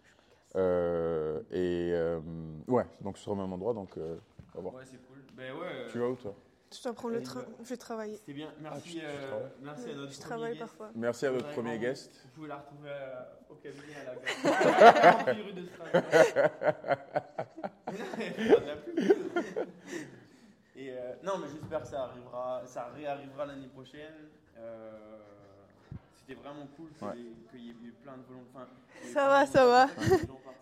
[0.57, 2.20] Euh, et euh,
[2.68, 4.18] ouais, donc sur le même endroit, donc euh,
[4.53, 4.74] on va voir.
[4.76, 5.20] Ouais, c'est cool.
[5.38, 5.60] Ben ouais.
[5.72, 6.36] euh, Tu vas où toi?
[6.74, 7.46] Je dois prendre le train.
[7.64, 8.18] Je vais travailler.
[8.18, 8.52] C'était bien.
[8.60, 10.60] Merci, tu euh, merci à notre Je premier travaille guest.
[10.60, 10.92] parfois.
[10.96, 12.22] Merci à notre Vraiment, premier guest.
[12.26, 15.36] Vous pouvez la retrouver euh, au cabinet à la gare.
[15.46, 16.12] Rue de Strasbourg.
[20.78, 24.30] Et euh, non, mais j'espère que ça arrivera, ça réarrivera l'année prochaine.
[24.58, 24.92] Euh,
[26.28, 27.14] C'était vraiment cool qu'il Ouais.
[27.60, 28.68] y y ait eu plein de volontaires.
[29.14, 29.88] Ça va, ça va.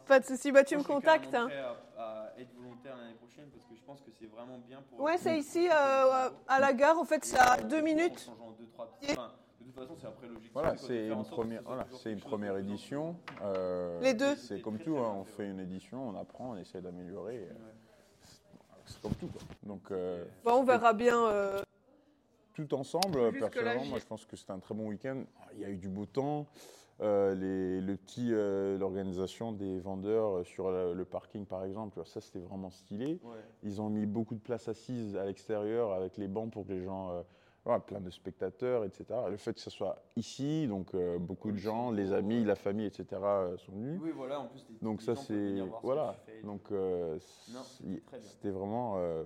[0.08, 0.52] Pas de souci.
[0.52, 1.34] Bah, tu me contactes.
[1.34, 1.48] hein.
[1.48, 1.60] prêt
[1.98, 5.00] à, à être volontaire l'année prochaine parce que je pense que c'est vraiment bien pour.
[5.02, 6.98] Ouais, c'est ici, euh, à la gare.
[7.00, 8.30] En fait, c'est à deux minutes.
[8.60, 9.32] Deux, trois petits- enfin,
[9.62, 10.52] de toute façon, c'est après l'objectif.
[10.54, 13.16] Voilà, c'est une première, voilà, une première édition.
[13.42, 14.36] Euh, Les deux.
[14.36, 17.36] C'est comme tout, hein, on fait, une édition, on apprend, on essaie d'améliorer.
[17.36, 17.74] et, Ouais.
[18.86, 19.28] C'est comme tout.
[19.28, 19.42] quoi.
[19.64, 21.16] Donc euh, Bon, on verra bien.
[22.60, 25.24] Euh, tout ensemble, Jusque-là, personnellement, j'y- moi je pense que c'était un très bon week-end.
[25.54, 26.48] Il y a eu du beau temps.
[27.02, 32.00] Euh, les, le petit, euh, l'organisation des vendeurs euh, sur le, le parking, par exemple,
[32.06, 33.20] ça c'était vraiment stylé.
[33.24, 33.36] Ouais.
[33.64, 36.84] Ils ont mis beaucoup de places assises à l'extérieur avec les bancs pour que les
[36.84, 37.24] gens, euh,
[37.66, 39.06] voilà, plein de spectateurs, etc.
[39.30, 42.86] Le fait que ce soit ici, donc euh, beaucoup de gens, les amis, la famille,
[42.86, 43.08] etc.
[43.24, 44.00] euh, sont venus.
[44.02, 46.16] Oui, voilà, en plus, Donc ça c'est ce voilà.
[46.44, 47.18] Donc euh,
[48.22, 49.24] c'était vraiment euh,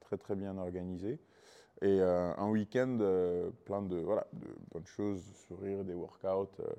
[0.00, 1.20] très très bien organisé
[1.82, 6.48] et euh, un week-end euh, plein de voilà de bonnes choses, sourires, des workouts.
[6.60, 6.74] euh,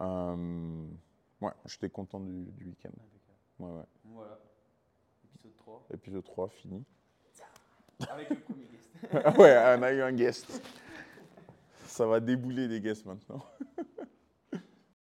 [0.00, 0.86] euh,
[1.40, 2.90] ouais, j'étais content du, du week-end.
[3.58, 3.84] Ouais, ouais.
[4.04, 4.38] Voilà.
[5.34, 5.86] Épisode 3.
[5.92, 6.84] Épisode 3 fini.
[8.08, 9.38] Avec le premier guest.
[9.38, 10.60] ouais, on a eu un guest.
[11.86, 13.44] Ça va débouler des guests maintenant.